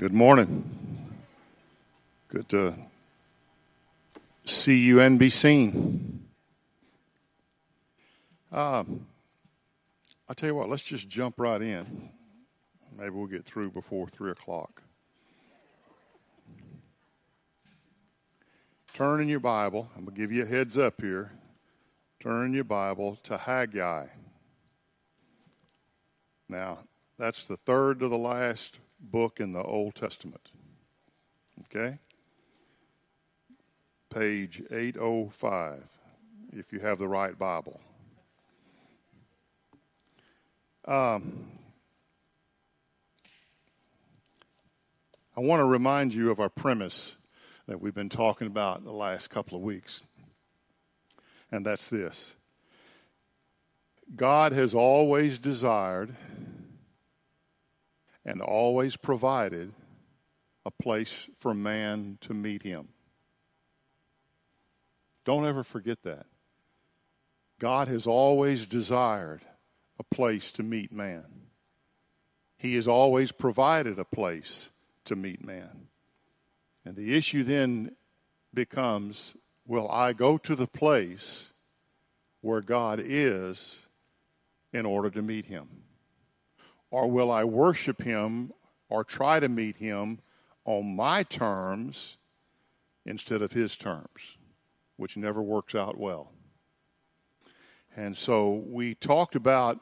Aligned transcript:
Good 0.00 0.14
morning. 0.14 0.64
Good 2.28 2.48
to 2.48 2.74
see 4.46 4.78
you 4.78 4.98
and 4.98 5.18
be 5.18 5.28
seen. 5.28 6.24
Um, 8.50 9.06
I'll 10.26 10.34
tell 10.34 10.48
you 10.48 10.54
what, 10.54 10.70
let's 10.70 10.84
just 10.84 11.06
jump 11.06 11.38
right 11.38 11.60
in. 11.60 12.08
Maybe 12.96 13.10
we'll 13.10 13.26
get 13.26 13.44
through 13.44 13.72
before 13.72 14.08
3 14.08 14.30
o'clock. 14.30 14.80
Turn 18.94 19.20
in 19.20 19.28
your 19.28 19.38
Bible. 19.38 19.90
I'm 19.94 20.06
going 20.06 20.14
to 20.14 20.18
give 20.18 20.32
you 20.32 20.44
a 20.44 20.46
heads 20.46 20.78
up 20.78 21.02
here. 21.02 21.30
Turn 22.20 22.46
in 22.46 22.54
your 22.54 22.64
Bible 22.64 23.18
to 23.24 23.36
Haggai. 23.36 24.06
Now, 26.48 26.78
that's 27.18 27.44
the 27.44 27.58
third 27.58 28.00
to 28.00 28.08
the 28.08 28.16
last 28.16 28.78
book 29.00 29.40
in 29.40 29.52
the 29.52 29.62
Old 29.62 29.94
Testament. 29.94 30.50
Okay? 31.64 31.98
Page 34.10 34.62
805, 34.70 35.82
if 36.52 36.72
you 36.72 36.80
have 36.80 36.98
the 36.98 37.08
right 37.08 37.38
Bible. 37.38 37.80
Um, 40.86 41.46
I 45.36 45.40
want 45.40 45.60
to 45.60 45.64
remind 45.64 46.12
you 46.12 46.30
of 46.30 46.40
our 46.40 46.48
premise 46.48 47.16
that 47.66 47.80
we've 47.80 47.94
been 47.94 48.08
talking 48.08 48.46
about 48.46 48.84
the 48.84 48.92
last 48.92 49.28
couple 49.30 49.56
of 49.56 49.62
weeks, 49.62 50.02
and 51.52 51.64
that's 51.64 51.88
this 51.88 52.34
God 54.16 54.52
has 54.52 54.74
always 54.74 55.38
desired 55.38 56.16
and 58.24 58.40
always 58.40 58.96
provided 58.96 59.72
a 60.66 60.70
place 60.70 61.30
for 61.38 61.54
man 61.54 62.18
to 62.20 62.34
meet 62.34 62.62
him. 62.62 62.88
Don't 65.24 65.46
ever 65.46 65.62
forget 65.62 66.02
that. 66.02 66.26
God 67.58 67.88
has 67.88 68.06
always 68.06 68.66
desired 68.66 69.42
a 69.98 70.02
place 70.02 70.52
to 70.52 70.62
meet 70.62 70.92
man. 70.92 71.26
He 72.56 72.74
has 72.74 72.88
always 72.88 73.32
provided 73.32 73.98
a 73.98 74.04
place 74.04 74.70
to 75.04 75.16
meet 75.16 75.44
man. 75.44 75.88
And 76.84 76.96
the 76.96 77.16
issue 77.16 77.42
then 77.42 77.94
becomes 78.52 79.34
will 79.66 79.90
I 79.90 80.12
go 80.14 80.36
to 80.38 80.56
the 80.56 80.66
place 80.66 81.52
where 82.40 82.60
God 82.60 83.00
is 83.02 83.86
in 84.72 84.86
order 84.86 85.10
to 85.10 85.22
meet 85.22 85.46
him? 85.46 85.68
Or 86.90 87.10
will 87.10 87.30
I 87.30 87.44
worship 87.44 88.02
him 88.02 88.52
or 88.88 89.04
try 89.04 89.40
to 89.40 89.48
meet 89.48 89.76
him 89.76 90.18
on 90.64 90.96
my 90.96 91.22
terms 91.22 92.16
instead 93.06 93.42
of 93.42 93.52
his 93.52 93.76
terms, 93.76 94.36
which 94.96 95.16
never 95.16 95.42
works 95.42 95.74
out 95.74 95.98
well? 95.98 96.32
And 97.96 98.16
so 98.16 98.62
we 98.66 98.94
talked 98.94 99.34
about 99.34 99.80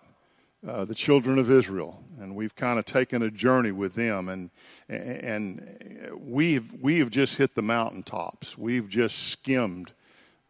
uh, 0.66 0.84
the 0.84 0.94
children 0.94 1.38
of 1.38 1.50
Israel, 1.50 2.02
and 2.18 2.34
we've 2.34 2.56
kind 2.56 2.78
of 2.78 2.84
taken 2.84 3.22
a 3.22 3.30
journey 3.30 3.70
with 3.70 3.94
them, 3.94 4.28
and 4.28 4.50
and 4.88 6.10
we've 6.18 6.72
we 6.82 6.98
have 6.98 7.10
just 7.10 7.36
hit 7.36 7.54
the 7.54 7.62
mountaintops. 7.62 8.58
We've 8.58 8.88
just 8.88 9.28
skimmed 9.28 9.92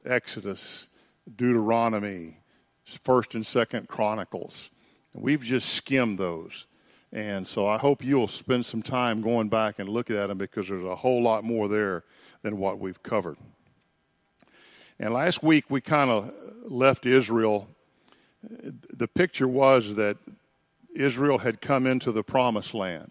Exodus, 0.06 0.88
Deuteronomy, 1.36 2.38
First 2.84 3.34
and 3.34 3.44
Second 3.44 3.88
Chronicles. 3.88 4.70
We've 5.16 5.42
just 5.42 5.70
skimmed 5.70 6.18
those. 6.18 6.66
And 7.12 7.46
so 7.46 7.66
I 7.66 7.78
hope 7.78 8.04
you'll 8.04 8.28
spend 8.28 8.66
some 8.66 8.82
time 8.82 9.22
going 9.22 9.48
back 9.48 9.78
and 9.78 9.88
looking 9.88 10.16
at 10.16 10.26
them 10.26 10.38
because 10.38 10.68
there's 10.68 10.84
a 10.84 10.94
whole 10.94 11.22
lot 11.22 11.44
more 11.44 11.68
there 11.68 12.04
than 12.42 12.58
what 12.58 12.78
we've 12.78 13.02
covered. 13.02 13.38
And 14.98 15.14
last 15.14 15.42
week 15.42 15.64
we 15.70 15.80
kind 15.80 16.10
of 16.10 16.32
left 16.64 17.06
Israel. 17.06 17.68
The 18.42 19.08
picture 19.08 19.48
was 19.48 19.94
that 19.94 20.18
Israel 20.94 21.38
had 21.38 21.60
come 21.60 21.86
into 21.86 22.12
the 22.12 22.22
promised 22.22 22.74
land. 22.74 23.10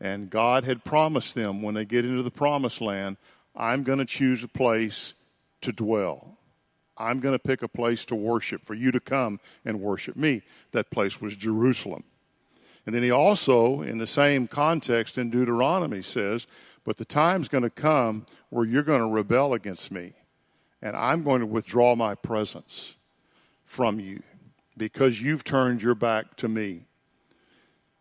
And 0.00 0.30
God 0.30 0.64
had 0.64 0.84
promised 0.84 1.34
them 1.34 1.62
when 1.62 1.74
they 1.74 1.84
get 1.84 2.04
into 2.04 2.22
the 2.22 2.30
promised 2.30 2.80
land, 2.80 3.16
I'm 3.54 3.82
going 3.82 3.98
to 3.98 4.04
choose 4.04 4.42
a 4.44 4.48
place 4.48 5.14
to 5.62 5.72
dwell. 5.72 6.35
I'm 6.98 7.20
going 7.20 7.34
to 7.34 7.38
pick 7.38 7.62
a 7.62 7.68
place 7.68 8.04
to 8.06 8.14
worship 8.14 8.64
for 8.64 8.74
you 8.74 8.90
to 8.90 9.00
come 9.00 9.40
and 9.64 9.80
worship 9.80 10.16
me. 10.16 10.42
That 10.72 10.90
place 10.90 11.20
was 11.20 11.36
Jerusalem. 11.36 12.04
And 12.86 12.94
then 12.94 13.02
he 13.02 13.10
also, 13.10 13.82
in 13.82 13.98
the 13.98 14.06
same 14.06 14.46
context 14.46 15.18
in 15.18 15.30
Deuteronomy, 15.30 16.02
says, 16.02 16.46
But 16.84 16.96
the 16.96 17.04
time's 17.04 17.48
going 17.48 17.64
to 17.64 17.70
come 17.70 18.26
where 18.50 18.64
you're 18.64 18.84
going 18.84 19.00
to 19.00 19.08
rebel 19.08 19.54
against 19.54 19.90
me, 19.90 20.12
and 20.80 20.96
I'm 20.96 21.24
going 21.24 21.40
to 21.40 21.46
withdraw 21.46 21.96
my 21.96 22.14
presence 22.14 22.96
from 23.64 23.98
you 23.98 24.22
because 24.76 25.20
you've 25.20 25.42
turned 25.42 25.82
your 25.82 25.96
back 25.96 26.36
to 26.36 26.48
me. 26.48 26.86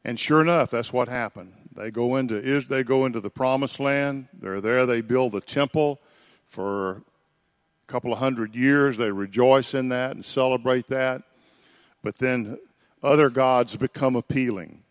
And 0.04 0.20
sure 0.20 0.40
enough, 0.40 0.70
that's 0.70 0.94
what 0.94 1.08
happened. 1.08 1.54
They 1.76 1.90
go 1.90 2.16
into 2.16 2.40
they 2.62 2.84
go 2.84 3.06
into 3.06 3.20
the 3.20 3.30
promised 3.30 3.80
land. 3.80 4.28
They're 4.34 4.62
there. 4.62 4.86
They 4.86 5.02
build 5.02 5.34
the 5.34 5.42
temple 5.42 6.00
for 6.46 7.02
a 7.88 7.92
couple 7.92 8.12
of 8.12 8.20
hundred 8.20 8.56
years. 8.56 8.98
They 8.98 9.12
rejoice 9.12 9.74
in 9.74 9.90
that 9.90 10.12
and 10.12 10.26
celebrate 10.26 10.88
that. 10.88 11.24
But 12.04 12.18
then 12.18 12.58
other 13.04 13.30
gods 13.30 13.76
become 13.76 14.16
appealing. 14.16 14.84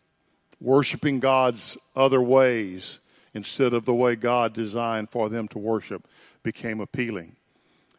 Worshipping 0.60 1.20
God's 1.20 1.76
other 1.96 2.22
ways 2.22 3.00
instead 3.34 3.74
of 3.74 3.84
the 3.84 3.94
way 3.94 4.16
God 4.16 4.52
designed 4.52 5.10
for 5.10 5.28
them 5.28 5.48
to 5.48 5.58
worship 5.58 6.06
became 6.42 6.80
appealing. 6.80 7.36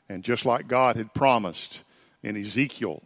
And 0.07 0.23
just 0.23 0.45
like 0.45 0.67
God 0.67 0.95
had 0.95 1.13
promised 1.13 1.83
in 2.23 2.37
Ezekiel 2.37 3.03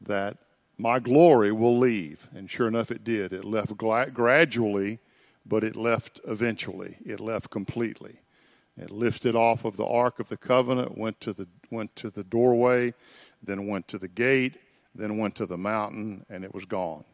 that 0.00 0.36
my 0.78 1.00
glory 1.00 1.50
will 1.50 1.76
leave, 1.76 2.28
and 2.32 2.48
sure 2.48 2.68
enough, 2.68 2.92
it 2.92 3.02
did. 3.02 3.32
It 3.32 3.44
left 3.44 3.76
gradually, 3.76 5.00
but 5.44 5.64
it 5.64 5.74
left 5.74 6.20
eventually. 6.24 6.96
It 7.04 7.18
left 7.18 7.50
completely. 7.50 8.20
It 8.78 8.90
lifted 8.90 9.34
off 9.34 9.64
of 9.64 9.76
the 9.76 9.86
Ark 9.86 10.20
of 10.20 10.28
the 10.28 10.36
Covenant, 10.36 10.96
went 10.96 11.20
to 11.20 11.32
the, 11.32 11.48
went 11.70 11.94
to 11.96 12.10
the 12.10 12.24
doorway, 12.24 12.94
then 13.42 13.66
went 13.66 13.88
to 13.88 13.98
the 13.98 14.08
gate, 14.08 14.56
then 14.94 15.18
went 15.18 15.34
to 15.36 15.46
the 15.46 15.58
mountain, 15.58 16.24
and 16.30 16.44
it 16.44 16.54
was 16.54 16.64
gone. 16.64 17.04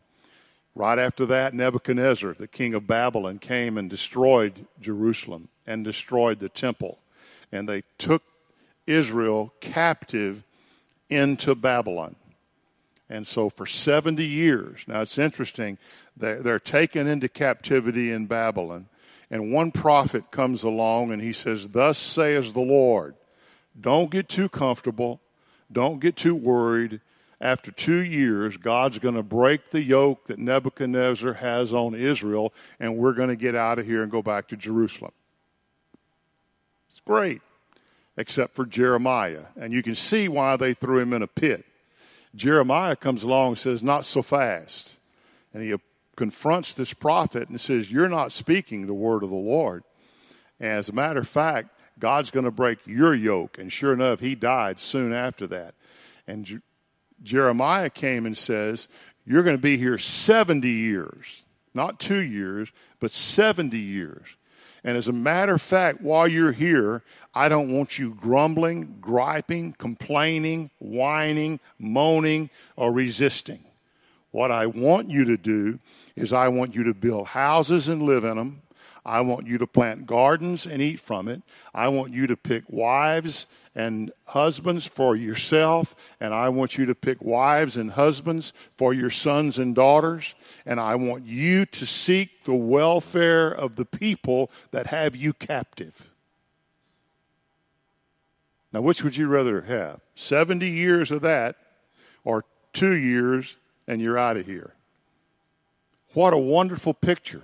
Right 0.75 0.99
after 0.99 1.25
that, 1.27 1.55
Nebuchadnezzar, 1.55 2.35
the 2.35 2.49
king 2.49 2.75
of 2.75 2.87
Babylon, 2.87 3.39
came 3.39 3.79
and 3.79 3.89
destroyed 3.89 4.67
Jerusalem 4.81 5.49
and 5.67 5.85
destroyed 5.85 6.41
the 6.41 6.49
temple. 6.49 6.99
And 7.53 7.69
they 7.69 7.85
took 7.97 8.23
Israel 8.87 9.53
captive 9.61 10.45
into 11.09 11.55
Babylon. 11.55 12.17
And 13.09 13.27
so 13.27 13.49
for 13.49 13.67
70 13.67 14.25
years, 14.25 14.85
now 14.89 15.03
it's 15.03 15.19
interesting, 15.19 15.79
they're, 16.17 16.43
they're 16.43 16.59
taken 16.59 17.07
into 17.07 17.29
captivity 17.29 18.11
in 18.11 18.27
Babylon. 18.27 18.89
And 19.31 19.53
one 19.53 19.73
prophet 19.73 20.31
comes 20.31 20.63
along 20.63 21.13
and 21.13 21.23
he 21.23 21.33
says, 21.33 21.69
Thus 21.69 21.99
says 21.99 22.53
the 22.53 22.61
Lord. 22.61 23.15
Don't 23.79 24.11
get 24.11 24.29
too 24.29 24.49
comfortable. 24.49 25.21
Don't 25.73 26.01
get 26.01 26.17
too 26.17 26.35
worried. 26.35 27.01
After 27.41 27.71
two 27.71 28.03
years, 28.03 28.57
God's 28.57 28.99
going 28.99 29.17
to 29.17 29.23
break 29.23 29.71
the 29.71 29.83
yoke 29.83 30.27
that 30.27 30.39
Nebuchadnezzar 30.39 31.35
has 31.35 31.75
on 31.75 31.95
Israel, 31.95 32.55
and 32.79 32.97
we're 32.97 33.13
going 33.13 33.29
to 33.29 33.37
get 33.37 33.55
out 33.55 33.79
of 33.79 33.87
here 33.87 34.03
and 34.03 34.11
go 34.11 34.23
back 34.23 34.49
to 34.49 34.57
Jerusalem. 34.57 35.13
It's 36.89 37.01
great, 37.01 37.43
except 38.17 38.55
for 38.55 38.65
Jeremiah. 38.65 39.47
And 39.61 39.73
you 39.73 39.83
can 39.83 39.95
see 39.95 40.29
why 40.29 40.57
they 40.57 40.75
threw 40.75 41.01
him 41.01 41.13
in 41.13 41.23
a 41.23 41.27
pit. 41.27 41.65
Jeremiah 42.35 42.97
comes 42.97 43.25
along 43.25 43.49
and 43.49 43.59
says, 43.59 43.83
Not 43.83 44.07
so 44.07 44.23
fast. 44.23 45.01
And 45.53 45.63
he 45.63 45.75
confronts 46.17 46.75
this 46.75 46.93
prophet 46.93 47.49
and 47.49 47.61
says, 47.61 47.91
You're 47.91 48.09
not 48.09 48.33
speaking 48.33 48.87
the 48.87 48.95
word 48.95 49.23
of 49.23 49.31
the 49.31 49.37
Lord. 49.37 49.85
And 50.61 50.73
as 50.73 50.89
a 50.89 50.95
matter 50.95 51.21
of 51.21 51.29
fact, 51.29 51.71
God's 51.99 52.31
going 52.31 52.45
to 52.45 52.51
break 52.51 52.87
your 52.87 53.15
yoke. 53.15 53.59
And 53.59 53.71
sure 53.71 53.93
enough, 53.93 54.21
he 54.21 54.35
died 54.35 54.81
soon 54.81 55.13
after 55.13 55.47
that. 55.49 55.75
And 56.27 56.45
J- 56.45 56.59
Jeremiah 57.23 57.91
came 57.91 58.27
and 58.27 58.37
says, 58.37 58.89
You're 59.25 59.43
going 59.43 59.57
to 59.57 59.63
be 59.63 59.77
here 59.77 59.99
70 59.99 60.69
years, 60.69 61.45
not 61.73 62.01
two 62.01 62.21
years, 62.21 62.73
but 63.01 63.11
70 63.11 63.79
years. 63.79 64.37
And 64.85 64.99
as 64.99 65.09
a 65.09 65.13
matter 65.13 65.55
of 65.55 65.63
fact, 65.63 66.03
while 66.03 66.29
you're 66.29 66.53
here, 66.53 67.03
I 67.35 67.49
don't 67.49 67.73
want 67.73 67.99
you 67.99 68.15
grumbling, 68.15 68.99
griping, 69.01 69.73
complaining, 69.73 70.71
whining, 70.79 71.59
moaning, 71.79 72.51
or 72.77 72.93
resisting. 72.93 73.65
What 74.35 74.51
I 74.51 74.67
want 74.67 75.11
you 75.11 75.25
to 75.27 75.37
do 75.37 75.79
is 76.17 76.33
I 76.33 76.49
want 76.49 76.75
you 76.75 76.83
to 76.83 76.93
build 76.93 77.29
houses 77.29 77.87
and 77.87 78.03
live 78.03 78.25
in 78.25 78.37
them. 78.37 78.63
I 79.07 79.21
want 79.21 79.47
you 79.47 79.59
to 79.59 79.67
plant 79.69 80.07
gardens 80.07 80.67
and 80.67 80.83
eat 80.83 80.99
from 80.99 81.29
it. 81.29 81.41
I 81.73 81.87
want 81.87 82.13
you 82.13 82.27
to 82.27 82.37
pick 82.37 82.65
wives 82.67 83.47
and 83.77 84.11
husbands 84.27 84.87
for 84.87 85.15
yourself, 85.15 85.95
and 86.19 86.35
I 86.35 86.49
want 86.49 86.77
you 86.77 86.85
to 86.87 86.97
pick 86.97 87.23
wives 87.23 87.77
and 87.77 87.93
husbands 87.93 88.55
for 88.77 88.93
your 88.93 89.09
sons 89.09 89.61
and 89.61 89.73
daughters, 89.73 90.35
and 90.67 90.81
I 90.81 90.97
want 90.97 91.25
you 91.25 91.65
to 91.67 91.87
seek 91.87 92.43
the 92.43 92.57
welfare 92.57 93.53
of 93.53 93.77
the 93.77 93.85
people 93.85 94.51
that 94.73 94.89
have 94.89 95.15
you 95.15 95.33
captive. 95.33 96.11
Now, 98.73 98.81
which 98.81 99.05
would 99.05 99.17
you 99.17 99.29
rather 99.29 99.61
have? 99.61 100.01
70 100.17 100.69
years 100.69 101.13
of 101.13 101.21
that 101.21 101.55
or 102.25 102.45
two 102.73 102.95
years 102.95 103.59
and 103.87 104.01
you're 104.01 104.19
out 104.19 104.37
of 104.37 104.47
here? 104.47 104.75
What 106.15 106.33
a 106.33 106.39
wonderful 106.39 106.95
picture. 106.95 107.43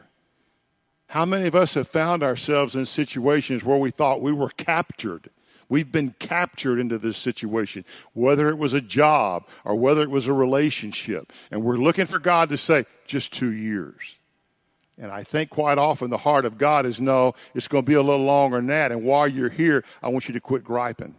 How 1.09 1.25
many 1.25 1.49
of 1.49 1.57
us 1.57 1.75
have 1.75 1.89
found 1.89 2.23
ourselves 2.23 2.77
in 2.77 2.87
situations 2.87 3.65
where 3.65 3.77
we 3.77 3.91
thought 3.91 4.23
we 4.23 4.33
were 4.33 4.51
captured? 4.51 5.31
We've 5.69 5.91
been 5.91 6.15
captured 6.19 6.79
into 6.81 6.99
this 6.99 7.17
situation, 7.17 7.85
whether 8.13 8.49
it 8.49 8.59
was 8.59 8.75
a 8.75 8.81
job 8.81 9.47
or 9.65 9.77
whether 9.77 10.03
it 10.03 10.11
was 10.11 10.27
a 10.27 10.33
relationship. 10.33 11.33
And 11.51 11.63
we're 11.63 11.79
looking 11.79 12.07
for 12.07 12.19
God 12.19 12.49
to 12.51 12.57
say, 12.57 12.85
just 13.07 13.33
two 13.33 13.53
years. 13.53 14.19
And 14.99 15.11
I 15.11 15.23
think 15.23 15.49
quite 15.49 15.79
often 15.79 16.11
the 16.11 16.19
heart 16.19 16.45
of 16.45 16.59
God 16.59 16.85
is 16.87 17.01
no, 17.01 17.35
it's 17.55 17.69
going 17.69 17.85
to 17.85 17.89
be 17.89 17.95
a 17.95 18.03
little 18.03 18.27
longer 18.27 18.59
than 18.59 18.67
that. 18.67 18.93
And 18.93 19.03
while 19.03 19.27
you're 19.27 19.49
here, 19.49 19.83
I 20.03 20.09
want 20.09 20.29
you 20.29 20.35
to 20.35 20.41
quit 20.41 20.63
griping. 20.63 21.15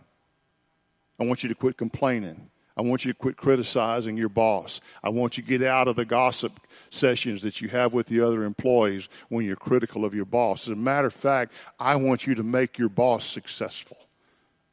I 1.19 1.25
want 1.25 1.43
you 1.43 1.49
to 1.49 1.55
quit 1.55 1.77
complaining. 1.77 2.50
I 2.77 2.81
want 2.81 3.05
you 3.05 3.13
to 3.13 3.17
quit 3.17 3.37
criticizing 3.37 4.17
your 4.17 4.29
boss. 4.29 4.81
I 5.03 5.09
want 5.09 5.37
you 5.37 5.43
to 5.43 5.49
get 5.49 5.63
out 5.63 5.87
of 5.87 5.95
the 5.95 6.05
gossip 6.05 6.53
sessions 6.89 7.41
that 7.41 7.61
you 7.61 7.69
have 7.69 7.93
with 7.93 8.07
the 8.07 8.21
other 8.21 8.43
employees 8.43 9.09
when 9.29 9.45
you're 9.45 9.55
critical 9.55 10.05
of 10.05 10.13
your 10.13 10.25
boss. 10.25 10.67
As 10.67 10.73
a 10.73 10.75
matter 10.75 11.07
of 11.07 11.13
fact, 11.13 11.53
I 11.79 11.95
want 11.95 12.27
you 12.27 12.35
to 12.35 12.43
make 12.43 12.77
your 12.77 12.89
boss 12.89 13.25
successful. 13.25 13.97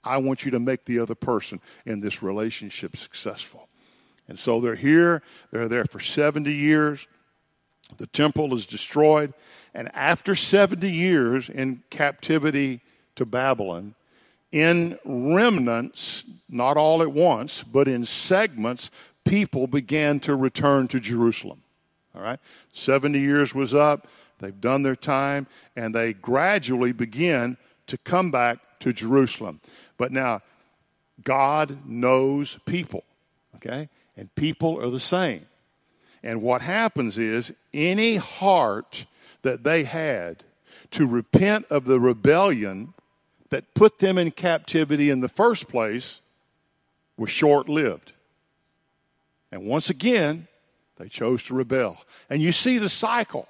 I 0.04 0.18
want 0.18 0.44
you 0.44 0.52
to 0.52 0.60
make 0.60 0.84
the 0.84 1.00
other 1.00 1.14
person 1.14 1.60
in 1.84 2.00
this 2.00 2.22
relationship 2.22 2.96
successful. 2.96 3.68
And 4.28 4.38
so 4.38 4.60
they're 4.60 4.74
here, 4.74 5.22
they're 5.50 5.68
there 5.68 5.84
for 5.84 6.00
70 6.00 6.52
years. 6.52 7.06
The 7.96 8.06
temple 8.06 8.54
is 8.54 8.66
destroyed. 8.66 9.32
And 9.74 9.94
after 9.94 10.34
70 10.34 10.90
years 10.90 11.48
in 11.48 11.82
captivity 11.90 12.80
to 13.16 13.26
Babylon, 13.26 13.94
in 14.52 14.98
remnants, 15.04 16.24
not 16.48 16.76
all 16.76 17.02
at 17.02 17.12
once, 17.12 17.62
but 17.62 17.88
in 17.88 18.04
segments, 18.04 18.90
people 19.24 19.66
began 19.66 20.20
to 20.20 20.34
return 20.34 20.88
to 20.88 21.00
Jerusalem. 21.00 21.62
All 22.14 22.22
right? 22.22 22.40
70 22.72 23.18
years 23.18 23.54
was 23.54 23.74
up. 23.74 24.08
They've 24.38 24.60
done 24.60 24.82
their 24.82 24.96
time, 24.96 25.46
and 25.76 25.94
they 25.94 26.12
gradually 26.12 26.92
begin 26.92 27.56
to 27.88 27.98
come 27.98 28.30
back 28.30 28.58
to 28.80 28.92
Jerusalem. 28.92 29.60
But 29.96 30.12
now, 30.12 30.40
God 31.24 31.78
knows 31.84 32.58
people, 32.64 33.04
okay? 33.56 33.88
And 34.16 34.32
people 34.34 34.80
are 34.80 34.90
the 34.90 35.00
same. 35.00 35.46
And 36.22 36.42
what 36.42 36.62
happens 36.62 37.18
is 37.18 37.52
any 37.74 38.16
heart 38.16 39.06
that 39.42 39.64
they 39.64 39.84
had 39.84 40.44
to 40.92 41.06
repent 41.06 41.66
of 41.70 41.84
the 41.84 42.00
rebellion 42.00 42.94
that 43.50 43.74
put 43.74 43.98
them 43.98 44.18
in 44.18 44.30
captivity 44.30 45.10
in 45.10 45.20
the 45.20 45.28
first 45.28 45.68
place 45.68 46.20
was 47.16 47.30
short 47.30 47.68
lived. 47.68 48.12
And 49.50 49.64
once 49.64 49.90
again, 49.90 50.46
they 50.98 51.08
chose 51.08 51.44
to 51.44 51.54
rebel. 51.54 51.98
And 52.28 52.42
you 52.42 52.52
see 52.52 52.78
the 52.78 52.88
cycle 52.88 53.48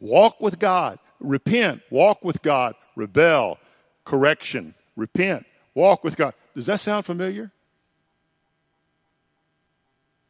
walk 0.00 0.40
with 0.40 0.58
God, 0.58 0.98
repent, 1.20 1.82
walk 1.90 2.24
with 2.24 2.42
God, 2.42 2.74
rebel, 2.94 3.58
correction, 4.04 4.74
repent, 4.94 5.46
walk 5.74 6.04
with 6.04 6.16
God. 6.16 6.34
Does 6.54 6.66
that 6.66 6.80
sound 6.80 7.06
familiar? 7.06 7.50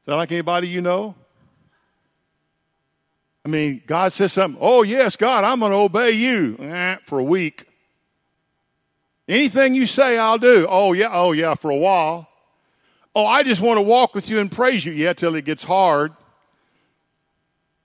Sound 0.05 0.19
like 0.19 0.31
anybody 0.31 0.69
you 0.69 0.81
know? 0.81 1.17
I 3.45 3.49
mean, 3.49 3.83
God 3.87 4.13
says 4.13 4.33
something, 4.33 4.59
oh, 4.61 4.83
yes, 4.83 5.17
God, 5.17 5.45
I'm 5.45 5.61
going 5.61 5.71
to 5.71 5.79
obey 5.79 6.11
you 6.13 6.57
eh, 6.59 6.97
for 7.07 7.21
a 7.21 7.25
week. 7.25 7.67
Anything 9.29 9.75
you 9.75 9.87
say, 9.87 10.19
I'll 10.19 10.39
do. 10.39 10.67
Oh, 10.69 10.93
yeah, 10.93 11.09
oh, 11.11 11.33
yeah, 11.33 11.55
for 11.55 11.71
a 11.71 11.77
while. 11.77 12.29
Oh, 13.15 13.27
I 13.27 13.43
just 13.43 13.61
want 13.61 13.79
to 13.79 13.83
walk 13.83 14.15
with 14.15 14.31
you 14.31 14.39
and 14.39 14.53
praise 14.53 14.85
you. 14.85 14.93
Yeah, 14.93 15.15
till 15.15 15.35
it 15.35 15.45
gets 15.45 15.65
hard. 15.65 16.13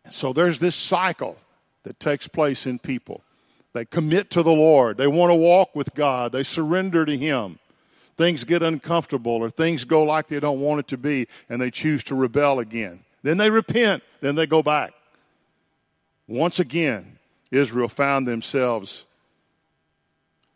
And 0.04 0.14
so 0.14 0.34
there's 0.34 0.60
this 0.60 0.76
cycle 0.76 1.38
that 1.84 2.00
takes 2.00 2.28
place 2.28 2.68
in 2.68 2.80
people. 2.80 3.24
They 3.74 3.86
commit 3.86 4.30
to 4.32 4.44
the 4.44 4.52
Lord. 4.52 4.98
They 4.98 5.08
want 5.08 5.32
to 5.32 5.36
walk 5.36 5.76
with 5.76 5.94
God. 5.96 6.32
They 6.32 6.44
surrender 6.44 7.06
to 7.06 7.18
Him. 7.18 7.58
Things 8.18 8.44
get 8.44 8.62
uncomfortable 8.62 9.32
or 9.32 9.50
things 9.50 9.86
go 9.86 10.04
like 10.04 10.28
they 10.28 10.40
don't 10.40 10.60
want 10.60 10.82
it 10.82 10.88
to 10.90 10.98
be 10.98 11.28
and 11.50 11.62
they 11.62 11.72
choose 11.72 12.04
to 12.06 12.16
rebel 12.16 12.60
again. 12.60 13.00
Then 13.24 13.38
they 13.38 13.50
repent. 13.50 14.04
Then 14.20 14.36
they 14.36 14.46
go 14.46 14.62
back. 14.62 14.92
Once 16.28 16.60
again, 16.60 17.18
Israel 17.50 17.88
found 17.88 18.28
themselves 18.28 19.06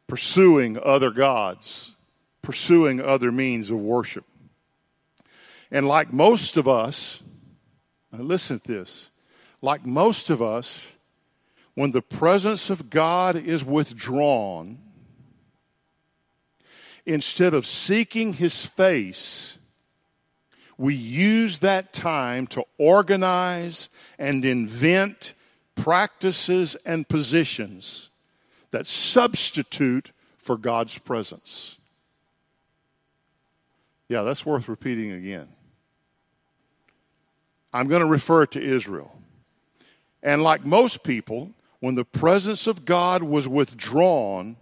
pursuing 0.08 0.78
other 0.82 1.12
gods, 1.12 1.96
pursuing 2.42 3.02
other 3.02 3.32
means 3.32 3.72
of 3.72 3.78
worship. 3.78 4.26
And 5.72 5.88
like 5.88 6.14
most 6.14 6.58
of 6.58 6.68
us, 6.68 7.24
listen 8.12 8.60
to 8.60 8.68
this, 8.68 9.12
like 9.62 9.86
most 9.86 10.30
of 10.30 10.42
us, 10.42 10.98
when 11.74 11.92
the 11.92 12.02
presence 12.02 12.70
of 12.70 12.90
God 12.90 13.36
is 13.36 13.66
withdrawn, 13.66 14.78
instead 17.06 17.54
of 17.54 17.66
seeking 17.66 18.34
his 18.34 18.66
face, 18.66 19.58
we 20.78 20.94
use 20.94 21.60
that 21.60 21.94
time 21.94 22.48
to 22.48 22.64
organize 22.78 23.90
and 24.18 24.46
invent 24.46 25.34
practices 25.76 26.76
and 26.86 27.08
positions 27.08 28.10
that 28.76 28.86
substitute 28.86 30.12
for 30.38 30.58
God's 30.58 30.98
presence. 30.98 31.78
Yeah, 34.10 34.24
that's 34.24 34.46
worth 34.46 34.68
repeating 34.68 35.14
again. 35.14 35.48
I'm 37.72 37.88
going 37.88 38.02
to 38.02 38.06
refer 38.06 38.46
to 38.48 38.62
Israel. 38.62 39.18
And 40.22 40.44
like 40.44 40.66
most 40.66 41.06
people, 41.06 41.52
when 41.80 41.96
the 41.96 42.04
presence 42.04 42.68
of 42.68 42.84
God 42.84 43.24
was 43.24 43.48
withdrawn, 43.48 44.58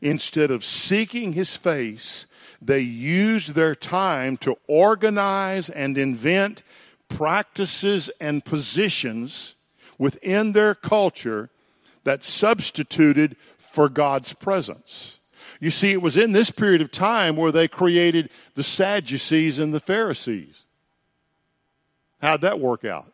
instead 0.00 0.52
of 0.52 0.64
seeking 0.64 1.32
his 1.32 1.56
face, 1.56 2.28
they 2.62 2.82
used 2.82 3.56
their 3.56 3.74
time 3.74 4.36
to 4.38 4.56
organize 4.68 5.70
and 5.70 5.98
invent 5.98 6.62
practices 7.08 8.10
and 8.20 8.44
positions 8.44 9.56
within 9.98 10.52
their 10.52 10.76
culture 10.76 11.50
that 12.04 12.22
substituted 12.22 13.34
for 13.76 13.90
God's 13.90 14.32
presence. 14.32 15.20
You 15.60 15.70
see, 15.70 15.92
it 15.92 16.00
was 16.00 16.16
in 16.16 16.32
this 16.32 16.50
period 16.50 16.80
of 16.80 16.90
time 16.90 17.36
where 17.36 17.52
they 17.52 17.68
created 17.68 18.30
the 18.54 18.62
Sadducees 18.62 19.58
and 19.58 19.74
the 19.74 19.80
Pharisees. 19.80 20.64
How'd 22.22 22.40
that 22.40 22.58
work 22.58 22.86
out? 22.86 23.12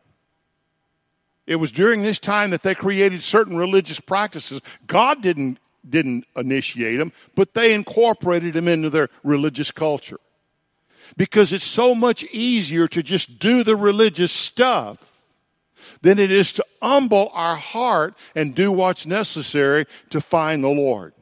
It 1.49 1.57
was 1.57 1.73
during 1.73 2.03
this 2.03 2.21
time 2.21 2.51
that 2.51 2.63
they 2.63 2.77
created 2.77 3.23
certain 3.23 3.57
religious 3.57 3.99
practices. 3.99 4.63
God 4.87 5.21
didn't, 5.21 5.59
didn't 5.91 6.27
initiate 6.37 6.99
them, 6.99 7.11
but 7.35 7.55
they 7.55 7.75
incorporated 7.75 8.55
them 8.55 8.69
into 8.69 8.89
their 8.89 9.09
religious 9.25 9.73
culture. 9.73 10.21
Because 11.17 11.53
it's 11.53 11.65
so 11.65 11.93
much 11.93 12.23
easier 12.31 12.87
to 12.87 13.03
just 13.03 13.41
do 13.41 13.65
the 13.65 13.75
religious 13.75 14.31
stuff 14.31 15.12
than 16.03 16.19
it 16.19 16.31
is 16.31 16.53
to 16.55 16.65
humble 16.83 17.31
our 17.33 17.57
heart 17.57 18.15
and 18.35 18.55
do 18.55 18.71
what's 18.71 19.07
necessary 19.07 19.87
to 20.11 20.21
find 20.21 20.63
the 20.63 20.69
Lord. 20.69 21.15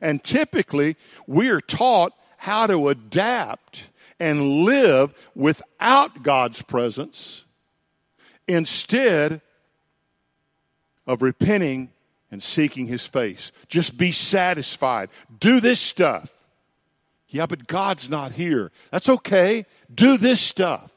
And 0.00 0.22
typically, 0.22 0.96
we 1.26 1.48
are 1.48 1.60
taught 1.60 2.12
how 2.36 2.66
to 2.66 2.88
adapt 2.88 3.84
and 4.18 4.64
live 4.64 5.14
without 5.34 6.22
God's 6.22 6.60
presence 6.62 7.44
instead 8.46 9.40
of 11.06 11.22
repenting 11.22 11.90
and 12.30 12.42
seeking 12.42 12.86
his 12.86 13.06
face. 13.06 13.52
Just 13.68 13.96
be 13.96 14.12
satisfied. 14.12 15.10
Do 15.38 15.60
this 15.60 15.80
stuff. 15.80 16.32
Yeah, 17.28 17.46
but 17.46 17.66
God's 17.66 18.10
not 18.10 18.32
here. 18.32 18.72
That's 18.90 19.08
okay. 19.08 19.66
Do 19.92 20.16
this 20.16 20.40
stuff. 20.40 20.90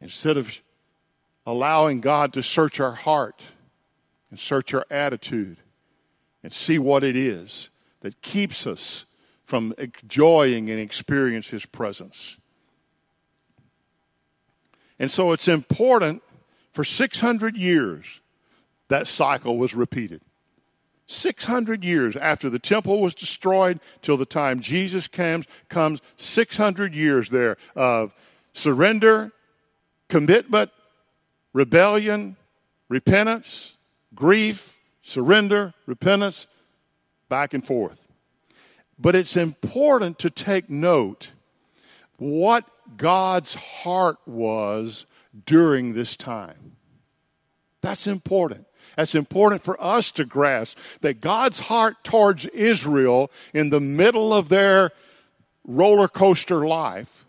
Instead 0.00 0.36
of 0.36 0.60
allowing 1.46 2.00
God 2.00 2.32
to 2.34 2.42
search 2.42 2.80
our 2.80 2.92
heart 2.92 3.42
and 4.30 4.38
search 4.38 4.74
our 4.74 4.86
attitude 4.90 5.58
and 6.42 6.52
see 6.52 6.78
what 6.78 7.04
it 7.04 7.16
is 7.16 7.70
that 8.00 8.20
keeps 8.22 8.66
us 8.66 9.06
from 9.44 9.74
enjoying 9.78 10.70
and 10.70 10.80
experiencing 10.80 11.56
His 11.56 11.66
presence. 11.66 12.38
And 14.98 15.10
so 15.10 15.32
it's 15.32 15.48
important 15.48 16.22
for 16.72 16.84
600 16.84 17.56
years 17.56 18.20
that 18.88 19.08
cycle 19.08 19.58
was 19.58 19.74
repeated. 19.74 20.22
600 21.06 21.84
years 21.84 22.16
after 22.16 22.48
the 22.48 22.58
temple 22.58 23.00
was 23.00 23.14
destroyed 23.14 23.80
till 24.00 24.16
the 24.16 24.24
time 24.24 24.60
Jesus 24.60 25.08
comes, 25.08 25.46
comes 25.68 26.00
600 26.16 26.94
years 26.94 27.28
there 27.28 27.56
of 27.76 28.14
surrender, 28.52 29.32
commitment, 30.08 30.70
rebellion, 31.52 32.36
repentance, 32.88 33.76
grief, 34.14 34.80
surrender, 35.02 35.74
repentance, 35.86 36.46
back 37.28 37.54
and 37.54 37.66
forth. 37.66 38.08
But 38.98 39.16
it's 39.16 39.36
important 39.36 40.18
to 40.20 40.30
take 40.30 40.70
note 40.70 41.32
what 42.18 42.64
God's 42.96 43.54
heart 43.54 44.18
was 44.26 45.06
during 45.46 45.94
this 45.94 46.16
time. 46.16 46.76
That's 47.80 48.06
important. 48.06 48.66
That's 48.96 49.14
important 49.14 49.64
for 49.64 49.82
us 49.82 50.12
to 50.12 50.24
grasp 50.24 50.78
that 51.00 51.20
God's 51.20 51.58
heart 51.58 52.04
towards 52.04 52.46
Israel 52.46 53.30
in 53.54 53.70
the 53.70 53.80
middle 53.80 54.32
of 54.32 54.48
their 54.48 54.92
roller 55.66 56.08
coaster 56.08 56.66
life 56.66 57.21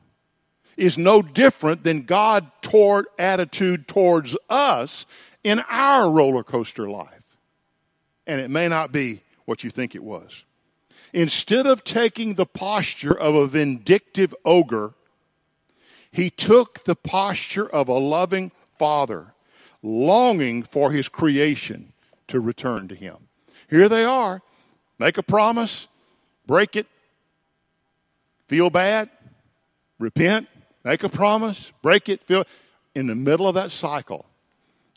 is 0.77 0.97
no 0.97 1.21
different 1.21 1.83
than 1.83 2.03
God 2.03 2.49
toward 2.61 3.05
attitude 3.19 3.87
towards 3.87 4.35
us 4.49 5.05
in 5.43 5.59
our 5.69 6.09
roller 6.09 6.43
coaster 6.43 6.89
life. 6.89 7.37
And 8.25 8.39
it 8.39 8.49
may 8.49 8.67
not 8.67 8.91
be 8.91 9.21
what 9.45 9.63
you 9.63 9.69
think 9.69 9.95
it 9.95 10.03
was. 10.03 10.43
Instead 11.11 11.67
of 11.67 11.83
taking 11.83 12.33
the 12.33 12.45
posture 12.45 13.17
of 13.17 13.35
a 13.35 13.47
vindictive 13.47 14.33
ogre, 14.45 14.93
he 16.11 16.29
took 16.29 16.83
the 16.85 16.95
posture 16.95 17.67
of 17.67 17.87
a 17.87 17.93
loving 17.93 18.51
father 18.79 19.33
longing 19.83 20.63
for 20.63 20.91
his 20.91 21.09
creation 21.09 21.91
to 22.27 22.39
return 22.39 22.87
to 22.87 22.95
him. 22.95 23.17
Here 23.69 23.89
they 23.89 24.05
are. 24.05 24.41
Make 24.97 25.17
a 25.17 25.23
promise, 25.23 25.87
break 26.47 26.75
it, 26.75 26.87
feel 28.47 28.69
bad, 28.69 29.09
repent, 29.99 30.47
make 30.83 31.03
a 31.03 31.09
promise, 31.09 31.71
break 31.81 32.09
it, 32.09 32.23
feel 32.23 32.45
in 32.95 33.07
the 33.07 33.15
middle 33.15 33.47
of 33.47 33.55
that 33.55 33.71
cycle. 33.71 34.25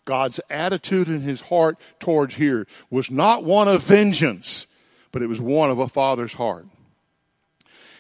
God's 0.04 0.40
attitude 0.50 1.08
in 1.08 1.20
his 1.20 1.40
heart 1.40 1.78
towards 1.98 2.34
here 2.34 2.66
was 2.90 3.10
not 3.10 3.44
one 3.44 3.68
of 3.68 3.82
vengeance, 3.82 4.66
but 5.10 5.22
it 5.22 5.26
was 5.26 5.40
one 5.40 5.70
of 5.70 5.78
a 5.78 5.88
father's 5.88 6.34
heart. 6.34 6.66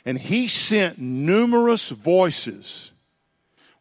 And 0.04 0.18
he 0.18 0.46
sent 0.46 0.98
numerous 0.98 1.90
voices 1.90 2.92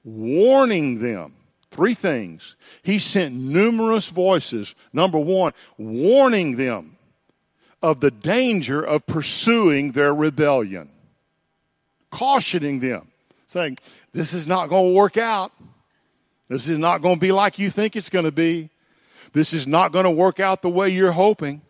warning 0.04 1.02
them 1.02 1.36
Three 1.76 1.94
things. 1.94 2.56
He 2.84 3.00
sent 3.00 3.36
numerous 3.36 4.08
voices. 4.08 4.76
Number 4.94 5.20
one, 5.20 5.52
warning 5.78 6.56
them 6.56 6.96
of 7.82 8.00
the 8.00 8.12
danger 8.12 8.82
of 8.82 9.06
pursuing 9.06 9.92
their 9.92 10.16
rebellion, 10.16 10.90
cautioning 12.12 12.80
them, 12.80 13.12
saying, 13.48 13.78
This 14.12 14.34
is 14.34 14.48
not 14.48 14.70
going 14.70 14.92
to 14.92 14.96
work 14.96 15.18
out. 15.18 15.52
This 16.48 16.70
is 16.70 16.78
not 16.78 17.02
going 17.02 17.16
to 17.16 17.22
be 17.22 17.32
like 17.32 17.58
you 17.58 17.70
think 17.70 17.96
it's 17.96 18.10
going 18.10 18.26
to 18.26 18.32
be. 18.32 18.70
This 19.34 19.54
is 19.54 19.68
not 19.68 19.92
going 19.92 20.06
to 20.06 20.12
work 20.12 20.40
out 20.40 20.62
the 20.62 20.70
way 20.70 20.90
you're 20.90 21.12
hoping. 21.12 21.62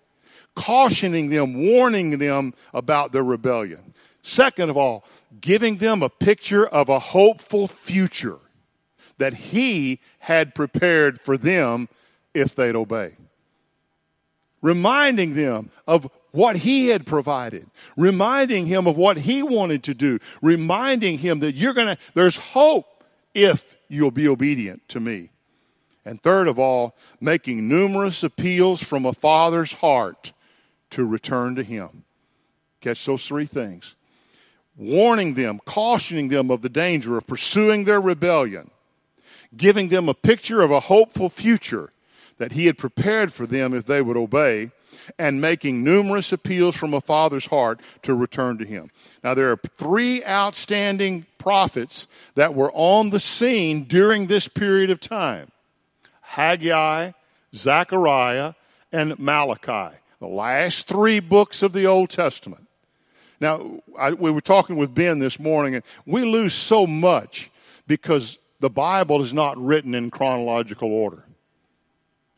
Cautioning 0.56 1.30
them, 1.30 1.72
warning 1.72 2.18
them 2.18 2.54
about 2.74 3.12
their 3.12 3.24
rebellion. 3.24 3.94
Second 4.22 4.70
of 4.70 4.78
all, 4.78 5.06
giving 5.42 5.78
them 5.78 6.02
a 6.02 6.10
picture 6.10 6.66
of 6.66 6.90
a 6.90 7.00
hopeful 7.00 7.68
future 7.68 8.40
that 9.18 9.34
he 9.34 10.00
had 10.20 10.56
prepared 10.56 11.22
for 11.22 11.38
them 11.38 11.88
if 12.34 12.56
they'd 12.56 12.76
obey. 12.76 13.16
Reminding 14.62 15.36
them 15.36 15.70
of 15.88 16.10
what 16.36 16.58
he 16.58 16.88
had 16.90 17.06
provided, 17.06 17.66
reminding 17.96 18.66
him 18.66 18.88
of 18.88 18.98
what 18.98 19.16
he 19.18 19.42
wanted 19.42 19.84
to 19.84 19.94
do, 19.94 20.20
reminding 20.42 21.18
him 21.18 21.40
that 21.40 21.56
you're 21.56 21.74
going 21.74 21.88
to, 21.88 21.98
there's 22.14 22.38
hope 22.38 23.04
if 23.34 23.76
you'll 23.88 24.12
be 24.12 24.28
obedient 24.28 24.88
to 24.90 25.00
me. 25.00 25.30
And 26.04 26.22
third 26.22 26.48
of 26.48 26.60
all, 26.60 26.96
making 27.22 27.68
numerous 27.68 28.22
appeals 28.22 28.84
from 28.84 29.06
a 29.06 29.14
father's 29.14 29.74
heart 29.74 30.34
to 30.92 31.06
return 31.06 31.56
to 31.56 31.64
him. 31.64 32.04
Catch 32.82 33.06
those 33.06 33.26
three 33.26 33.46
things. 33.46 33.96
Warning 34.78 35.36
them, 35.36 35.60
cautioning 35.66 36.28
them 36.28 36.52
of 36.52 36.62
the 36.62 36.70
danger 36.70 37.16
of 37.18 37.26
pursuing 37.26 37.86
their 37.86 38.02
rebellion, 38.02 38.70
giving 39.56 39.88
them 39.88 40.10
a 40.10 40.14
picture 40.14 40.62
of 40.62 40.70
a 40.70 40.82
hopeful 40.82 41.30
future 41.30 41.92
that 42.38 42.52
he 42.52 42.66
had 42.66 42.78
prepared 42.78 43.32
for 43.32 43.48
them 43.48 43.74
if 43.74 43.86
they 43.86 44.02
would 44.02 44.18
obey, 44.18 44.72
and 45.18 45.42
making 45.42 45.84
numerous 45.84 46.32
appeals 46.32 46.76
from 46.76 46.94
a 46.94 47.02
father's 47.02 47.46
heart 47.46 47.80
to 48.04 48.14
return 48.14 48.58
to 48.58 48.66
him. 48.66 48.90
Now, 49.24 49.34
there 49.34 49.52
are 49.52 49.58
three 49.58 50.24
outstanding 50.26 51.26
prophets 51.38 52.08
that 52.36 52.56
were 52.56 52.72
on 52.74 53.10
the 53.10 53.20
scene 53.20 53.84
during 53.84 54.28
this 54.28 54.48
period 54.48 54.90
of 54.90 55.00
time 55.00 55.52
Haggai, 56.22 57.12
Zechariah, 57.54 58.54
and 58.92 59.18
Malachi, 59.20 59.96
the 60.20 60.28
last 60.28 60.88
three 60.88 61.20
books 61.20 61.64
of 61.64 61.74
the 61.74 61.86
Old 61.86 62.10
Testament. 62.10 62.68
Now, 63.40 63.82
I, 63.98 64.12
we 64.14 64.32
were 64.32 64.42
talking 64.42 64.78
with 64.78 64.94
Ben 64.94 65.20
this 65.20 65.40
morning, 65.40 65.76
and 65.76 65.84
we 66.06 66.24
lose 66.24 66.54
so 66.54 66.88
much 66.88 67.52
because 67.88 68.40
the 68.60 68.70
Bible 68.70 69.22
is 69.22 69.34
not 69.34 69.58
written 69.58 69.94
in 69.94 70.10
chronological 70.10 70.92
order. 70.92 71.26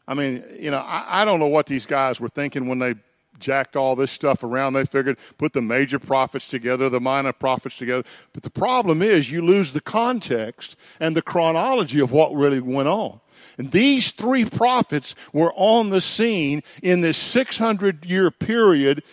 I 0.08 0.14
mean, 0.14 0.44
you 0.58 0.72
know, 0.72 0.80
I, 0.80 1.22
I, 1.22 1.26
don't 1.26 1.40
know 1.40 1.48
what 1.48 1.66
these 1.66 1.86
guys 1.86 2.20
were 2.20 2.30
thinking 2.30 2.68
when 2.68 2.80
they 2.80 2.96
jacked 3.40 3.76
all 3.76 3.96
this 3.96 4.12
stuff 4.12 4.44
around. 4.44 4.74
They 4.74 4.86
figured 4.86 5.18
put 5.38 5.54
the 5.54 5.62
major 5.62 6.00
prophets 6.00 6.48
together, 6.48 6.90
the 6.90 7.02
minor 7.02 7.34
prophets 7.34 7.78
together. 7.78 8.04
But 8.34 8.44
the 8.44 8.50
problem 8.50 9.02
is 9.02 9.32
you 9.32 9.42
lose 9.42 9.74
the 9.74 9.82
context 9.82 10.78
and 11.00 11.16
the 11.16 11.22
chronology 11.22 12.00
of 12.00 12.12
what 12.12 12.34
really 12.34 12.62
went 12.62 12.88
on. 12.88 13.20
And 13.58 13.72
these 13.72 14.12
three 14.12 14.46
prophets 14.46 15.16
were 15.34 15.52
on 15.56 15.90
the 15.90 16.02
scene 16.02 16.64
in 16.82 17.02
this 17.02 17.18
600 17.18 18.06
year 18.06 18.32
period 18.32 19.04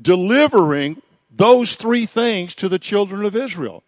delivering 0.00 1.02
those 1.30 1.76
three 1.76 2.06
things 2.06 2.54
to 2.56 2.68
the 2.68 2.78
children 2.78 3.24
of 3.24 3.36
Israel, 3.36 3.82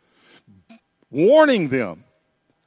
warning 1.10 1.68
them 1.68 2.04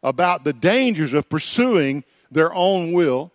about 0.03 0.43
the 0.43 0.53
dangers 0.53 1.13
of 1.13 1.29
pursuing 1.29 2.03
their 2.29 2.53
own 2.53 2.91
will, 2.93 3.31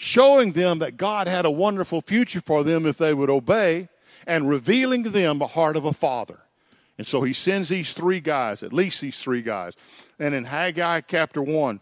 showing 0.00 0.52
them 0.52 0.78
that 0.78 0.96
God 0.96 1.28
had 1.28 1.44
a 1.44 1.50
wonderful 1.50 2.00
future 2.00 2.40
for 2.40 2.64
them 2.64 2.86
if 2.86 2.96
they 2.96 3.12
would 3.12 3.28
obey, 3.28 3.86
and 4.26 4.48
revealing 4.48 5.04
to 5.04 5.10
them 5.10 5.38
the 5.38 5.46
heart 5.46 5.76
of 5.76 5.84
a 5.84 5.92
father. 5.92 6.38
And 6.96 7.06
so 7.06 7.20
he 7.20 7.34
sends 7.34 7.68
these 7.68 7.92
three 7.92 8.20
guys, 8.20 8.62
at 8.62 8.72
least 8.72 9.02
these 9.02 9.22
three 9.22 9.42
guys. 9.42 9.76
And 10.18 10.34
in 10.34 10.44
Haggai 10.44 11.02
chapter 11.02 11.42
1, 11.42 11.80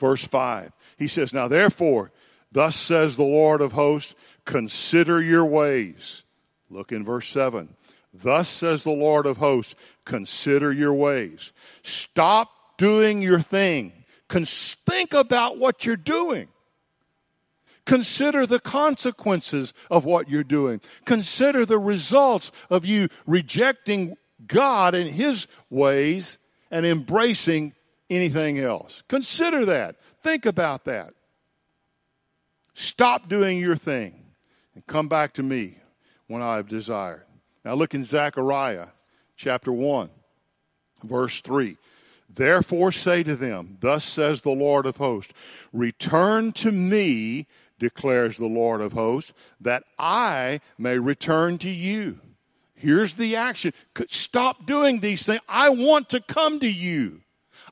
verse 0.00 0.26
5, 0.26 0.72
he 0.98 1.06
says, 1.06 1.32
Now 1.32 1.46
therefore, 1.46 2.10
thus 2.50 2.74
says 2.74 3.16
the 3.16 3.22
Lord 3.22 3.60
of 3.60 3.70
hosts, 3.70 4.16
consider 4.44 5.22
your 5.22 5.44
ways. 5.44 6.24
Look 6.70 6.90
in 6.90 7.04
verse 7.04 7.28
7. 7.28 7.72
Thus 8.14 8.48
says 8.48 8.82
the 8.82 8.90
Lord 8.90 9.26
of 9.26 9.36
hosts, 9.36 9.76
consider 10.04 10.72
your 10.72 10.94
ways. 10.94 11.52
Stop 11.82 12.50
doing 12.78 13.22
your 13.22 13.38
thing. 13.38 13.92
think 14.28 15.14
about 15.14 15.58
what 15.58 15.86
you're 15.86 15.96
doing. 15.96 16.48
Consider 17.86 18.44
the 18.46 18.60
consequences 18.60 19.72
of 19.90 20.04
what 20.04 20.28
you're 20.28 20.44
doing. 20.44 20.80
Consider 21.04 21.64
the 21.64 21.78
results 21.78 22.52
of 22.68 22.84
you 22.84 23.08
rejecting 23.26 24.16
God 24.46 24.94
and 24.94 25.08
His 25.10 25.48
ways 25.70 26.38
and 26.70 26.84
embracing 26.84 27.72
anything 28.10 28.58
else. 28.58 29.02
Consider 29.08 29.64
that. 29.66 29.96
Think 30.22 30.46
about 30.46 30.84
that. 30.84 31.14
Stop 32.74 33.28
doing 33.28 33.58
your 33.58 33.76
thing 33.76 34.22
and 34.74 34.86
come 34.86 35.08
back 35.08 35.32
to 35.34 35.42
me 35.42 35.78
when 36.26 36.42
I 36.42 36.56
have 36.56 36.68
desired. 36.68 37.22
Now 37.64 37.74
look 37.74 37.94
in 37.94 38.04
Zechariah 38.04 38.88
chapter 39.36 39.72
1, 39.72 40.10
verse 41.04 41.40
3. 41.40 41.76
Therefore 42.28 42.92
say 42.92 43.22
to 43.22 43.36
them, 43.36 43.78
Thus 43.80 44.04
says 44.04 44.42
the 44.42 44.50
Lord 44.50 44.86
of 44.86 44.96
hosts, 44.96 45.32
Return 45.72 46.52
to 46.52 46.70
me, 46.70 47.46
declares 47.78 48.36
the 48.36 48.46
Lord 48.46 48.80
of 48.80 48.92
hosts, 48.92 49.34
that 49.60 49.84
I 49.98 50.60
may 50.78 50.98
return 50.98 51.58
to 51.58 51.68
you. 51.68 52.20
Here's 52.74 53.14
the 53.14 53.36
action. 53.36 53.72
Stop 54.08 54.66
doing 54.66 55.00
these 55.00 55.24
things. 55.24 55.40
I 55.48 55.70
want 55.70 56.10
to 56.10 56.20
come 56.20 56.60
to 56.60 56.70
you. 56.70 57.22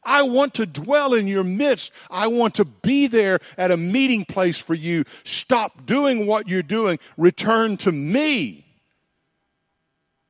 I 0.02 0.22
want 0.22 0.54
to 0.54 0.66
dwell 0.66 1.14
in 1.14 1.26
your 1.26 1.44
midst. 1.44 1.92
I 2.10 2.26
want 2.26 2.54
to 2.56 2.64
be 2.64 3.06
there 3.06 3.38
at 3.56 3.70
a 3.70 3.76
meeting 3.76 4.24
place 4.24 4.58
for 4.58 4.74
you. 4.74 5.04
Stop 5.24 5.86
doing 5.86 6.26
what 6.26 6.48
you're 6.48 6.62
doing. 6.62 6.98
Return 7.16 7.76
to 7.78 7.92
me. 7.92 8.66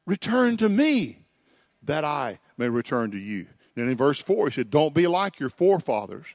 Return 0.07 0.57
to 0.59 0.69
me 0.69 1.19
that 1.85 2.05
I 2.05 2.39
may 2.57 2.69
return 2.69 3.11
to 3.13 3.19
you. 3.19 3.47
Then 3.75 3.89
in 3.89 3.97
verse 3.97 4.23
4, 4.23 4.47
he 4.47 4.53
said, 4.53 4.71
Don't 4.71 4.95
be 4.95 5.07
like 5.07 5.41
your 5.41 5.49
forefathers. 5.49 6.27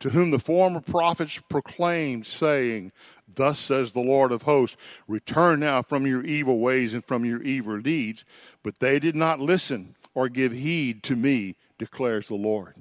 To 0.00 0.10
whom 0.10 0.30
the 0.30 0.38
former 0.38 0.80
prophets 0.80 1.40
proclaimed, 1.48 2.26
saying, 2.26 2.92
Thus 3.34 3.58
says 3.58 3.92
the 3.92 4.00
Lord 4.00 4.32
of 4.32 4.42
hosts, 4.42 4.76
Return 5.08 5.60
now 5.60 5.82
from 5.82 6.06
your 6.06 6.22
evil 6.22 6.58
ways 6.58 6.94
and 6.94 7.04
from 7.04 7.24
your 7.24 7.42
evil 7.42 7.80
deeds. 7.80 8.24
But 8.62 8.78
they 8.78 8.98
did 8.98 9.16
not 9.16 9.40
listen 9.40 9.96
or 10.14 10.28
give 10.28 10.52
heed 10.52 11.02
to 11.04 11.16
me, 11.16 11.56
declares 11.78 12.28
the 12.28 12.34
Lord. 12.34 12.74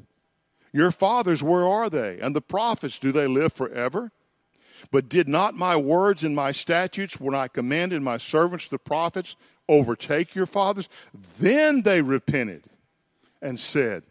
Your 0.74 0.92
fathers, 0.92 1.44
where 1.44 1.68
are 1.68 1.90
they? 1.90 2.20
And 2.20 2.36
the 2.36 2.42
prophets, 2.42 3.00
do 3.00 3.12
they 3.12 3.28
live 3.28 3.54
forever? 3.54 4.12
But 4.92 5.10
did 5.10 5.28
not 5.28 5.56
my 5.56 5.76
words 5.76 6.24
and 6.24 6.36
my 6.36 6.52
statutes, 6.52 7.20
when 7.20 7.36
I 7.36 7.48
commanded 7.48 8.02
my 8.02 8.18
servants 8.18 8.68
the 8.68 8.80
prophets, 8.80 9.36
overtake 9.70 10.34
your 10.34 10.46
fathers? 10.46 10.90
Then 11.40 11.84
they 11.84 12.02
repented 12.02 12.64
and 13.42 13.60
said, 13.60 14.04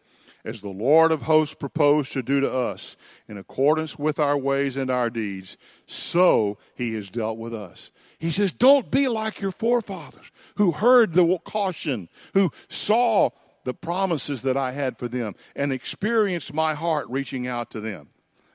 As 0.44 0.62
the 0.62 0.68
Lord 0.68 1.12
of 1.12 1.22
hosts 1.22 1.54
proposed 1.54 2.12
to 2.14 2.22
do 2.22 2.40
to 2.40 2.50
us, 2.50 2.96
in 3.28 3.36
accordance 3.36 3.98
with 3.98 4.18
our 4.18 4.38
ways 4.38 4.76
and 4.76 4.90
our 4.90 5.10
deeds, 5.10 5.58
so 5.86 6.58
he 6.74 6.94
has 6.94 7.10
dealt 7.10 7.36
with 7.36 7.54
us. 7.54 7.92
He 8.18 8.30
says, 8.30 8.52
Don't 8.52 8.90
be 8.90 9.08
like 9.08 9.40
your 9.40 9.50
forefathers 9.50 10.30
who 10.56 10.72
heard 10.72 11.12
the 11.12 11.38
caution, 11.44 12.08
who 12.34 12.50
saw 12.68 13.30
the 13.64 13.74
promises 13.74 14.42
that 14.42 14.56
I 14.56 14.72
had 14.72 14.98
for 14.98 15.08
them, 15.08 15.34
and 15.54 15.72
experienced 15.72 16.54
my 16.54 16.74
heart 16.74 17.06
reaching 17.08 17.46
out 17.46 17.70
to 17.72 17.80
them. 17.80 18.08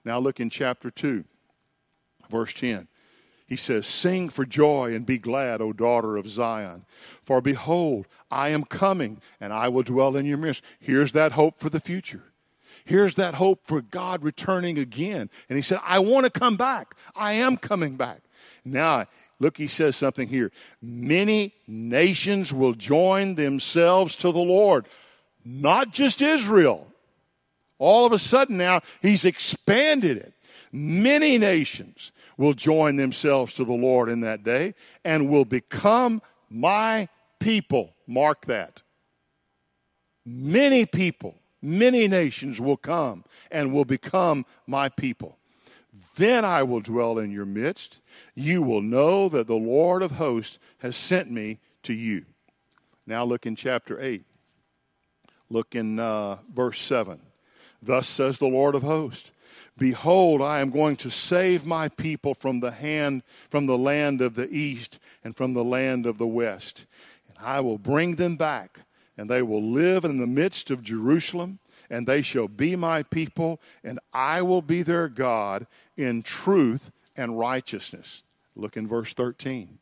Now 0.03 0.19
look 0.19 0.39
in 0.39 0.49
chapter 0.49 0.89
2, 0.89 1.23
verse 2.29 2.53
10. 2.53 2.87
He 3.47 3.55
says, 3.55 3.85
Sing 3.85 4.29
for 4.29 4.45
joy 4.45 4.95
and 4.95 5.05
be 5.05 5.17
glad, 5.17 5.61
O 5.61 5.71
daughter 5.71 6.17
of 6.17 6.29
Zion. 6.29 6.85
For 7.23 7.41
behold, 7.41 8.07
I 8.31 8.49
am 8.49 8.63
coming 8.63 9.21
and 9.39 9.53
I 9.53 9.67
will 9.67 9.83
dwell 9.83 10.15
in 10.15 10.25
your 10.25 10.37
midst. 10.37 10.63
Here's 10.79 11.11
that 11.11 11.31
hope 11.31 11.59
for 11.59 11.69
the 11.69 11.79
future. 11.79 12.23
Here's 12.85 13.15
that 13.15 13.35
hope 13.35 13.65
for 13.65 13.81
God 13.81 14.23
returning 14.23 14.77
again. 14.77 15.29
And 15.49 15.55
he 15.57 15.61
said, 15.61 15.79
I 15.83 15.99
want 15.99 16.25
to 16.25 16.39
come 16.39 16.55
back. 16.55 16.95
I 17.15 17.33
am 17.33 17.57
coming 17.57 17.95
back. 17.95 18.21
Now, 18.63 19.05
look, 19.39 19.57
he 19.57 19.67
says 19.67 19.95
something 19.95 20.27
here. 20.27 20.51
Many 20.81 21.53
nations 21.67 22.53
will 22.53 22.73
join 22.73 23.35
themselves 23.35 24.15
to 24.17 24.31
the 24.31 24.39
Lord, 24.39 24.85
not 25.43 25.91
just 25.91 26.21
Israel. 26.21 26.87
All 27.77 28.05
of 28.05 28.13
a 28.13 28.19
sudden 28.19 28.57
now, 28.57 28.81
he's 29.01 29.25
expanded 29.25 30.17
it. 30.17 30.33
Many 30.71 31.37
nations 31.37 32.11
will 32.37 32.53
join 32.53 32.95
themselves 32.95 33.53
to 33.55 33.65
the 33.65 33.73
Lord 33.73 34.09
in 34.09 34.21
that 34.21 34.43
day 34.43 34.73
and 35.03 35.29
will 35.29 35.45
become 35.45 36.21
my 36.49 37.07
people. 37.39 37.93
Mark 38.07 38.45
that. 38.45 38.83
Many 40.25 40.85
people, 40.85 41.35
many 41.61 42.07
nations 42.07 42.59
will 42.59 42.77
come 42.77 43.23
and 43.51 43.73
will 43.73 43.85
become 43.85 44.45
my 44.67 44.89
people. 44.89 45.37
Then 46.15 46.43
I 46.43 46.63
will 46.63 46.81
dwell 46.81 47.19
in 47.19 47.31
your 47.31 47.45
midst. 47.45 48.01
You 48.33 48.61
will 48.61 48.81
know 48.81 49.29
that 49.29 49.47
the 49.47 49.55
Lord 49.55 50.01
of 50.01 50.11
hosts 50.11 50.59
has 50.79 50.95
sent 50.95 51.31
me 51.31 51.59
to 51.83 51.93
you. 51.93 52.25
Now 53.07 53.23
look 53.23 53.45
in 53.45 53.55
chapter 53.55 54.01
8. 54.01 54.23
Look 55.49 55.75
in 55.75 55.99
uh, 55.99 56.37
verse 56.53 56.81
7. 56.81 57.19
Thus 57.81 58.07
says 58.07 58.39
the 58.39 58.47
Lord 58.47 58.73
of 58.75 58.81
hosts 58.81 59.31
Behold, 59.77 60.41
I 60.41 60.61
am 60.61 60.69
going 60.69 60.95
to 60.97 61.09
save 61.09 61.65
my 61.65 61.89
people 61.89 62.33
from 62.33 62.59
the 62.59 62.71
hand, 62.71 63.23
from 63.49 63.65
the 63.65 63.77
land 63.77 64.21
of 64.21 64.35
the 64.35 64.49
east 64.49 64.99
and 65.23 65.35
from 65.35 65.53
the 65.53 65.63
land 65.63 66.05
of 66.05 66.17
the 66.17 66.27
west. 66.27 66.85
And 67.27 67.37
I 67.39 67.59
will 67.59 67.77
bring 67.77 68.15
them 68.15 68.35
back, 68.37 68.79
and 69.17 69.29
they 69.29 69.41
will 69.41 69.63
live 69.63 70.05
in 70.05 70.17
the 70.17 70.27
midst 70.27 70.71
of 70.71 70.83
Jerusalem, 70.83 71.59
and 71.89 72.07
they 72.07 72.21
shall 72.21 72.47
be 72.47 72.75
my 72.75 73.03
people, 73.03 73.59
and 73.83 73.99
I 74.13 74.41
will 74.41 74.61
be 74.61 74.81
their 74.81 75.07
God 75.07 75.67
in 75.97 76.23
truth 76.23 76.91
and 77.15 77.37
righteousness. 77.37 78.23
Look 78.55 78.77
in 78.77 78.87
verse 78.87 79.13
13. 79.13 79.77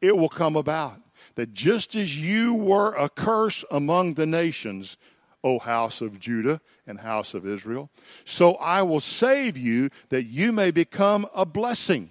It 0.00 0.16
will 0.16 0.28
come 0.28 0.56
about 0.56 1.00
that 1.34 1.52
just 1.52 1.94
as 1.94 2.16
you 2.16 2.54
were 2.54 2.94
a 2.94 3.08
curse 3.08 3.64
among 3.70 4.14
the 4.14 4.26
nations, 4.26 4.96
O 5.44 5.58
house 5.58 6.00
of 6.00 6.18
Judah 6.18 6.60
and 6.86 6.98
house 6.98 7.34
of 7.34 7.46
Israel. 7.46 7.90
So 8.24 8.54
I 8.54 8.82
will 8.82 9.00
save 9.00 9.56
you 9.56 9.90
that 10.08 10.24
you 10.24 10.50
may 10.50 10.70
become 10.72 11.26
a 11.36 11.46
blessing. 11.46 12.10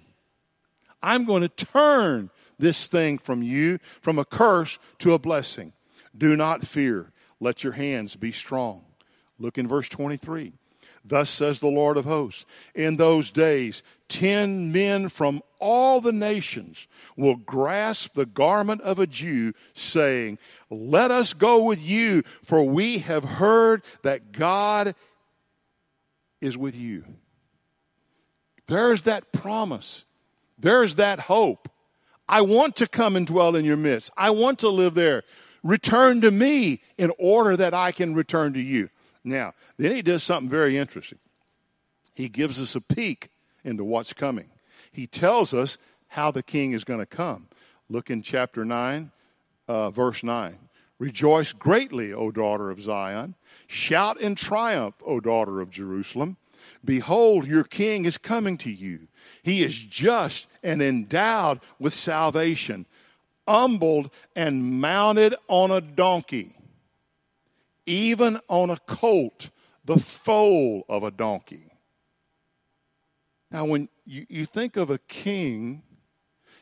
I'm 1.02 1.24
going 1.24 1.42
to 1.42 1.48
turn 1.48 2.30
this 2.58 2.86
thing 2.88 3.18
from 3.18 3.42
you, 3.42 3.78
from 4.00 4.18
a 4.18 4.24
curse 4.24 4.78
to 5.00 5.12
a 5.12 5.18
blessing. 5.18 5.72
Do 6.16 6.36
not 6.36 6.66
fear. 6.66 7.12
Let 7.40 7.64
your 7.64 7.74
hands 7.74 8.16
be 8.16 8.30
strong. 8.30 8.84
Look 9.38 9.58
in 9.58 9.68
verse 9.68 9.88
23. 9.88 10.52
Thus 11.04 11.28
says 11.28 11.60
the 11.60 11.66
Lord 11.66 11.96
of 11.96 12.04
hosts 12.06 12.46
In 12.74 12.96
those 12.96 13.30
days, 13.30 13.82
ten 14.08 14.72
men 14.72 15.08
from 15.08 15.42
all 15.60 16.00
the 16.00 16.12
nations 16.12 16.88
will 17.16 17.36
grasp 17.36 18.14
the 18.14 18.26
garment 18.26 18.80
of 18.82 18.98
a 18.98 19.06
Jew, 19.06 19.52
saying, 19.72 20.38
Let 20.70 21.10
us 21.10 21.32
go 21.32 21.64
with 21.64 21.82
you, 21.82 22.22
for 22.42 22.62
we 22.62 22.98
have 22.98 23.24
heard 23.24 23.82
that 24.02 24.32
God 24.32 24.94
is 26.40 26.56
with 26.56 26.76
you. 26.76 27.04
There's 28.66 29.02
that 29.02 29.32
promise. 29.32 30.04
There's 30.58 30.96
that 30.96 31.20
hope. 31.20 31.68
I 32.28 32.40
want 32.40 32.76
to 32.76 32.86
come 32.86 33.16
and 33.16 33.26
dwell 33.26 33.56
in 33.56 33.64
your 33.64 33.76
midst. 33.76 34.10
I 34.16 34.30
want 34.30 34.60
to 34.60 34.68
live 34.70 34.94
there. 34.94 35.22
Return 35.62 36.22
to 36.22 36.30
me 36.30 36.82
in 36.96 37.10
order 37.18 37.56
that 37.56 37.74
I 37.74 37.92
can 37.92 38.14
return 38.14 38.54
to 38.54 38.60
you. 38.60 38.88
Now, 39.24 39.54
then 39.78 39.96
he 39.96 40.02
does 40.02 40.22
something 40.22 40.50
very 40.50 40.76
interesting. 40.76 41.18
He 42.14 42.28
gives 42.28 42.60
us 42.60 42.74
a 42.74 42.80
peek 42.80 43.30
into 43.64 43.82
what's 43.82 44.12
coming. 44.12 44.50
He 44.92 45.06
tells 45.06 45.54
us 45.54 45.78
how 46.08 46.30
the 46.30 46.42
king 46.42 46.72
is 46.72 46.84
going 46.84 47.00
to 47.00 47.06
come. 47.06 47.48
Look 47.88 48.10
in 48.10 48.22
chapter 48.22 48.64
9, 48.64 49.10
uh, 49.66 49.90
verse 49.90 50.22
9. 50.22 50.58
Rejoice 50.98 51.52
greatly, 51.52 52.12
O 52.12 52.30
daughter 52.30 52.70
of 52.70 52.80
Zion. 52.80 53.34
Shout 53.66 54.20
in 54.20 54.34
triumph, 54.34 54.94
O 55.04 55.20
daughter 55.20 55.60
of 55.60 55.70
Jerusalem. 55.70 56.36
Behold, 56.84 57.46
your 57.46 57.64
king 57.64 58.04
is 58.04 58.18
coming 58.18 58.56
to 58.58 58.70
you. 58.70 59.08
He 59.42 59.62
is 59.62 59.76
just 59.76 60.48
and 60.62 60.80
endowed 60.80 61.60
with 61.78 61.92
salvation, 61.92 62.86
humbled 63.48 64.10
and 64.36 64.80
mounted 64.80 65.34
on 65.48 65.70
a 65.70 65.80
donkey 65.80 66.54
even 67.86 68.40
on 68.48 68.70
a 68.70 68.76
colt, 68.86 69.50
the 69.84 69.98
foal 69.98 70.84
of 70.88 71.02
a 71.02 71.10
donkey. 71.10 71.70
Now, 73.50 73.64
when 73.66 73.88
you, 74.04 74.26
you 74.28 74.46
think 74.46 74.76
of 74.76 74.90
a 74.90 74.98
king 74.98 75.82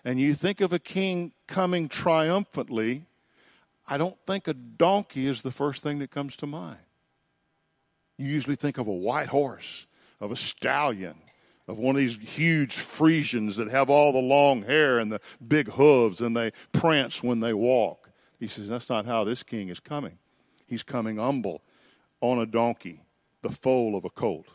and 0.04 0.20
you 0.20 0.34
think 0.34 0.60
of 0.60 0.72
a 0.72 0.78
king 0.78 1.32
coming 1.46 1.88
triumphantly, 1.88 3.06
I 3.88 3.98
don't 3.98 4.16
think 4.26 4.48
a 4.48 4.54
donkey 4.54 5.26
is 5.26 5.42
the 5.42 5.50
first 5.50 5.82
thing 5.82 5.98
that 6.00 6.10
comes 6.10 6.36
to 6.36 6.46
mind. 6.46 6.78
You 8.18 8.26
usually 8.26 8.56
think 8.56 8.78
of 8.78 8.88
a 8.88 8.92
white 8.92 9.28
horse, 9.28 9.86
of 10.20 10.30
a 10.30 10.36
stallion, 10.36 11.14
of 11.66 11.78
one 11.78 11.96
of 11.96 12.00
these 12.00 12.18
huge 12.18 12.76
Friesians 12.76 13.56
that 13.56 13.70
have 13.70 13.88
all 13.88 14.12
the 14.12 14.18
long 14.18 14.62
hair 14.62 14.98
and 14.98 15.10
the 15.10 15.20
big 15.46 15.70
hooves 15.70 16.20
and 16.20 16.36
they 16.36 16.52
prance 16.72 17.22
when 17.22 17.40
they 17.40 17.54
walk. 17.54 18.10
He 18.38 18.48
says, 18.48 18.68
That's 18.68 18.90
not 18.90 19.06
how 19.06 19.24
this 19.24 19.42
king 19.42 19.68
is 19.68 19.80
coming. 19.80 20.18
He's 20.72 20.82
coming 20.82 21.18
humble 21.18 21.60
on 22.22 22.38
a 22.38 22.46
donkey, 22.46 23.02
the 23.42 23.50
foal 23.50 23.94
of 23.94 24.06
a 24.06 24.08
colt. 24.08 24.46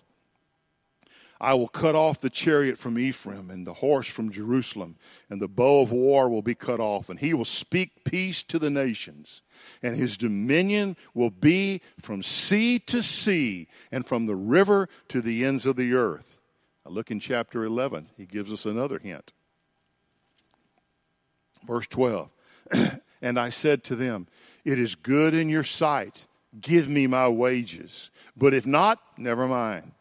I 1.40 1.54
will 1.54 1.68
cut 1.68 1.94
off 1.94 2.22
the 2.22 2.32
chariot 2.32 2.80
from 2.80 2.98
Ephraim 2.98 3.52
and 3.52 3.68
the 3.68 3.76
horse 3.76 4.08
from 4.08 4.32
Jerusalem, 4.32 4.96
and 5.30 5.40
the 5.40 5.48
bow 5.48 5.82
of 5.82 5.92
war 5.92 6.28
will 6.28 6.42
be 6.42 6.56
cut 6.56 6.80
off, 6.80 7.10
and 7.10 7.20
he 7.20 7.36
will 7.36 7.46
speak 7.46 8.04
peace 8.04 8.42
to 8.46 8.58
the 8.58 8.72
nations. 8.72 9.44
And 9.84 9.96
his 9.96 10.18
dominion 10.18 10.98
will 11.14 11.30
be 11.30 11.82
from 12.02 12.24
sea 12.24 12.80
to 12.88 13.04
sea 13.04 13.68
and 13.92 14.04
from 14.04 14.26
the 14.26 14.36
river 14.36 14.90
to 15.10 15.22
the 15.22 15.46
ends 15.46 15.68
of 15.68 15.76
the 15.76 15.94
earth. 15.94 16.40
Now 16.84 16.94
look 16.94 17.12
in 17.12 17.20
chapter 17.20 17.64
11. 17.64 18.08
He 18.18 18.26
gives 18.26 18.52
us 18.52 18.66
another 18.66 18.98
hint. 18.98 19.34
Verse 21.68 21.86
12. 21.86 22.32
and 23.22 23.40
I 23.40 23.50
said 23.50 23.84
to 23.84 23.96
them, 23.96 24.26
it 24.68 24.78
is 24.78 24.96
good 24.96 25.34
in 25.34 25.48
your 25.48 25.64
sight. 25.64 26.28
Give 26.60 26.90
me 26.90 27.08
my 27.08 27.30
wages. 27.30 28.12
But 28.36 28.54
if 28.54 28.68
not, 28.68 29.00
never 29.18 29.48
mind. 29.48 29.94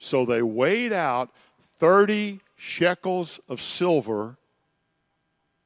So 0.00 0.24
they 0.24 0.42
weighed 0.42 0.92
out 0.92 1.30
30 1.78 2.40
shekels 2.56 3.38
of 3.48 3.62
silver 3.62 4.36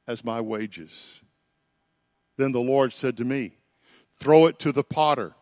as 0.06 0.22
my 0.22 0.42
wages. 0.42 1.22
Then 2.36 2.52
the 2.52 2.60
Lord 2.60 2.92
said 2.92 3.16
to 3.16 3.24
me, 3.24 3.52
Throw 4.20 4.44
it 4.46 4.58
to 4.58 4.70
the 4.70 4.84
potter, 4.84 5.32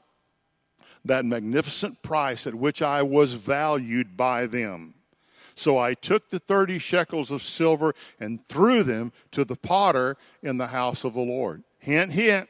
that 1.04 1.24
magnificent 1.24 2.00
price 2.02 2.46
at 2.46 2.54
which 2.54 2.80
I 2.80 3.02
was 3.02 3.32
valued 3.32 4.16
by 4.16 4.46
them. 4.46 4.94
So 5.56 5.78
I 5.78 5.94
took 5.94 6.30
the 6.30 6.38
30 6.38 6.78
shekels 6.78 7.32
of 7.32 7.42
silver 7.42 7.92
and 8.20 8.46
threw 8.46 8.84
them 8.84 9.12
to 9.32 9.44
the 9.44 9.56
potter 9.56 10.16
in 10.44 10.58
the 10.58 10.68
house 10.68 11.02
of 11.02 11.14
the 11.14 11.20
Lord. 11.20 11.64
Hint, 11.80 12.12
hint 12.12 12.48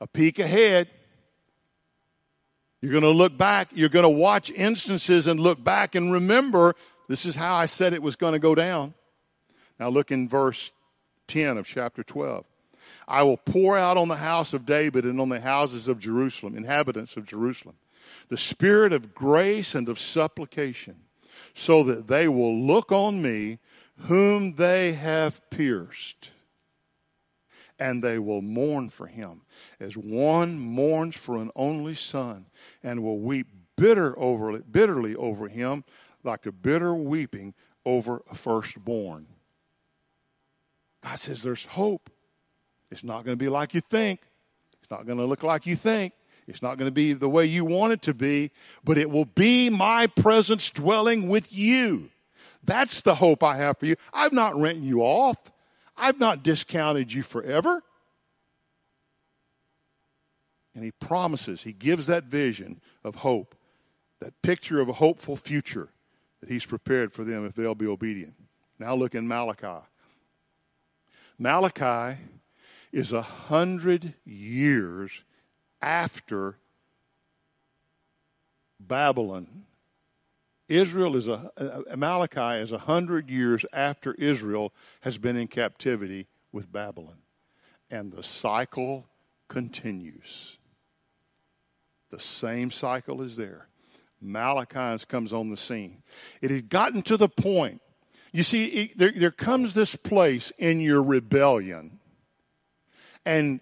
a 0.00 0.06
peek 0.06 0.38
ahead. 0.38 0.88
You're 2.80 2.92
going 2.92 3.02
to 3.02 3.10
look 3.10 3.36
back, 3.36 3.70
you're 3.74 3.88
going 3.88 4.04
to 4.04 4.08
watch 4.08 4.50
instances 4.50 5.26
and 5.26 5.40
look 5.40 5.62
back 5.62 5.94
and 5.94 6.12
remember 6.12 6.76
this 7.08 7.26
is 7.26 7.34
how 7.34 7.56
I 7.56 7.66
said 7.66 7.92
it 7.92 8.02
was 8.02 8.16
going 8.16 8.34
to 8.34 8.38
go 8.38 8.54
down. 8.54 8.94
Now 9.80 9.88
look 9.88 10.10
in 10.10 10.28
verse 10.28 10.72
10 11.26 11.58
of 11.58 11.66
chapter 11.66 12.02
12. 12.02 12.44
I 13.06 13.22
will 13.22 13.36
pour 13.36 13.76
out 13.76 13.96
on 13.96 14.08
the 14.08 14.16
house 14.16 14.52
of 14.52 14.66
David 14.66 15.04
and 15.04 15.20
on 15.20 15.28
the 15.28 15.40
houses 15.40 15.88
of 15.88 15.98
Jerusalem, 15.98 16.56
inhabitants 16.56 17.16
of 17.16 17.26
Jerusalem, 17.26 17.76
the 18.28 18.36
spirit 18.36 18.92
of 18.92 19.14
grace 19.14 19.74
and 19.74 19.88
of 19.88 19.98
supplication, 19.98 20.96
so 21.54 21.82
that 21.84 22.06
they 22.06 22.28
will 22.28 22.56
look 22.56 22.92
on 22.92 23.22
me 23.22 23.58
whom 24.02 24.54
they 24.54 24.92
have 24.92 25.48
pierced, 25.50 26.32
and 27.78 28.02
they 28.02 28.18
will 28.18 28.42
mourn 28.42 28.90
for 28.90 29.06
him 29.06 29.42
as 29.80 29.96
one 29.96 30.58
mourns 30.58 31.16
for 31.16 31.36
an 31.36 31.50
only 31.54 31.94
son, 31.94 32.46
and 32.82 33.02
will 33.02 33.20
weep 33.20 33.46
bitter 33.76 34.18
over, 34.18 34.58
bitterly 34.58 35.14
over 35.16 35.48
him 35.48 35.84
like 36.24 36.46
a 36.46 36.52
bitter 36.52 36.94
weeping 36.94 37.54
over 37.84 38.22
a 38.30 38.34
firstborn. 38.34 39.26
God 41.02 41.18
says 41.18 41.42
there's 41.42 41.64
hope. 41.64 42.10
It's 42.90 43.04
not 43.04 43.24
going 43.24 43.36
to 43.36 43.42
be 43.42 43.48
like 43.48 43.74
you 43.74 43.80
think. 43.80 44.20
It's 44.80 44.90
not 44.90 45.06
going 45.06 45.18
to 45.18 45.24
look 45.24 45.42
like 45.42 45.66
you 45.66 45.76
think. 45.76 46.12
It's 46.46 46.62
not 46.62 46.78
going 46.78 46.88
to 46.88 46.92
be 46.92 47.12
the 47.12 47.28
way 47.28 47.44
you 47.44 47.64
want 47.64 47.92
it 47.92 48.02
to 48.02 48.14
be, 48.14 48.50
but 48.82 48.96
it 48.98 49.08
will 49.08 49.26
be 49.26 49.68
my 49.68 50.06
presence 50.06 50.70
dwelling 50.70 51.28
with 51.28 51.52
you. 51.52 52.10
That's 52.64 53.02
the 53.02 53.14
hope 53.14 53.42
I 53.42 53.56
have 53.56 53.78
for 53.78 53.86
you. 53.86 53.96
I've 54.12 54.32
not 54.32 54.56
written 54.56 54.82
you 54.82 55.02
off. 55.02 55.36
I've 55.98 56.18
not 56.18 56.42
discounted 56.42 57.12
you 57.12 57.22
forever. 57.22 57.82
And 60.74 60.84
he 60.84 60.92
promises, 60.92 61.62
he 61.62 61.72
gives 61.72 62.06
that 62.06 62.24
vision 62.24 62.80
of 63.02 63.16
hope, 63.16 63.56
that 64.20 64.40
picture 64.42 64.80
of 64.80 64.88
a 64.88 64.92
hopeful 64.92 65.36
future 65.36 65.88
that 66.40 66.48
he's 66.48 66.64
prepared 66.64 67.12
for 67.12 67.24
them 67.24 67.44
if 67.44 67.54
they'll 67.54 67.74
be 67.74 67.86
obedient. 67.86 68.34
Now 68.78 68.94
look 68.94 69.14
in 69.14 69.26
Malachi. 69.26 69.84
Malachi 71.38 72.20
is 72.92 73.12
a 73.12 73.22
hundred 73.22 74.14
years 74.24 75.24
after 75.82 76.56
Babylon. 78.80 79.64
Israel 80.68 81.16
is 81.16 81.28
a 81.28 81.50
Malachi 81.96 82.62
is 82.62 82.72
a 82.72 82.78
hundred 82.78 83.30
years 83.30 83.64
after 83.72 84.14
Israel 84.14 84.72
has 85.00 85.16
been 85.16 85.36
in 85.36 85.48
captivity 85.48 86.26
with 86.52 86.70
Babylon, 86.70 87.18
and 87.90 88.12
the 88.12 88.22
cycle 88.22 89.06
continues. 89.48 90.58
The 92.10 92.20
same 92.20 92.70
cycle 92.70 93.22
is 93.22 93.36
there. 93.36 93.68
Malachi 94.20 95.04
comes 95.06 95.32
on 95.32 95.50
the 95.50 95.56
scene. 95.56 96.02
It 96.42 96.50
had 96.50 96.68
gotten 96.68 97.02
to 97.02 97.16
the 97.16 97.28
point. 97.28 97.80
You 98.32 98.42
see, 98.42 98.66
it, 98.66 98.98
there, 98.98 99.12
there 99.12 99.30
comes 99.30 99.74
this 99.74 99.94
place 99.94 100.52
in 100.58 100.80
your 100.80 101.02
rebellion, 101.02 101.98
and 103.24 103.60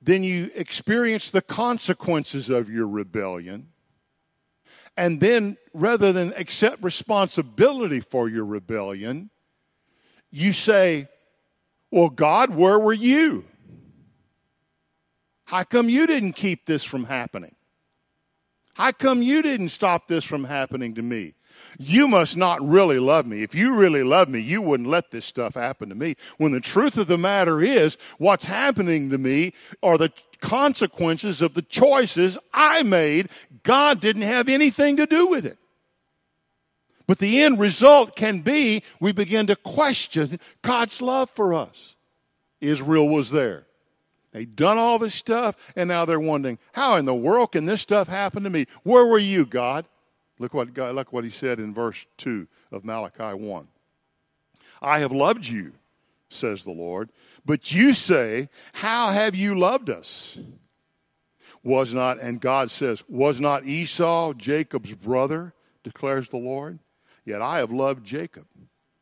then 0.00 0.22
you 0.22 0.50
experience 0.54 1.30
the 1.30 1.42
consequences 1.42 2.50
of 2.50 2.70
your 2.70 2.86
rebellion. 2.86 3.68
And 4.96 5.20
then, 5.20 5.56
rather 5.72 6.12
than 6.12 6.32
accept 6.34 6.82
responsibility 6.82 8.00
for 8.00 8.28
your 8.28 8.44
rebellion, 8.44 9.30
you 10.30 10.52
say, 10.52 11.08
Well, 11.90 12.10
God, 12.10 12.50
where 12.54 12.78
were 12.78 12.92
you? 12.92 13.44
How 15.46 15.64
come 15.64 15.88
you 15.88 16.06
didn't 16.06 16.32
keep 16.34 16.66
this 16.66 16.84
from 16.84 17.04
happening? 17.04 17.54
How 18.74 18.92
come 18.92 19.22
you 19.22 19.42
didn't 19.42 19.68
stop 19.68 20.08
this 20.08 20.24
from 20.24 20.44
happening 20.44 20.94
to 20.94 21.02
me? 21.02 21.34
You 21.78 22.08
must 22.08 22.36
not 22.36 22.66
really 22.66 22.98
love 22.98 23.26
me. 23.26 23.42
If 23.42 23.54
you 23.54 23.76
really 23.76 24.02
love 24.02 24.28
me, 24.28 24.40
you 24.40 24.60
wouldn't 24.60 24.88
let 24.88 25.10
this 25.10 25.24
stuff 25.24 25.54
happen 25.54 25.88
to 25.90 25.94
me. 25.94 26.16
When 26.38 26.52
the 26.52 26.60
truth 26.60 26.98
of 26.98 27.06
the 27.06 27.18
matter 27.18 27.62
is, 27.62 27.96
what's 28.18 28.44
happening 28.44 29.10
to 29.10 29.18
me 29.18 29.52
are 29.82 29.96
the 29.96 30.12
consequences 30.40 31.42
of 31.42 31.54
the 31.54 31.62
choices 31.62 32.38
I 32.52 32.82
made. 32.82 33.30
God 33.64 34.00
didn't 34.00 34.22
have 34.22 34.48
anything 34.48 34.98
to 34.98 35.06
do 35.06 35.26
with 35.26 35.44
it. 35.44 35.58
But 37.06 37.18
the 37.18 37.42
end 37.42 37.58
result 37.58 38.16
can 38.16 38.40
be 38.40 38.82
we 39.00 39.12
begin 39.12 39.48
to 39.48 39.56
question 39.56 40.38
God's 40.62 41.02
love 41.02 41.28
for 41.30 41.52
us. 41.52 41.96
Israel 42.60 43.08
was 43.08 43.30
there. 43.30 43.66
They'd 44.32 44.56
done 44.56 44.78
all 44.78 44.98
this 44.98 45.14
stuff, 45.14 45.72
and 45.76 45.88
now 45.88 46.04
they're 46.04 46.18
wondering, 46.18 46.58
how 46.72 46.96
in 46.96 47.04
the 47.04 47.14
world 47.14 47.52
can 47.52 47.66
this 47.66 47.80
stuff 47.80 48.08
happen 48.08 48.42
to 48.42 48.50
me? 48.50 48.66
Where 48.82 49.06
were 49.06 49.18
you, 49.18 49.46
God? 49.46 49.86
Look 50.38 50.54
what, 50.54 50.74
God, 50.74 50.94
look 50.96 51.12
what 51.12 51.24
he 51.24 51.30
said 51.30 51.60
in 51.60 51.72
verse 51.72 52.04
2 52.18 52.48
of 52.72 52.84
Malachi 52.84 53.38
1. 53.38 53.68
I 54.82 54.98
have 54.98 55.12
loved 55.12 55.46
you, 55.46 55.72
says 56.30 56.64
the 56.64 56.72
Lord, 56.72 57.10
but 57.46 57.72
you 57.72 57.92
say, 57.92 58.48
How 58.72 59.12
have 59.12 59.36
you 59.36 59.56
loved 59.56 59.88
us? 59.88 60.36
Was 61.64 61.92
not, 61.92 62.20
and 62.20 62.40
God 62.40 62.70
says, 62.70 63.02
Was 63.08 63.40
not 63.40 63.64
Esau 63.64 64.34
Jacob's 64.34 64.94
brother, 64.94 65.54
declares 65.82 66.28
the 66.28 66.36
Lord? 66.36 66.78
Yet 67.24 67.42
I 67.42 67.58
have 67.58 67.72
loved 67.72 68.04
Jacob, 68.04 68.46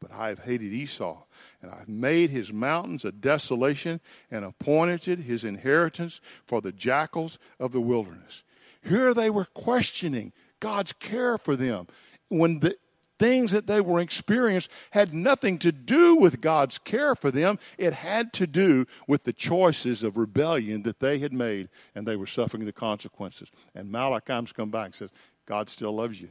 but 0.00 0.12
I 0.12 0.28
have 0.28 0.38
hated 0.38 0.72
Esau 0.72 1.24
and 1.62 1.70
I've 1.70 1.88
made 1.88 2.30
his 2.30 2.52
mountains 2.52 3.04
a 3.04 3.12
desolation 3.12 4.00
and 4.30 4.44
appointed 4.44 5.20
his 5.20 5.44
inheritance 5.44 6.20
for 6.44 6.60
the 6.60 6.72
jackals 6.72 7.38
of 7.60 7.72
the 7.72 7.80
wilderness. 7.80 8.42
Here 8.82 9.14
they 9.14 9.30
were 9.30 9.44
questioning 9.44 10.32
God's 10.58 10.92
care 10.92 11.38
for 11.38 11.54
them 11.54 11.86
when 12.28 12.58
the 12.58 12.76
things 13.22 13.52
that 13.52 13.68
they 13.68 13.80
were 13.80 14.00
experiencing 14.00 14.72
had 14.90 15.14
nothing 15.14 15.56
to 15.56 15.70
do 15.70 16.16
with 16.16 16.40
God's 16.40 16.76
care 16.78 17.14
for 17.14 17.30
them. 17.30 17.60
It 17.78 17.92
had 17.92 18.32
to 18.32 18.48
do 18.48 18.84
with 19.06 19.22
the 19.22 19.32
choices 19.32 20.02
of 20.02 20.16
rebellion 20.16 20.82
that 20.82 20.98
they 20.98 21.20
had 21.20 21.32
made, 21.32 21.68
and 21.94 22.04
they 22.04 22.16
were 22.16 22.26
suffering 22.26 22.64
the 22.64 22.72
consequences. 22.72 23.48
And 23.76 23.92
Malachi's 23.92 24.52
come 24.52 24.70
back 24.70 24.86
and 24.86 24.94
says, 24.96 25.12
God 25.46 25.68
still 25.68 25.92
loves 25.92 26.20
you. 26.20 26.30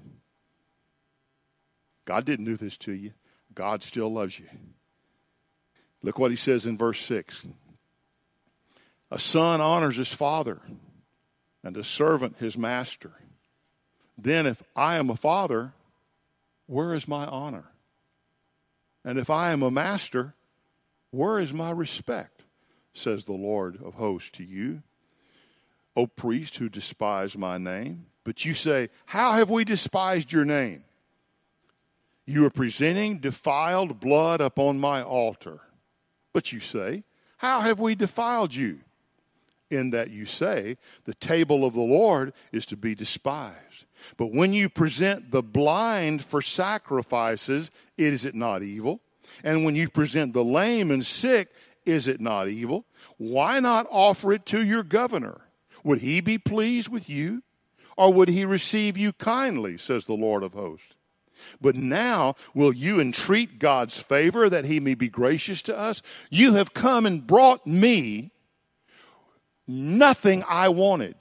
God 2.04 2.26
didn't 2.26 2.46
do 2.46 2.58
this 2.58 2.76
to 2.78 2.92
you. 2.92 3.14
God 3.56 3.84
still 3.84 4.12
loves 4.12 4.38
you. 4.38 4.48
Look 6.04 6.20
what 6.20 6.32
he 6.32 6.38
says 6.38 6.66
in 6.66 6.78
verse 6.78 7.00
6. 7.00 7.46
A 9.12 9.20
son 9.20 9.62
honors 9.62 9.96
his 9.96 10.12
father, 10.12 10.60
and 11.64 11.78
a 11.78 11.86
servant 11.86 12.36
his 12.38 12.58
master. 12.58 13.14
Then, 14.18 14.46
if 14.46 14.62
I 14.76 14.98
am 14.98 15.10
a 15.10 15.16
father, 15.16 15.74
where 16.72 16.94
is 16.94 17.06
my 17.06 17.26
honor? 17.26 17.66
And 19.04 19.20
if 19.20 19.30
I 19.30 19.52
am 19.52 19.62
a 19.62 19.70
master, 19.70 20.36
where 21.10 21.38
is 21.38 21.52
my 21.52 21.70
respect? 21.70 22.44
Says 22.94 23.26
the 23.26 23.34
Lord 23.34 23.78
of 23.84 23.96
hosts 23.96 24.30
to 24.32 24.46
you. 24.46 24.82
O 25.98 26.08
priest 26.08 26.56
who 26.56 26.70
despise 26.70 27.38
my 27.38 27.58
name. 27.58 28.06
But 28.24 28.46
you 28.46 28.54
say, 28.54 28.88
How 29.06 29.34
have 29.34 29.50
we 29.50 29.66
despised 29.66 30.32
your 30.32 30.46
name? 30.46 30.86
You 32.26 32.46
are 32.46 32.50
presenting 32.50 33.18
defiled 33.18 34.00
blood 34.00 34.40
upon 34.40 34.80
my 34.80 35.04
altar. 35.04 35.60
But 36.32 36.54
you 36.54 36.62
say, 36.62 37.04
How 37.36 37.60
have 37.60 37.82
we 37.82 37.96
defiled 37.96 38.56
you? 38.56 38.80
In 39.72 39.92
that 39.92 40.10
you 40.10 40.26
say, 40.26 40.78
The 41.06 41.14
table 41.16 41.66
of 41.66 41.74
the 41.74 41.80
Lord 41.80 42.34
is 42.52 42.66
to 42.68 42.78
be 42.78 42.94
despised. 42.94 43.86
But 44.18 44.34
when 44.34 44.54
you 44.54 44.68
present 44.70 45.32
the 45.32 45.44
blind 45.44 46.24
for 46.24 46.42
sacrifices, 46.42 47.72
is 47.98 48.26
it 48.26 48.36
not 48.36 48.64
evil? 48.64 49.00
And 49.44 49.64
when 49.64 49.76
you 49.76 49.90
present 49.90 50.34
the 50.34 50.44
lame 50.44 50.92
and 50.92 51.06
sick, 51.06 51.50
is 51.86 52.08
it 52.08 52.20
not 52.20 52.48
evil? 52.48 52.86
Why 53.18 53.60
not 53.60 53.88
offer 53.90 54.34
it 54.34 54.46
to 54.48 54.64
your 54.64 54.84
governor? 54.84 55.42
Would 55.84 56.00
he 56.00 56.22
be 56.22 56.38
pleased 56.38 56.90
with 56.90 57.10
you? 57.10 57.44
Or 57.98 58.12
would 58.14 58.30
he 58.30 58.46
receive 58.46 58.98
you 58.98 59.14
kindly, 59.14 59.78
says 59.78 60.06
the 60.06 60.14
Lord 60.14 60.44
of 60.44 60.54
hosts? 60.54 60.96
But 61.60 61.76
now 61.76 62.36
will 62.54 62.74
you 62.74 63.00
entreat 63.00 63.60
God's 63.60 64.00
favor 64.00 64.50
that 64.50 64.66
he 64.66 64.80
may 64.80 64.94
be 64.94 65.10
gracious 65.10 65.62
to 65.64 65.78
us? 65.78 66.02
You 66.30 66.54
have 66.54 66.74
come 66.74 67.06
and 67.06 67.26
brought 67.26 67.66
me 67.66 68.32
nothing 69.68 70.44
I 70.48 70.70
wanted. 70.70 71.16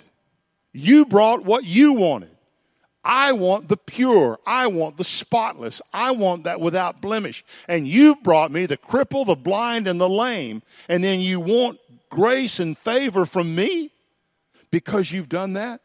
You 0.72 1.04
brought 1.04 1.44
what 1.44 1.64
you 1.64 1.94
wanted. 1.94 2.30
I 3.02 3.32
want 3.32 3.68
the 3.68 3.76
pure. 3.76 4.38
I 4.46 4.66
want 4.66 4.98
the 4.98 5.04
spotless. 5.04 5.80
I 5.92 6.10
want 6.10 6.44
that 6.44 6.60
without 6.60 7.00
blemish. 7.00 7.44
And 7.66 7.88
you've 7.88 8.22
brought 8.22 8.52
me 8.52 8.66
the 8.66 8.76
cripple, 8.76 9.26
the 9.26 9.34
blind, 9.34 9.88
and 9.88 10.00
the 10.00 10.08
lame. 10.08 10.62
And 10.88 11.02
then 11.02 11.20
you 11.20 11.40
want 11.40 11.78
grace 12.10 12.60
and 12.60 12.76
favor 12.76 13.24
from 13.24 13.54
me 13.54 13.90
because 14.70 15.10
you've 15.10 15.28
done 15.28 15.54
that? 15.54 15.80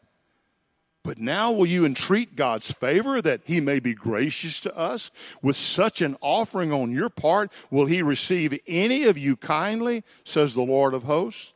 But 1.02 1.18
now 1.18 1.52
will 1.52 1.66
you 1.66 1.86
entreat 1.86 2.34
God's 2.34 2.72
favor 2.72 3.22
that 3.22 3.42
he 3.44 3.60
may 3.60 3.78
be 3.78 3.94
gracious 3.94 4.60
to 4.62 4.76
us? 4.76 5.12
With 5.40 5.54
such 5.56 6.02
an 6.02 6.16
offering 6.20 6.72
on 6.72 6.90
your 6.90 7.08
part, 7.08 7.52
will 7.70 7.86
he 7.86 8.02
receive 8.02 8.58
any 8.66 9.04
of 9.04 9.16
you 9.16 9.36
kindly, 9.36 10.02
says 10.24 10.54
the 10.54 10.62
Lord 10.62 10.94
of 10.94 11.04
hosts? 11.04 11.54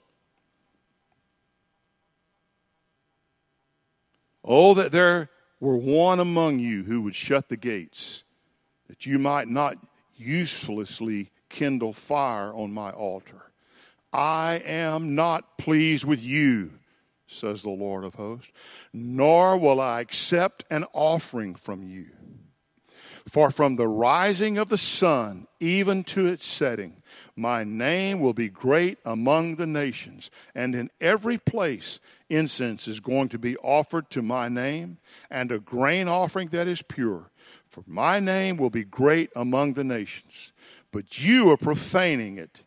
Oh, 4.53 4.75
that 4.75 4.91
there 4.91 5.31
were 5.61 5.77
one 5.77 6.19
among 6.19 6.59
you 6.59 6.83
who 6.83 7.03
would 7.03 7.15
shut 7.15 7.49
the 7.49 7.57
gates, 7.57 8.25
that 8.89 9.07
you 9.07 9.17
might 9.17 9.47
not 9.47 9.77
uselessly 10.17 11.31
kindle 11.49 11.93
fire 11.93 12.53
on 12.53 12.73
my 12.73 12.91
altar. 12.91 13.45
I 14.13 14.61
am 14.65 15.15
not 15.15 15.57
pleased 15.57 16.05
with 16.05 16.21
you, 16.21 16.73
says 17.29 17.63
the 17.63 17.71
Lord 17.71 18.03
of 18.03 18.17
hosts, 18.17 18.53
nor 18.93 19.57
will 19.57 19.81
I 19.81 20.01
accept 20.01 20.65
an 20.69 20.85
offering 20.93 21.55
from 21.55 21.85
you. 21.85 22.07
For 23.29 23.53
from 23.53 23.77
the 23.77 23.87
rising 23.87 24.59
of 24.59 24.69
the 24.69 24.79
sun 24.79 25.47
even 25.61 26.03
to 26.05 26.27
its 26.27 26.45
setting, 26.45 27.01
my 27.37 27.63
name 27.63 28.19
will 28.19 28.35
be 28.35 28.49
great 28.49 28.99
among 29.05 29.55
the 29.57 29.67
nations, 29.69 30.33
and 30.57 30.75
in 30.75 30.91
every 31.01 31.39
place 31.39 32.01
incense 32.31 32.89
is 32.89 33.01
going 33.01 33.29
to 33.31 33.39
be 33.39 33.57
offered 33.59 34.09
to 34.11 34.23
my 34.23 34.49
name, 34.49 34.99
and 35.31 35.53
a 35.53 35.59
grain 35.59 36.09
offering 36.09 36.49
that 36.49 36.69
is 36.69 36.83
pure. 36.83 37.31
For 37.69 37.85
my 37.87 38.19
name 38.21 38.57
will 38.57 38.71
be 38.71 38.85
great 38.85 39.31
among 39.37 39.75
the 39.75 39.85
nations. 39.85 40.53
But 40.93 41.23
you 41.23 41.51
are 41.51 41.57
profaning 41.57 42.39
it, 42.39 42.65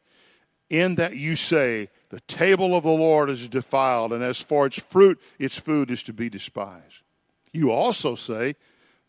in 0.70 0.96
that 0.96 1.16
you 1.16 1.36
say, 1.36 1.90
The 2.10 2.22
table 2.22 2.76
of 2.76 2.84
the 2.84 2.90
Lord 2.90 3.30
is 3.30 3.50
defiled, 3.50 4.14
and 4.14 4.24
as 4.24 4.40
for 4.40 4.66
its 4.66 4.80
fruit, 4.80 5.22
its 5.40 5.58
food 5.58 5.92
is 5.92 6.04
to 6.04 6.14
be 6.14 6.30
despised. 6.30 7.02
You 7.52 7.72
also 7.72 8.16
say, 8.16 8.56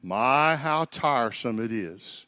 My, 0.03 0.57
how 0.57 0.87
tiresome 0.87 1.61
it 1.61 1.73
is. 1.73 2.27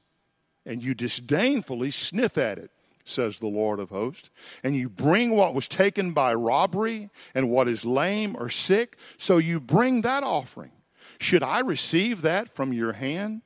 And 0.65 0.83
you 0.83 0.95
disdainfully 0.95 1.91
sniff 1.91 2.39
at 2.39 2.59
it, 2.59 2.71
says 3.09 3.39
the 3.39 3.47
Lord 3.47 3.81
of 3.81 3.91
hosts. 3.91 4.31
And 4.63 4.77
you 4.77 4.89
bring 4.89 5.31
what 5.31 5.55
was 5.55 5.69
taken 5.69 6.13
by 6.13 6.35
robbery 6.35 7.11
and 7.35 7.51
what 7.51 7.69
is 7.69 7.85
lame 7.85 8.37
or 8.39 8.49
sick, 8.49 8.97
so 9.19 9.39
you 9.39 9.61
bring 9.61 10.03
that 10.03 10.23
offering. 10.23 10.73
Should 11.19 11.43
I 11.43 11.61
receive 11.61 12.23
that 12.23 12.49
from 12.49 12.73
your 12.73 12.93
hand? 12.93 13.43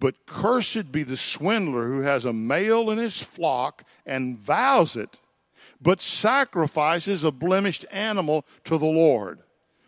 But 0.00 0.26
cursed 0.26 0.92
be 0.92 1.02
the 1.02 1.16
swindler 1.16 1.86
who 1.88 2.00
has 2.00 2.24
a 2.24 2.32
male 2.32 2.90
in 2.90 2.98
his 2.98 3.22
flock 3.22 3.84
and 4.04 4.38
vows 4.38 4.96
it, 4.96 5.20
but 5.80 6.00
sacrifices 6.00 7.24
a 7.24 7.30
blemished 7.30 7.86
animal 7.90 8.44
to 8.64 8.76
the 8.76 8.86
Lord. 8.86 9.40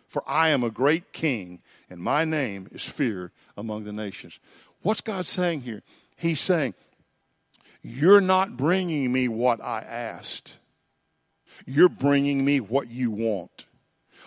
For 0.07 0.23
I 0.25 0.49
am 0.49 0.63
a 0.63 0.71
great 0.71 1.11
king, 1.11 1.61
and 1.89 1.99
my 2.01 2.25
name 2.25 2.67
is 2.71 2.83
feared 2.83 3.31
among 3.55 3.83
the 3.83 3.93
nations. 3.93 4.39
What's 4.81 5.01
God 5.01 5.25
saying 5.25 5.61
here? 5.61 5.83
He's 6.15 6.39
saying, 6.39 6.73
You're 7.87 8.21
not 8.21 8.57
bringing 8.57 9.11
me 9.11 9.27
what 9.27 9.63
I 9.63 9.79
asked, 9.79 10.57
you're 11.65 11.89
bringing 11.89 12.43
me 12.43 12.59
what 12.59 12.89
you 12.89 13.11
want. 13.11 13.65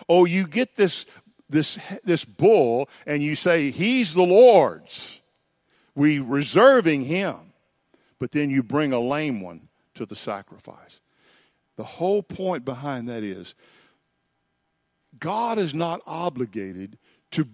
Oh, 0.09 0.25
you 0.25 0.47
get 0.47 0.75
this, 0.75 1.05
this, 1.49 1.77
this 2.03 2.25
bull, 2.25 2.89
and 3.05 3.21
you 3.21 3.35
say, 3.35 3.69
He's 3.69 4.13
the 4.13 4.23
Lord's 4.23 5.21
we 5.95 6.19
reserving 6.19 7.03
him, 7.03 7.35
but 8.19 8.31
then 8.31 8.49
you 8.49 8.63
bring 8.63 8.93
a 8.93 8.99
lame 8.99 9.41
one 9.41 9.67
to 9.95 10.05
the 10.05 10.15
sacrifice. 10.15 11.01
The 11.75 11.83
whole 11.83 12.23
point 12.23 12.65
behind 12.65 13.09
that 13.09 13.23
is 13.23 13.55
God 15.19 15.57
is 15.57 15.73
not 15.73 16.01
obligated 16.05 16.97
to 17.31 17.47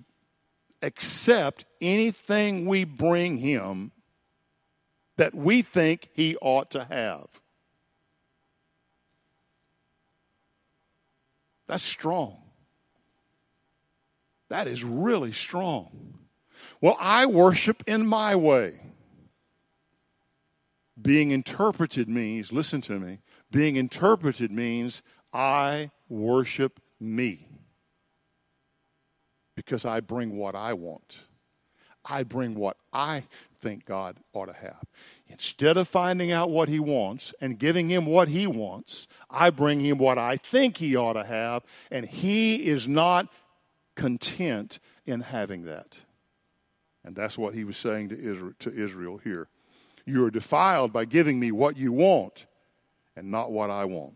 accept 0.82 1.66
anything 1.82 2.68
we 2.68 2.84
bring 2.84 3.38
him 3.38 3.92
that 5.18 5.36
we 5.36 5.62
think 5.62 6.10
he 6.14 6.38
ought 6.42 6.72
to 6.72 6.84
have. 6.86 7.28
That's 11.68 11.84
strong. 11.84 12.38
That 14.50 14.68
is 14.68 14.84
really 14.84 15.34
strong. 15.34 16.20
Well, 16.80 16.96
I 17.00 17.26
worship 17.26 17.84
in 17.88 18.08
my 18.08 18.36
way. 18.36 18.80
Being 21.00 21.32
interpreted 21.32 22.08
means, 22.08 22.52
listen 22.52 22.82
to 22.82 23.00
me, 23.00 23.20
being 23.52 23.76
interpreted 23.76 24.52
means 24.52 25.04
I 25.34 25.92
worship 26.10 26.80
me 27.00 27.48
because 29.56 29.86
I 29.86 30.00
bring 30.00 30.38
what 30.38 30.56
I 30.56 30.74
want. 30.74 31.24
I 32.10 32.24
bring 32.24 32.56
what 32.56 32.78
I 32.94 33.24
think 33.60 33.86
God 33.86 34.18
ought 34.34 34.46
to 34.46 34.54
have. 34.54 34.84
Instead 35.28 35.78
of 35.78 35.88
finding 35.88 36.32
out 36.32 36.50
what 36.50 36.70
He 36.70 36.80
wants 36.80 37.34
and 37.42 37.60
giving 37.60 37.90
Him 37.90 38.06
what 38.06 38.28
He 38.28 38.48
wants, 38.48 39.08
I 39.30 39.50
bring 39.50 39.80
Him 39.82 39.98
what 39.98 40.18
I 40.18 40.38
think 40.38 40.78
He 40.78 40.96
ought 40.96 41.14
to 41.14 41.24
have, 41.24 41.64
and 41.92 42.06
He 42.06 42.68
is 42.68 42.88
not 42.88 43.28
content 43.96 44.80
in 45.06 45.22
having 45.22 45.66
that. 45.66 46.04
And 47.04 47.16
that's 47.16 47.38
what 47.38 47.54
he 47.54 47.64
was 47.64 47.78
saying 47.78 48.10
to 48.10 48.74
Israel, 48.74 49.18
here. 49.24 49.48
You 50.06 50.26
are 50.26 50.30
defiled 50.30 50.92
by 50.92 51.06
giving 51.06 51.40
me 51.40 51.52
what 51.52 51.78
you 51.78 51.94
want 51.94 52.46
and 53.16 53.32
not 53.32 53.52
what 53.52 53.70
I 53.70 53.86
want. 53.86 54.14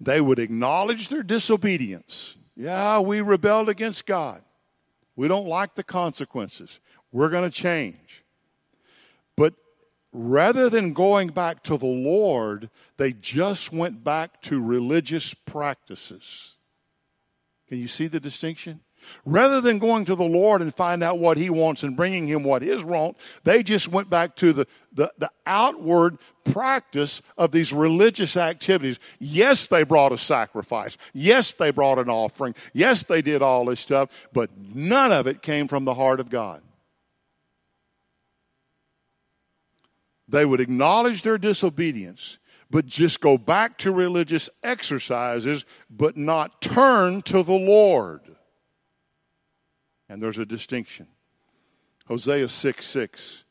They 0.00 0.20
would 0.20 0.40
acknowledge 0.40 1.08
their 1.08 1.22
disobedience. 1.22 2.36
Yeah, 2.56 2.98
we 2.98 3.20
rebelled 3.20 3.68
against 3.68 4.06
God. 4.06 4.42
We 5.16 5.28
don't 5.28 5.48
like 5.48 5.74
the 5.74 5.82
consequences. 5.82 6.80
We're 7.10 7.30
going 7.30 7.48
to 7.48 7.54
change. 7.54 8.22
But 9.36 9.54
rather 10.12 10.68
than 10.68 10.92
going 10.92 11.28
back 11.28 11.62
to 11.64 11.78
the 11.78 11.86
Lord, 11.86 12.70
they 12.98 13.12
just 13.12 13.72
went 13.72 14.04
back 14.04 14.42
to 14.42 14.62
religious 14.62 15.32
practices. 15.34 16.58
Can 17.68 17.78
you 17.78 17.88
see 17.88 18.06
the 18.06 18.20
distinction? 18.20 18.80
Rather 19.24 19.60
than 19.60 19.78
going 19.78 20.04
to 20.04 20.14
the 20.14 20.24
Lord 20.24 20.62
and 20.62 20.74
find 20.74 21.02
out 21.02 21.18
what 21.18 21.36
He 21.36 21.50
wants 21.50 21.82
and 21.82 21.96
bringing 21.96 22.26
Him 22.26 22.44
what 22.44 22.62
is 22.62 22.84
wrong, 22.84 23.14
they 23.44 23.62
just 23.62 23.88
went 23.88 24.10
back 24.10 24.36
to 24.36 24.52
the, 24.52 24.66
the, 24.92 25.12
the, 25.18 25.30
outward 25.46 26.18
practice 26.44 27.22
of 27.38 27.52
these 27.52 27.72
religious 27.72 28.36
activities. 28.36 28.98
Yes, 29.20 29.68
they 29.68 29.84
brought 29.84 30.12
a 30.12 30.18
sacrifice. 30.18 30.96
Yes, 31.12 31.52
they 31.52 31.70
brought 31.70 31.98
an 31.98 32.10
offering. 32.10 32.54
Yes, 32.72 33.04
they 33.04 33.22
did 33.22 33.42
all 33.42 33.64
this 33.64 33.78
stuff, 33.80 34.28
but 34.32 34.50
none 34.58 35.12
of 35.12 35.26
it 35.26 35.42
came 35.42 35.68
from 35.68 35.84
the 35.84 35.94
heart 35.94 36.18
of 36.18 36.30
God. 36.30 36.62
They 40.28 40.44
would 40.44 40.60
acknowledge 40.60 41.22
their 41.22 41.38
disobedience, 41.38 42.38
but 42.70 42.86
just 42.86 43.20
go 43.20 43.38
back 43.38 43.78
to 43.78 43.92
religious 43.92 44.50
exercises, 44.62 45.64
but 45.88 46.16
not 46.16 46.60
turn 46.60 47.22
to 47.22 47.42
the 47.42 47.52
Lord. 47.52 48.35
And 50.08 50.22
there's 50.22 50.38
a 50.38 50.46
distinction. 50.46 51.06
Hosea 52.06 52.48
6 52.48 52.86
6 52.86 53.44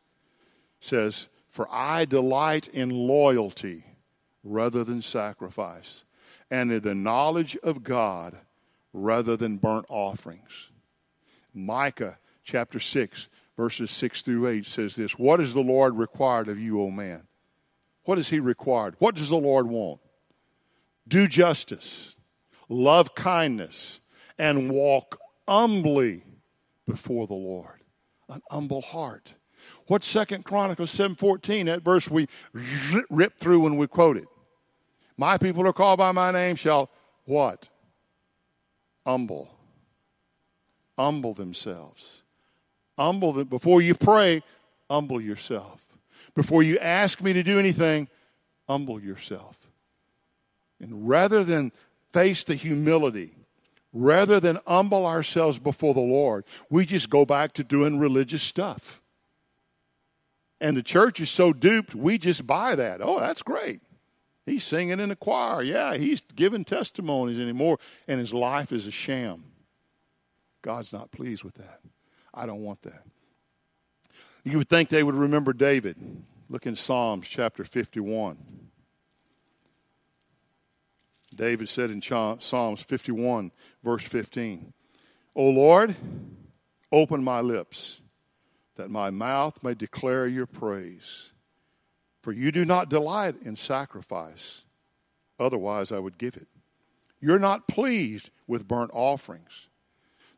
says, 0.80 1.30
For 1.50 1.68
I 1.72 2.06
delight 2.06 2.68
in 2.70 2.90
loyalty 2.90 3.84
rather 4.44 4.84
than 4.84 5.02
sacrifice, 5.02 6.06
and 6.50 6.72
in 6.72 6.82
the 6.82 6.96
knowledge 6.96 7.58
of 7.58 7.84
God 7.84 8.38
rather 8.94 9.36
than 9.36 9.58
burnt 9.58 9.86
offerings. 9.90 10.70
Micah 11.54 12.18
chapter 12.44 12.80
6, 12.80 13.30
verses 13.58 13.92
6 13.92 14.22
through 14.22 14.48
8 14.48 14.66
says 14.66 14.96
this 14.96 15.18
What 15.18 15.42
is 15.42 15.54
the 15.54 15.62
Lord 15.62 15.98
required 15.98 16.48
of 16.48 16.60
you, 16.60 16.82
O 16.82 16.92
man? 16.92 17.24
What 18.04 18.20
is 18.20 18.30
he 18.30 18.40
required? 18.40 18.96
What 19.00 19.16
does 19.16 19.30
the 19.30 19.36
Lord 19.36 19.68
want? 19.68 20.00
Do 21.08 21.28
justice, 21.28 22.16
love 22.70 23.16
kindness, 23.16 24.02
and 24.38 24.70
walk 24.70 25.20
humbly 25.48 26.24
before 26.88 27.28
the 27.28 27.34
Lord. 27.34 27.82
An 28.30 28.42
humble 28.50 28.82
heart. 28.82 29.36
What's 29.88 30.08
Second 30.08 30.46
Chronicles 30.46 30.94
7.14, 30.94 31.66
that 31.66 31.82
verse 31.82 32.10
we 32.10 32.28
ripped 33.10 33.40
through 33.40 33.62
when 33.62 33.78
we 33.78 33.88
quoted? 33.88 34.26
My 35.18 35.38
people 35.38 35.68
are 35.68 35.74
called 35.74 36.00
by 36.00 36.12
my 36.12 36.32
name 36.32 36.56
shall 36.56 36.90
what? 37.26 37.70
Humble. 39.06 39.50
Humble 40.98 41.34
themselves. 41.34 42.24
Humble 42.98 43.34
them. 43.34 43.48
Before 43.48 43.82
you 43.82 43.96
pray, 43.96 44.42
humble 44.90 45.22
yourself. 45.22 45.86
Before 46.36 46.64
you 46.64 46.78
ask 46.80 47.22
me 47.22 47.34
to 47.34 47.44
do 47.44 47.60
anything, 47.60 48.08
humble 48.68 49.00
yourself. 49.00 49.60
And 50.80 51.08
rather 51.08 51.44
than 51.44 51.72
face 52.12 52.44
the 52.44 52.56
humility 52.56 53.34
rather 53.96 54.42
than 54.42 54.60
humble 54.68 55.06
ourselves 55.06 55.58
before 55.58 55.94
the 55.94 56.02
Lord, 56.02 56.46
we 56.70 56.86
just 56.86 57.10
go 57.10 57.26
back 57.26 57.54
to 57.54 57.64
doing 57.64 57.98
religious 57.98 58.44
stuff. 58.44 59.02
And 60.60 60.76
the 60.76 60.84
church 60.84 61.20
is 61.20 61.30
so 61.30 61.54
duped, 61.54 61.96
we 61.96 62.18
just 62.18 62.46
buy 62.46 62.76
that. 62.76 63.00
Oh, 63.02 63.20
that's 63.20 63.42
great. 63.42 63.82
He's 64.46 64.64
singing 64.64 65.00
in 65.00 65.10
the 65.10 65.16
choir. 65.16 65.64
Yeah, 65.64 65.96
he's 65.96 66.22
giving 66.22 66.66
testimonies 66.66 67.40
anymore, 67.40 67.80
and 68.08 68.20
his 68.20 68.34
life 68.34 68.72
is 68.72 68.86
a 68.86 68.92
sham. 68.92 69.46
God's 70.62 70.94
not 70.94 71.12
pleased 71.12 71.44
with 71.44 71.56
that. 71.56 71.80
I 72.34 72.46
don't 72.46 72.64
want 72.64 72.82
that. 72.82 73.04
You 74.44 74.58
would 74.60 74.70
think 74.70 74.90
they 74.90 75.04
would 75.04 75.16
remember 75.16 75.54
David. 75.54 75.96
Look 76.50 76.68
in 76.68 76.76
Psalms 76.76 77.28
chapter 77.28 77.64
51. 77.64 78.65
David 81.36 81.70
said 81.70 81.92
in 81.92 82.02
Psalms 82.02 82.82
51, 82.82 83.52
verse 83.84 84.08
15, 84.08 84.74
O 85.36 85.50
Lord, 85.50 85.96
open 86.92 87.24
my 87.24 87.42
lips, 87.42 88.02
that 88.76 88.90
my 88.90 89.10
mouth 89.10 89.62
may 89.62 89.74
declare 89.74 90.28
your 90.28 90.46
praise. 90.46 91.32
For 92.22 92.32
you 92.32 92.52
do 92.52 92.66
not 92.66 92.90
delight 92.90 93.36
in 93.44 93.56
sacrifice, 93.56 94.64
otherwise 95.40 95.92
I 95.92 96.00
would 96.00 96.18
give 96.18 96.38
it. 96.38 96.48
You're 97.20 97.40
not 97.40 97.68
pleased 97.68 98.30
with 98.48 98.68
burnt 98.68 98.92
offerings. 98.94 99.68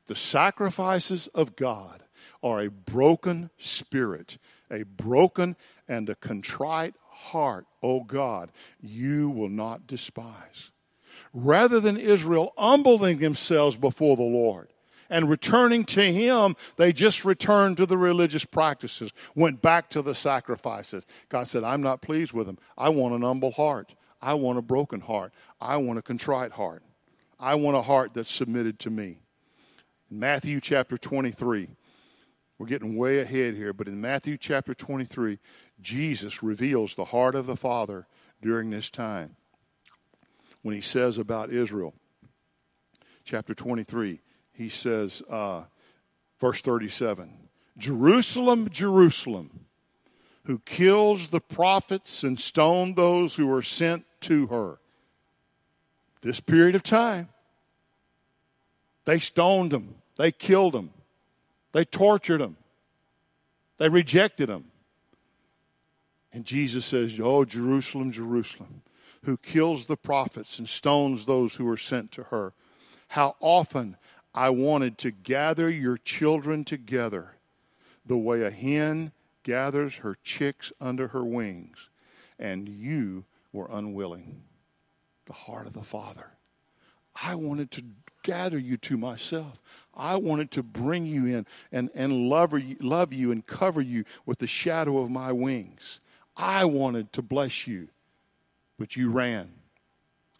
The 0.07 0.15
sacrifices 0.15 1.27
of 1.27 1.55
God 1.55 2.03
are 2.41 2.61
a 2.61 2.69
broken 2.69 3.49
spirit, 3.57 4.37
a 4.71 4.83
broken 4.83 5.55
and 5.87 6.09
a 6.09 6.15
contrite 6.15 6.95
heart, 7.09 7.65
O 7.81 8.03
God, 8.03 8.51
you 8.79 9.29
will 9.29 9.49
not 9.49 9.87
despise. 9.87 10.71
Rather 11.39 11.79
than 11.79 11.97
Israel 11.97 12.51
humbling 12.57 13.19
themselves 13.19 13.77
before 13.77 14.17
the 14.17 14.23
Lord 14.23 14.69
and 15.07 15.29
returning 15.29 15.85
to 15.85 16.01
Him, 16.01 16.55
they 16.77 16.91
just 16.91 17.25
returned 17.25 17.77
to 17.77 17.85
the 17.85 17.95
religious 17.95 18.43
practices, 18.43 19.13
went 19.35 19.61
back 19.61 19.87
to 19.91 20.01
the 20.01 20.15
sacrifices. 20.15 21.05
God 21.29 21.47
said, 21.47 21.63
I'm 21.63 21.83
not 21.83 22.01
pleased 22.01 22.33
with 22.33 22.47
them. 22.47 22.57
I 22.75 22.89
want 22.89 23.13
an 23.13 23.21
humble 23.21 23.51
heart. 23.51 23.93
I 24.19 24.33
want 24.33 24.57
a 24.57 24.63
broken 24.63 24.99
heart. 24.99 25.31
I 25.61 25.77
want 25.77 25.99
a 25.99 26.01
contrite 26.01 26.53
heart. 26.53 26.81
I 27.39 27.53
want 27.53 27.77
a 27.77 27.83
heart 27.83 28.15
that's 28.15 28.31
submitted 28.31 28.79
to 28.79 28.89
me. 28.89 29.19
In 30.09 30.17
Matthew 30.17 30.59
chapter 30.59 30.97
23, 30.97 31.69
we're 32.57 32.65
getting 32.65 32.97
way 32.97 33.19
ahead 33.19 33.53
here, 33.53 33.73
but 33.73 33.87
in 33.87 34.01
Matthew 34.01 34.37
chapter 34.37 34.73
23, 34.73 35.37
Jesus 35.81 36.41
reveals 36.41 36.95
the 36.95 37.05
heart 37.05 37.35
of 37.35 37.45
the 37.45 37.55
Father 37.55 38.07
during 38.41 38.71
this 38.71 38.89
time 38.89 39.35
when 40.61 40.75
he 40.75 40.81
says 40.81 41.17
about 41.17 41.49
Israel. 41.49 41.93
Chapter 43.23 43.53
23, 43.53 44.21
he 44.53 44.69
says, 44.69 45.21
uh, 45.29 45.63
verse 46.39 46.61
37 46.61 47.31
Jerusalem, 47.77 48.69
Jerusalem, 48.69 49.65
who 50.45 50.59
kills 50.59 51.29
the 51.29 51.41
prophets 51.41 52.23
and 52.23 52.39
stone 52.39 52.93
those 52.95 53.35
who 53.35 53.53
are 53.53 53.61
sent 53.61 54.05
to 54.21 54.47
her. 54.47 54.79
This 56.21 56.39
period 56.39 56.75
of 56.75 56.83
time, 56.83 57.29
they 59.05 59.19
stoned 59.19 59.71
them, 59.71 59.95
they 60.17 60.31
killed 60.31 60.73
them, 60.73 60.91
they 61.73 61.83
tortured 61.83 62.39
them, 62.39 62.57
they 63.77 63.89
rejected 63.89 64.49
them. 64.49 64.65
And 66.33 66.45
Jesus 66.45 66.85
says, 66.85 67.19
Oh, 67.21 67.45
Jerusalem, 67.45 68.11
Jerusalem, 68.11 68.81
who 69.23 69.37
kills 69.37 69.85
the 69.85 69.97
prophets 69.97 70.59
and 70.59 70.67
stones 70.67 71.25
those 71.25 71.55
who 71.55 71.67
are 71.69 71.77
sent 71.77 72.11
to 72.13 72.23
her. 72.23 72.53
How 73.09 73.35
often 73.39 73.97
I 74.33 74.49
wanted 74.49 74.97
to 74.99 75.11
gather 75.11 75.69
your 75.69 75.97
children 75.97 76.63
together 76.63 77.35
the 78.05 78.17
way 78.17 78.41
a 78.43 78.51
hen 78.51 79.11
gathers 79.43 79.97
her 79.97 80.15
chicks 80.23 80.71
under 80.79 81.07
her 81.09 81.23
wings, 81.23 81.89
and 82.39 82.67
you 82.67 83.25
were 83.51 83.67
unwilling. 83.71 84.43
The 85.25 85.33
heart 85.33 85.67
of 85.67 85.73
the 85.73 85.83
Father. 85.83 86.27
I 87.21 87.35
wanted 87.35 87.71
to 87.71 87.83
gather 88.23 88.57
you 88.57 88.77
to 88.77 88.97
myself. 88.97 89.61
I 89.95 90.17
wanted 90.17 90.51
to 90.51 90.63
bring 90.63 91.05
you 91.05 91.25
in 91.25 91.45
and, 91.71 91.89
and 91.95 92.27
love, 92.27 92.53
you, 92.59 92.75
love 92.79 93.13
you 93.13 93.31
and 93.31 93.45
cover 93.45 93.81
you 93.81 94.03
with 94.25 94.39
the 94.39 94.47
shadow 94.47 94.99
of 94.99 95.09
my 95.09 95.31
wings. 95.31 96.01
I 96.35 96.65
wanted 96.65 97.11
to 97.13 97.21
bless 97.21 97.67
you, 97.67 97.87
but 98.77 98.95
you 98.95 99.09
ran. 99.09 99.51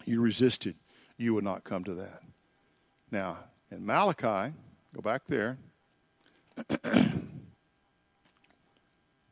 You 0.04 0.20
resisted. 0.20 0.76
You 1.16 1.34
would 1.34 1.44
not 1.44 1.64
come 1.64 1.84
to 1.84 1.94
that. 1.94 2.22
Now, 3.10 3.38
in 3.70 3.84
Malachi, 3.84 4.54
go 4.94 5.00
back 5.02 5.26
there. 5.26 5.58
the 6.68 7.22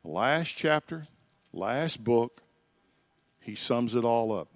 last 0.03 0.49
chapter, 0.49 1.03
last 1.53 2.03
book, 2.03 2.41
he 3.39 3.55
sums 3.55 3.95
it 3.95 4.03
all 4.03 4.31
up. 4.37 4.49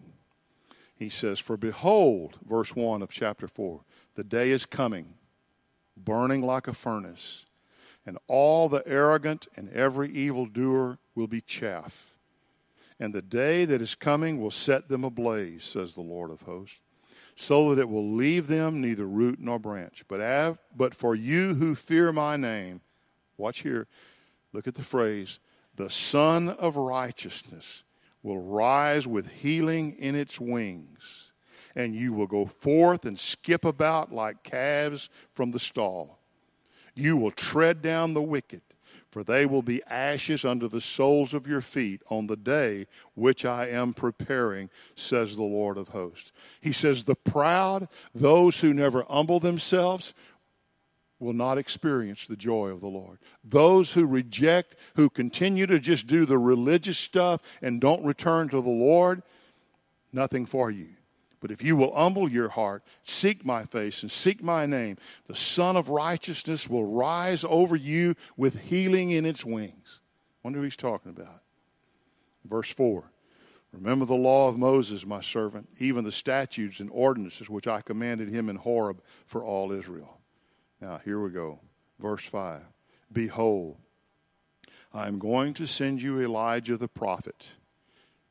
He 0.96 1.10
says, 1.10 1.40
For 1.40 1.58
behold, 1.58 2.38
verse 2.48 2.76
1 2.76 3.02
of 3.02 3.12
chapter 3.12 3.48
4, 3.48 3.82
the 4.16 4.24
day 4.24 4.50
is 4.52 4.66
coming, 4.66 5.14
burning 5.98 6.42
like 6.42 6.68
a 6.68 6.74
furnace, 6.74 7.46
and 8.06 8.18
all 8.28 8.70
the 8.70 8.84
arrogant 8.86 9.48
and 9.56 9.70
every 9.72 10.12
evildoer 10.12 11.00
will 11.16 11.28
be 11.28 11.42
chaff. 11.42 12.11
And 13.02 13.16
the 13.16 13.24
day 13.24 13.66
that 13.66 13.82
is 13.82 13.96
coming 13.96 14.40
will 14.40 14.52
set 14.52 14.88
them 14.88 15.04
ablaze, 15.04 15.64
says 15.64 15.96
the 15.96 16.02
Lord 16.02 16.30
of 16.30 16.44
hosts, 16.44 16.82
so 17.34 17.74
that 17.74 17.82
it 17.82 17.90
will 17.90 18.12
leave 18.12 18.46
them 18.46 18.80
neither 18.80 19.08
root 19.08 19.40
nor 19.40 19.58
branch. 19.58 20.06
But, 20.08 20.22
av- 20.22 20.60
but 20.78 20.94
for 20.94 21.16
you 21.16 21.56
who 21.56 21.74
fear 21.74 22.14
my 22.14 22.38
name, 22.38 22.80
watch 23.38 23.64
here, 23.64 23.88
look 24.54 24.68
at 24.68 24.76
the 24.76 24.84
phrase, 24.84 25.40
the 25.78 25.90
Sun 25.90 26.50
of 26.50 26.78
Righteousness 26.78 27.86
will 28.22 28.38
rise 28.38 29.08
with 29.08 29.32
healing 29.32 29.96
in 29.98 30.14
its 30.14 30.40
wings, 30.40 31.32
and 31.76 31.96
you 31.96 32.14
will 32.14 32.28
go 32.28 32.46
forth 32.46 33.06
and 33.06 33.18
skip 33.18 33.66
about 33.66 34.14
like 34.14 34.44
calves 34.44 35.10
from 35.34 35.50
the 35.50 35.60
stall. 35.60 36.20
You 36.94 37.18
will 37.18 37.32
tread 37.32 37.82
down 37.82 38.14
the 38.14 38.22
wicked, 38.22 38.62
for 39.12 39.24
they 39.24 39.46
will 39.46 39.62
be 39.62 39.84
ashes 39.84 40.46
under 40.46 40.68
the 40.68 40.82
soles 40.82 41.34
of 41.34 41.46
your 41.46 41.62
feet 41.62 42.02
on 42.10 42.28
the 42.28 42.38
day 42.38 42.88
which 43.14 43.46
I 43.46 43.68
am 43.68 43.94
preparing, 43.94 44.70
says 44.96 45.36
the 45.36 45.44
Lord 45.44 45.78
of 45.78 45.90
hosts. 45.90 46.32
He 46.62 46.72
says, 46.72 47.04
The 47.04 47.16
proud, 47.16 47.90
those 48.16 48.62
who 48.62 48.74
never 48.74 49.04
humble 49.04 49.42
themselves, 49.42 50.14
will 51.20 51.34
not 51.34 51.58
experience 51.58 52.26
the 52.26 52.36
joy 52.36 52.70
of 52.70 52.82
the 52.82 52.88
Lord. 52.88 53.20
Those 53.44 53.94
who 53.94 54.08
reject, 54.08 54.76
who 54.96 55.10
continue 55.10 55.68
to 55.68 55.80
just 55.80 56.08
do 56.08 56.26
the 56.26 56.40
religious 56.40 56.98
stuff 56.98 57.42
and 57.62 57.80
don't 57.80 58.04
return 58.04 58.50
to 58.50 58.62
the 58.62 58.70
Lord, 58.70 59.22
nothing 60.12 60.46
for 60.46 60.72
you. 60.72 60.88
But 61.42 61.52
if 61.52 61.64
you 61.64 61.76
will 61.76 61.94
humble 61.94 62.30
your 62.30 62.50
heart, 62.50 62.84
seek 63.04 63.44
my 63.44 63.66
face, 63.66 64.04
and 64.04 64.12
seek 64.12 64.44
my 64.44 64.68
name, 64.68 64.98
the 65.26 65.36
Sun 65.36 65.76
of 65.76 65.90
Righteousness 65.90 66.70
will 66.70 66.86
rise 66.86 67.44
over 67.44 67.76
you 67.76 68.16
with 68.38 68.62
healing 68.62 69.10
in 69.10 69.26
its 69.26 69.44
wings. 69.44 70.02
Wonder 70.44 70.60
who 70.60 70.64
he's 70.66 70.76
talking 70.76 71.12
about. 71.12 71.42
Verse 72.46 72.72
4 72.72 73.04
Remember 73.74 74.06
the 74.06 74.16
law 74.16 74.50
of 74.50 74.58
Moses, 74.58 75.06
my 75.06 75.22
servant, 75.22 75.68
even 75.80 76.04
the 76.04 76.12
statutes 76.12 76.80
and 76.80 76.90
ordinances 76.92 77.50
which 77.50 77.68
I 77.68 77.82
commanded 77.82 78.30
him 78.30 78.50
in 78.50 78.58
Horeb 78.58 79.02
for 79.26 79.44
all 79.44 79.72
Israel. 79.72 80.20
Now, 80.82 81.00
here 81.04 81.22
we 81.22 81.30
go. 81.30 81.60
Verse 82.00 82.26
5 82.26 82.62
Behold, 83.12 83.78
I 84.94 85.08
am 85.08 85.20
going 85.20 85.54
to 85.56 85.66
send 85.66 86.02
you 86.02 86.20
Elijah 86.20 86.78
the 86.78 86.88
prophet 86.88 87.50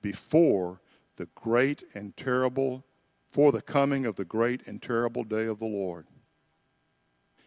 before 0.02 0.80
the 1.16 1.26
great 1.34 1.84
and 1.94 2.16
terrible, 2.16 2.84
for 3.30 3.52
the 3.52 3.62
coming 3.62 4.06
of 4.06 4.16
the 4.16 4.24
great 4.24 4.66
and 4.66 4.82
terrible 4.82 5.24
day 5.24 5.46
of 5.46 5.58
the 5.58 5.66
Lord. 5.66 6.06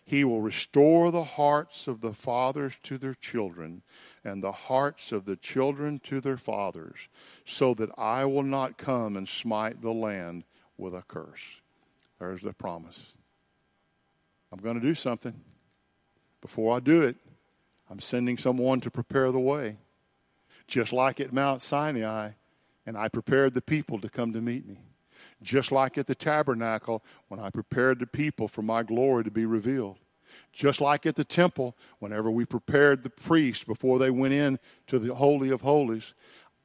He 0.06 0.24
will 0.24 0.41
restore 0.41 1.12
the 1.12 1.24
hearts 1.24 1.88
of 1.88 2.02
the 2.02 2.13
fathers 2.13 2.78
to 2.84 2.98
their 2.98 3.13
children, 3.13 3.84
and 4.24 4.43
the 4.43 4.52
hearts 4.52 5.12
of 5.12 5.26
the 5.26 5.38
children 5.38 6.00
to 6.06 6.19
their 6.19 6.38
fathers, 6.38 7.08
so 7.46 7.74
that 7.76 7.89
I 7.98 8.26
will 8.26 8.43
not 8.43 8.78
come 8.78 9.15
and 9.15 9.28
smite 9.28 9.82
the 9.82 9.93
land 9.93 10.43
with 10.78 10.93
a 10.93 11.04
curse. 11.04 11.62
There's 12.19 12.41
the 12.41 12.54
promise. 12.54 13.17
I'm 14.52 14.60
going 14.60 14.80
to 14.80 14.86
do 14.86 14.96
something. 14.96 15.34
Before 16.41 16.76
I 16.76 16.80
do 16.80 17.02
it, 17.04 17.15
I'm 17.89 18.00
sending 18.00 18.38
someone 18.38 18.82
to 18.82 18.91
prepare 18.91 19.32
the 19.32 19.39
way. 19.39 19.78
Just 20.67 20.93
like 20.93 21.19
at 21.19 21.34
Mount 21.34 21.62
Sinai, 21.62 22.32
and 22.86 22.98
I 22.98 23.08
prepared 23.08 23.54
the 23.54 23.62
people 23.62 24.00
to 24.00 24.10
come 24.10 24.34
to 24.34 24.41
meet 24.41 24.67
me. 24.67 24.78
Just 25.43 25.71
like 25.71 25.97
at 25.97 26.08
the 26.08 26.15
tabernacle, 26.15 27.03
when 27.27 27.39
I 27.39 27.49
prepared 27.49 27.99
the 27.99 28.08
people 28.08 28.47
for 28.47 28.62
my 28.62 28.82
glory 28.82 29.25
to 29.25 29.32
be 29.32 29.45
revealed. 29.45 29.97
Just 30.51 30.82
like 30.82 31.06
at 31.06 31.15
the 31.15 31.25
temple, 31.25 31.75
whenever 31.99 32.32
we 32.32 32.45
prepared 32.45 33.03
the 33.03 33.10
priest 33.10 33.67
before 33.67 33.99
they 33.99 34.10
went 34.10 34.34
in 34.34 34.58
to 34.88 34.97
the 34.97 35.13
Holy 35.13 35.49
of 35.49 35.62
Holies, 35.62 36.15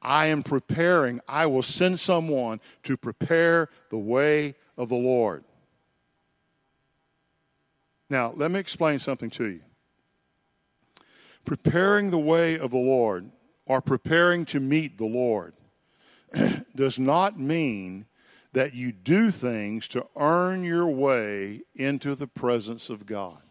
I 0.01 0.27
am 0.27 0.43
preparing, 0.43 1.19
I 1.27 1.45
will 1.45 1.61
send 1.61 1.99
someone 1.99 2.61
to 2.83 2.95
prepare 2.95 3.69
the 3.89 3.97
way 3.97 4.55
of 4.77 4.89
the 4.89 4.95
Lord. 4.95 5.43
Now, 8.09 8.33
let 8.35 8.49
me 8.49 8.59
explain 8.59 8.97
something 8.97 9.29
to 9.31 9.49
you. 9.49 9.61
Preparing 11.45 12.11
the 12.11 12.19
way 12.19 12.57
of 12.57 12.71
the 12.71 12.77
Lord 12.77 13.29
or 13.65 13.81
preparing 13.81 14.45
to 14.45 14.59
meet 14.59 14.97
the 14.97 15.05
Lord 15.05 15.53
does 16.75 16.97
not 16.97 17.37
mean 17.37 18.05
that 18.53 18.73
you 18.73 18.91
do 18.91 19.31
things 19.31 19.87
to 19.89 20.05
earn 20.15 20.63
your 20.63 20.87
way 20.87 21.61
into 21.75 22.15
the 22.15 22.27
presence 22.27 22.89
of 22.89 23.05
God. 23.05 23.41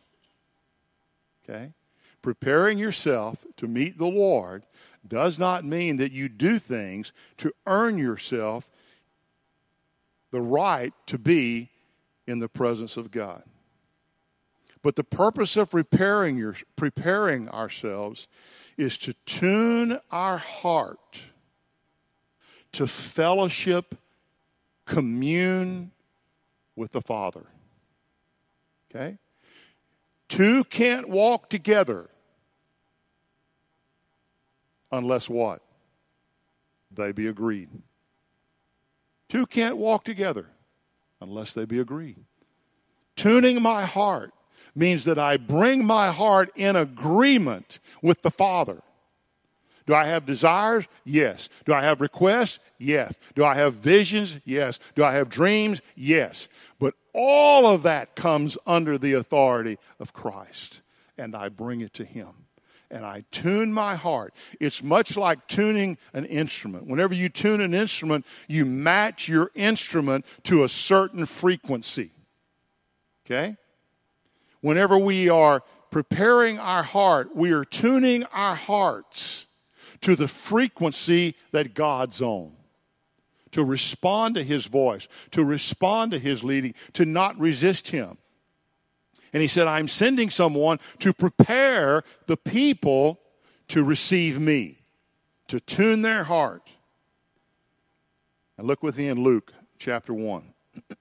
Okay? 1.49 1.73
Preparing 2.21 2.79
yourself 2.79 3.47
to 3.57 3.69
meet 3.69 3.97
the 3.97 4.07
Lord 4.07 4.65
does 5.07 5.39
not 5.39 5.65
mean 5.65 5.99
that 5.99 6.13
you 6.13 6.29
do 6.29 6.59
things 6.59 7.13
to 7.39 7.53
earn 7.67 7.97
yourself 7.97 8.71
the 10.31 10.41
right 10.41 10.93
to 11.07 11.19
be 11.19 11.71
in 12.27 12.41
the 12.41 12.49
presence 12.49 12.97
of 12.97 13.11
God. 13.11 13.43
But 14.83 14.97
the 14.97 15.05
purpose 15.05 15.57
of 15.57 15.71
preparing, 15.71 16.37
your, 16.37 16.55
preparing 16.77 17.49
ourselves 17.49 18.29
is 18.77 18.99
to 18.99 19.15
tune 19.27 19.99
our 20.11 20.39
heart 20.39 21.23
to 22.73 22.87
fellowship, 22.87 23.97
commune 24.89 25.93
with 26.75 26.91
the 26.91 27.01
Father. 27.01 27.47
Okay? 28.91 29.19
Two 30.29 30.65
can't 30.65 31.09
walk 31.09 31.49
together 31.49 32.09
unless 34.91 35.29
what? 35.29 35.63
They 36.91 37.13
be 37.13 37.29
agreed. 37.29 37.69
Two 39.29 39.47
can't 39.47 39.77
walk 39.77 40.05
together 40.05 40.47
unless 41.21 41.53
they 41.53 41.67
be 41.67 41.79
agreed. 41.79 42.25
Tuning 43.15 43.61
my 43.61 43.85
heart 43.85 44.33
means 44.75 45.05
that 45.05 45.19
I 45.19 45.37
bring 45.37 45.85
my 45.85 46.11
heart 46.11 46.51
in 46.57 46.77
agreement 46.77 47.79
with 48.01 48.23
the 48.23 48.31
Father. 48.31 48.83
Do 49.89 49.95
I 49.95 50.05
have 50.05 50.27
desires? 50.27 50.87
Yes. 51.07 51.49
Do 51.65 51.73
I 51.73 51.81
have 51.81 52.03
requests? 52.03 52.59
Yes. 52.77 53.15
Do 53.35 53.43
I 53.43 53.55
have 53.55 53.73
visions? 53.73 54.39
Yes. 54.45 54.81
Do 54.95 55.03
I 55.03 55.15
have 55.15 55.31
dreams? 55.31 55.81
Yes. 55.97 56.51
But 56.79 56.93
all 57.15 57.67
of 57.67 57.85
that 57.85 58.15
comes 58.15 58.59
under 58.67 58.99
the 58.99 59.15
authority 59.15 59.79
of 59.99 60.13
Christ, 60.13 60.83
and 61.17 61.35
I 61.35 61.49
bring 61.49 61.81
it 61.81 61.95
to 61.95 62.05
Him. 62.05 62.29
And 62.91 63.03
I 63.03 63.25
tune 63.31 63.73
my 63.73 63.95
heart. 63.95 64.35
It's 64.61 64.83
much 64.83 65.17
like 65.17 65.47
tuning 65.47 65.97
an 66.13 66.27
instrument. 66.27 66.87
Whenever 66.87 67.15
you 67.15 67.31
tune 67.31 67.63
an 67.63 67.73
instrument, 67.73 68.27
you 68.47 68.67
match 68.67 69.27
your 69.27 69.51
instrument 69.55 70.27
to 70.43 70.65
a 70.65 70.69
certain 70.69 71.25
frequency. 71.25 72.11
Okay? 73.25 73.57
Whenever 74.61 74.99
we 74.99 75.31
are 75.31 75.63
preparing 75.91 76.59
our 76.59 76.83
heart, 76.83 77.35
we 77.35 77.53
are 77.53 77.65
tuning 77.65 78.25
our 78.35 78.55
hearts 78.55 79.47
to 80.03 80.17
the 80.17 80.29
frequency 80.29 81.35
that 81.53 81.75
God's 81.75 82.23
on, 82.23 82.53
to 83.53 83.65
respond 83.65 84.37
to 84.37 84.45
His 84.45 84.67
voice, 84.67 85.09
to 85.33 85.45
respond 85.45 86.13
to 86.13 86.19
His 86.19 86.45
leading, 86.45 86.75
to 86.95 87.05
not 87.05 87.39
resist 87.39 87.89
Him. 87.89 88.19
And 89.33 89.43
He 89.43 89.49
said, 89.49 89.67
I'm 89.67 89.89
sending 89.89 90.31
someone 90.31 90.79
to 91.01 91.13
prepare 91.13 92.05
the 92.27 92.37
people 92.37 93.21
to 93.69 93.83
receive 93.85 94.41
me, 94.41 94.79
to 95.49 95.61
tune 95.61 96.03
their 96.03 96.25
heart. 96.25 96.69
And 98.57 98.67
look 98.67 98.83
with 98.83 98.99
me 98.99 99.09
in 99.09 99.23
Luke 99.23 99.53
chapter 99.79 100.13
1. 100.13 100.43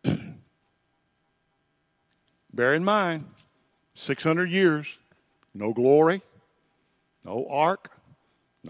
Bear 2.53 2.73
in 2.73 2.83
mind, 2.83 3.23
600 3.93 4.49
years, 4.49 4.99
no 5.53 5.73
glory, 5.73 6.21
no 7.23 7.47
ark, 7.49 7.91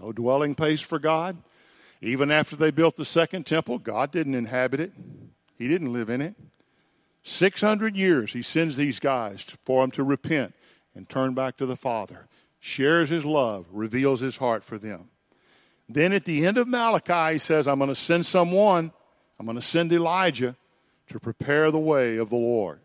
no 0.00 0.12
dwelling 0.12 0.54
place 0.54 0.80
for 0.80 0.98
God. 0.98 1.36
Even 2.00 2.30
after 2.30 2.56
they 2.56 2.70
built 2.70 2.96
the 2.96 3.04
second 3.04 3.44
temple, 3.44 3.78
God 3.78 4.10
didn't 4.10 4.34
inhabit 4.34 4.80
it, 4.80 4.92
He 5.56 5.68
didn't 5.68 5.92
live 5.92 6.08
in 6.08 6.20
it. 6.20 6.34
600 7.22 7.96
years, 7.96 8.32
He 8.32 8.42
sends 8.42 8.76
these 8.76 9.00
guys 9.00 9.42
for 9.64 9.82
them 9.82 9.90
to 9.92 10.04
repent 10.04 10.54
and 10.94 11.08
turn 11.08 11.34
back 11.34 11.56
to 11.56 11.66
the 11.66 11.76
Father, 11.76 12.28
shares 12.60 13.08
His 13.08 13.24
love, 13.24 13.66
reveals 13.70 14.20
His 14.20 14.36
heart 14.36 14.62
for 14.62 14.78
them. 14.78 15.10
Then 15.88 16.12
at 16.12 16.24
the 16.24 16.46
end 16.46 16.56
of 16.56 16.68
Malachi, 16.68 17.34
He 17.34 17.38
says, 17.38 17.66
I'm 17.66 17.78
going 17.78 17.88
to 17.88 17.94
send 17.94 18.24
someone, 18.24 18.92
I'm 19.38 19.46
going 19.46 19.56
to 19.56 19.62
send 19.62 19.92
Elijah 19.92 20.54
to 21.08 21.18
prepare 21.18 21.70
the 21.70 21.78
way 21.78 22.18
of 22.18 22.30
the 22.30 22.36
Lord. 22.36 22.80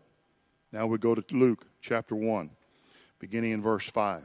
Now 0.72 0.86
we 0.86 0.98
go 0.98 1.14
to 1.14 1.24
Luke 1.30 1.66
chapter 1.80 2.16
1, 2.16 2.50
beginning 3.20 3.52
in 3.52 3.62
verse 3.62 3.88
5. 3.88 4.24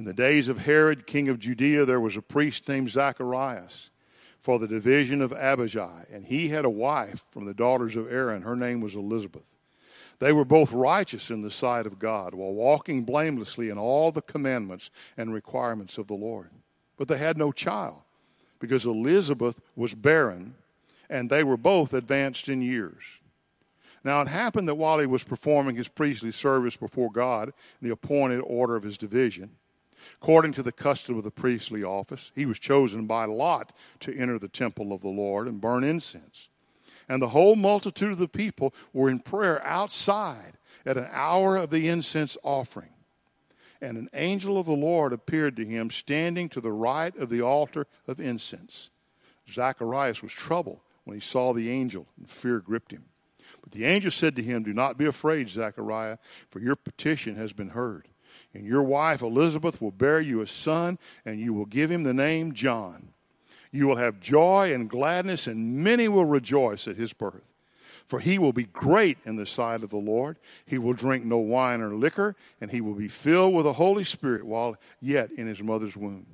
In 0.00 0.06
the 0.06 0.14
days 0.14 0.48
of 0.48 0.56
Herod, 0.56 1.06
king 1.06 1.28
of 1.28 1.38
Judea, 1.38 1.84
there 1.84 2.00
was 2.00 2.16
a 2.16 2.22
priest 2.22 2.66
named 2.66 2.88
Zacharias 2.88 3.90
for 4.40 4.58
the 4.58 4.66
division 4.66 5.20
of 5.20 5.30
Abijah, 5.30 6.06
and 6.10 6.24
he 6.24 6.48
had 6.48 6.64
a 6.64 6.70
wife 6.70 7.26
from 7.30 7.44
the 7.44 7.52
daughters 7.52 7.96
of 7.96 8.10
Aaron. 8.10 8.40
Her 8.40 8.56
name 8.56 8.80
was 8.80 8.96
Elizabeth. 8.96 9.54
They 10.18 10.32
were 10.32 10.46
both 10.46 10.72
righteous 10.72 11.30
in 11.30 11.42
the 11.42 11.50
sight 11.50 11.84
of 11.84 11.98
God, 11.98 12.32
while 12.32 12.54
walking 12.54 13.04
blamelessly 13.04 13.68
in 13.68 13.76
all 13.76 14.10
the 14.10 14.22
commandments 14.22 14.90
and 15.18 15.34
requirements 15.34 15.98
of 15.98 16.06
the 16.06 16.14
Lord. 16.14 16.48
But 16.96 17.08
they 17.08 17.18
had 17.18 17.36
no 17.36 17.52
child, 17.52 18.00
because 18.58 18.86
Elizabeth 18.86 19.60
was 19.76 19.92
barren, 19.92 20.54
and 21.10 21.28
they 21.28 21.44
were 21.44 21.58
both 21.58 21.92
advanced 21.92 22.48
in 22.48 22.62
years. 22.62 23.04
Now 24.02 24.22
it 24.22 24.28
happened 24.28 24.66
that 24.68 24.76
while 24.76 24.98
he 24.98 25.04
was 25.04 25.24
performing 25.24 25.76
his 25.76 25.88
priestly 25.88 26.30
service 26.30 26.74
before 26.74 27.12
God 27.12 27.48
in 27.48 27.88
the 27.88 27.92
appointed 27.92 28.40
order 28.40 28.76
of 28.76 28.82
his 28.82 28.96
division, 28.96 29.50
According 30.20 30.52
to 30.52 30.62
the 30.62 30.72
custom 30.72 31.16
of 31.16 31.24
the 31.24 31.30
priestly 31.30 31.82
office, 31.82 32.32
he 32.34 32.46
was 32.46 32.58
chosen 32.58 33.06
by 33.06 33.24
lot 33.24 33.72
to 34.00 34.16
enter 34.16 34.38
the 34.38 34.48
temple 34.48 34.92
of 34.92 35.00
the 35.00 35.08
Lord 35.08 35.46
and 35.46 35.60
burn 35.60 35.84
incense. 35.84 36.48
And 37.08 37.20
the 37.20 37.28
whole 37.28 37.56
multitude 37.56 38.12
of 38.12 38.18
the 38.18 38.28
people 38.28 38.74
were 38.92 39.10
in 39.10 39.18
prayer 39.18 39.64
outside 39.64 40.58
at 40.86 40.96
an 40.96 41.08
hour 41.10 41.56
of 41.56 41.70
the 41.70 41.88
incense 41.88 42.36
offering. 42.42 42.90
And 43.80 43.96
an 43.96 44.08
angel 44.12 44.58
of 44.58 44.66
the 44.66 44.72
Lord 44.72 45.12
appeared 45.12 45.56
to 45.56 45.64
him 45.64 45.90
standing 45.90 46.48
to 46.50 46.60
the 46.60 46.72
right 46.72 47.16
of 47.16 47.30
the 47.30 47.42
altar 47.42 47.86
of 48.06 48.20
incense. 48.20 48.90
Zacharias 49.50 50.22
was 50.22 50.32
troubled 50.32 50.80
when 51.04 51.16
he 51.16 51.20
saw 51.20 51.52
the 51.52 51.70
angel, 51.70 52.06
and 52.18 52.30
fear 52.30 52.60
gripped 52.60 52.92
him. 52.92 53.06
But 53.62 53.72
the 53.72 53.86
angel 53.86 54.10
said 54.10 54.36
to 54.36 54.42
him, 54.42 54.62
Do 54.62 54.72
not 54.72 54.98
be 54.98 55.06
afraid, 55.06 55.48
Zechariah, 55.48 56.18
for 56.50 56.60
your 56.60 56.76
petition 56.76 57.36
has 57.36 57.52
been 57.52 57.70
heard 57.70 58.06
and 58.54 58.64
your 58.64 58.82
wife 58.82 59.22
Elizabeth 59.22 59.80
will 59.80 59.90
bear 59.90 60.20
you 60.20 60.40
a 60.40 60.46
son, 60.46 60.98
and 61.24 61.38
you 61.38 61.52
will 61.52 61.66
give 61.66 61.90
him 61.90 62.02
the 62.02 62.14
name 62.14 62.52
John. 62.52 63.08
You 63.72 63.86
will 63.86 63.96
have 63.96 64.20
joy 64.20 64.74
and 64.74 64.90
gladness, 64.90 65.46
and 65.46 65.84
many 65.84 66.08
will 66.08 66.24
rejoice 66.24 66.88
at 66.88 66.96
his 66.96 67.12
birth. 67.12 67.44
For 68.06 68.18
he 68.18 68.40
will 68.40 68.52
be 68.52 68.64
great 68.64 69.18
in 69.24 69.36
the 69.36 69.46
sight 69.46 69.84
of 69.84 69.90
the 69.90 69.96
Lord. 69.96 70.36
He 70.66 70.78
will 70.78 70.94
drink 70.94 71.24
no 71.24 71.38
wine 71.38 71.80
or 71.80 71.94
liquor, 71.94 72.34
and 72.60 72.68
he 72.68 72.80
will 72.80 72.94
be 72.94 73.06
filled 73.06 73.54
with 73.54 73.64
the 73.64 73.72
Holy 73.72 74.02
Spirit 74.02 74.44
while 74.44 74.76
yet 75.00 75.30
in 75.32 75.46
his 75.46 75.62
mother's 75.62 75.96
womb. 75.96 76.26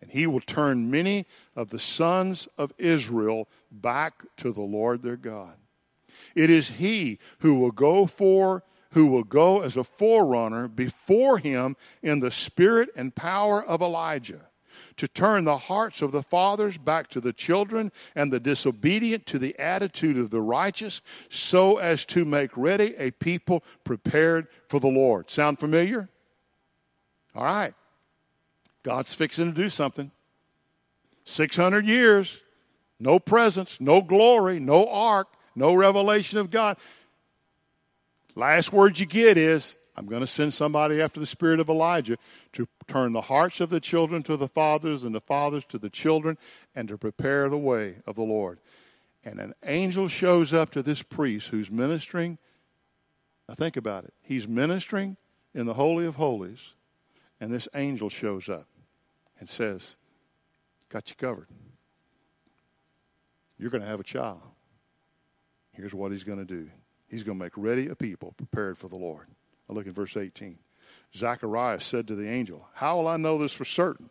And 0.00 0.10
he 0.10 0.26
will 0.26 0.40
turn 0.40 0.90
many 0.90 1.26
of 1.54 1.68
the 1.68 1.78
sons 1.78 2.48
of 2.56 2.72
Israel 2.78 3.46
back 3.70 4.22
to 4.38 4.52
the 4.52 4.62
Lord 4.62 5.02
their 5.02 5.16
God. 5.16 5.54
It 6.34 6.48
is 6.48 6.70
he 6.70 7.18
who 7.40 7.56
will 7.56 7.72
go 7.72 8.06
for 8.06 8.62
who 8.92 9.06
will 9.06 9.24
go 9.24 9.60
as 9.60 9.76
a 9.76 9.84
forerunner 9.84 10.68
before 10.68 11.38
him 11.38 11.76
in 12.02 12.20
the 12.20 12.30
spirit 12.30 12.88
and 12.96 13.14
power 13.14 13.62
of 13.62 13.82
Elijah 13.82 14.48
to 14.96 15.08
turn 15.08 15.44
the 15.44 15.56
hearts 15.58 16.02
of 16.02 16.12
the 16.12 16.22
fathers 16.22 16.76
back 16.76 17.08
to 17.08 17.20
the 17.20 17.32
children 17.32 17.90
and 18.14 18.32
the 18.32 18.40
disobedient 18.40 19.26
to 19.26 19.38
the 19.38 19.58
attitude 19.58 20.18
of 20.18 20.30
the 20.30 20.40
righteous, 20.40 21.02
so 21.28 21.78
as 21.78 22.04
to 22.04 22.24
make 22.24 22.50
ready 22.56 22.94
a 22.96 23.10
people 23.12 23.62
prepared 23.84 24.48
for 24.68 24.80
the 24.80 24.88
Lord. 24.88 25.30
Sound 25.30 25.58
familiar? 25.58 26.08
All 27.34 27.44
right. 27.44 27.74
God's 28.82 29.14
fixing 29.14 29.52
to 29.52 29.60
do 29.60 29.68
something. 29.68 30.10
600 31.24 31.86
years, 31.86 32.42
no 32.98 33.18
presence, 33.18 33.80
no 33.80 34.00
glory, 34.00 34.58
no 34.58 34.88
ark, 34.88 35.28
no 35.54 35.74
revelation 35.74 36.38
of 36.38 36.50
God. 36.50 36.76
Last 38.38 38.72
word 38.72 39.00
you 39.00 39.04
get 39.04 39.36
is, 39.36 39.74
I'm 39.96 40.06
going 40.06 40.20
to 40.20 40.26
send 40.28 40.54
somebody 40.54 41.02
after 41.02 41.18
the 41.18 41.26
spirit 41.26 41.58
of 41.58 41.68
Elijah 41.68 42.16
to 42.52 42.68
turn 42.86 43.12
the 43.12 43.20
hearts 43.20 43.60
of 43.60 43.68
the 43.68 43.80
children 43.80 44.22
to 44.22 44.36
the 44.36 44.46
fathers 44.46 45.02
and 45.02 45.12
the 45.12 45.20
fathers 45.20 45.64
to 45.64 45.76
the 45.76 45.90
children 45.90 46.38
and 46.76 46.86
to 46.86 46.96
prepare 46.96 47.48
the 47.48 47.58
way 47.58 47.96
of 48.06 48.14
the 48.14 48.22
Lord. 48.22 48.60
And 49.24 49.40
an 49.40 49.54
angel 49.64 50.06
shows 50.06 50.52
up 50.52 50.70
to 50.70 50.84
this 50.84 51.02
priest 51.02 51.48
who's 51.48 51.68
ministering. 51.68 52.38
Now 53.48 53.56
think 53.56 53.76
about 53.76 54.04
it. 54.04 54.14
He's 54.22 54.46
ministering 54.46 55.16
in 55.52 55.66
the 55.66 55.74
Holy 55.74 56.06
of 56.06 56.14
Holies, 56.14 56.74
and 57.40 57.52
this 57.52 57.66
angel 57.74 58.08
shows 58.08 58.48
up 58.48 58.68
and 59.40 59.48
says, 59.48 59.96
Got 60.90 61.10
you 61.10 61.16
covered. 61.16 61.48
You're 63.58 63.70
going 63.70 63.82
to 63.82 63.88
have 63.88 63.98
a 63.98 64.04
child. 64.04 64.42
Here's 65.72 65.92
what 65.92 66.12
he's 66.12 66.22
going 66.22 66.38
to 66.38 66.44
do. 66.44 66.70
He's 67.08 67.24
going 67.24 67.38
to 67.38 67.44
make 67.44 67.56
ready 67.56 67.88
a 67.88 67.94
people 67.94 68.34
prepared 68.36 68.76
for 68.76 68.88
the 68.88 68.96
Lord. 68.96 69.26
I 69.68 69.72
look 69.72 69.86
at 69.86 69.94
verse 69.94 70.16
18. 70.16 70.58
Zacharias 71.14 71.84
said 71.84 72.08
to 72.08 72.14
the 72.14 72.28
angel, 72.28 72.66
How 72.74 72.96
will 72.98 73.08
I 73.08 73.16
know 73.16 73.38
this 73.38 73.52
for 73.52 73.64
certain? 73.64 74.10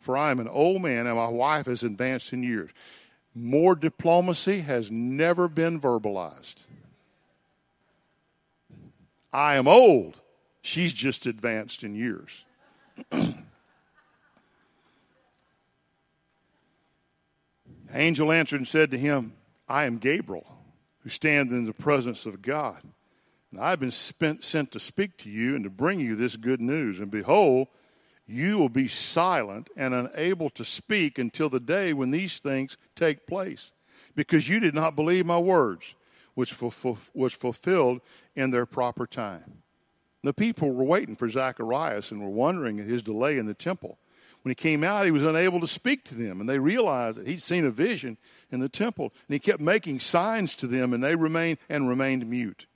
For 0.00 0.16
I 0.16 0.30
am 0.30 0.38
an 0.38 0.48
old 0.48 0.82
man 0.82 1.06
and 1.06 1.16
my 1.16 1.28
wife 1.28 1.66
has 1.66 1.82
advanced 1.82 2.32
in 2.32 2.44
years. 2.44 2.70
More 3.34 3.74
diplomacy 3.74 4.60
has 4.60 4.90
never 4.90 5.48
been 5.48 5.80
verbalized. 5.80 6.64
I 9.32 9.56
am 9.56 9.66
old. 9.66 10.20
She's 10.62 10.94
just 10.94 11.26
advanced 11.26 11.82
in 11.82 11.94
years. 11.94 12.44
angel 17.92 18.32
answered 18.32 18.60
and 18.60 18.68
said 18.68 18.90
to 18.92 18.98
him, 18.98 19.32
I 19.68 19.84
am 19.84 19.98
Gabriel 19.98 20.55
who 21.06 21.10
stand 21.10 21.52
in 21.52 21.64
the 21.64 21.72
presence 21.72 22.26
of 22.26 22.42
God. 22.42 22.82
And 23.52 23.60
I've 23.60 23.78
been 23.78 23.92
spent, 23.92 24.42
sent 24.42 24.72
to 24.72 24.80
speak 24.80 25.16
to 25.18 25.30
you 25.30 25.54
and 25.54 25.62
to 25.62 25.70
bring 25.70 26.00
you 26.00 26.16
this 26.16 26.34
good 26.34 26.60
news. 26.60 26.98
And 26.98 27.12
behold, 27.12 27.68
you 28.26 28.58
will 28.58 28.68
be 28.68 28.88
silent 28.88 29.70
and 29.76 29.94
unable 29.94 30.50
to 30.50 30.64
speak 30.64 31.20
until 31.20 31.48
the 31.48 31.60
day 31.60 31.92
when 31.92 32.10
these 32.10 32.40
things 32.40 32.76
take 32.96 33.24
place, 33.24 33.70
because 34.16 34.48
you 34.48 34.58
did 34.58 34.74
not 34.74 34.96
believe 34.96 35.24
my 35.24 35.38
words, 35.38 35.94
which 36.34 36.60
was 36.60 37.32
fulfilled 37.34 38.00
in 38.34 38.50
their 38.50 38.66
proper 38.66 39.06
time. 39.06 39.62
The 40.24 40.34
people 40.34 40.72
were 40.72 40.82
waiting 40.82 41.14
for 41.14 41.28
Zacharias 41.28 42.10
and 42.10 42.20
were 42.20 42.28
wondering 42.28 42.80
at 42.80 42.88
his 42.88 43.04
delay 43.04 43.38
in 43.38 43.46
the 43.46 43.54
temple. 43.54 43.96
When 44.46 44.52
he 44.52 44.54
came 44.54 44.84
out, 44.84 45.04
he 45.04 45.10
was 45.10 45.24
unable 45.24 45.58
to 45.58 45.66
speak 45.66 46.04
to 46.04 46.14
them, 46.14 46.40
and 46.40 46.48
they 46.48 46.60
realized 46.60 47.18
that 47.18 47.26
he'd 47.26 47.42
seen 47.42 47.64
a 47.64 47.70
vision 47.72 48.16
in 48.52 48.60
the 48.60 48.68
temple, 48.68 49.12
and 49.26 49.34
he 49.34 49.40
kept 49.40 49.60
making 49.60 49.98
signs 49.98 50.54
to 50.54 50.68
them, 50.68 50.92
and 50.92 51.02
they 51.02 51.16
remained 51.16 51.58
and 51.68 51.88
remained 51.88 52.30
mute. 52.30 52.68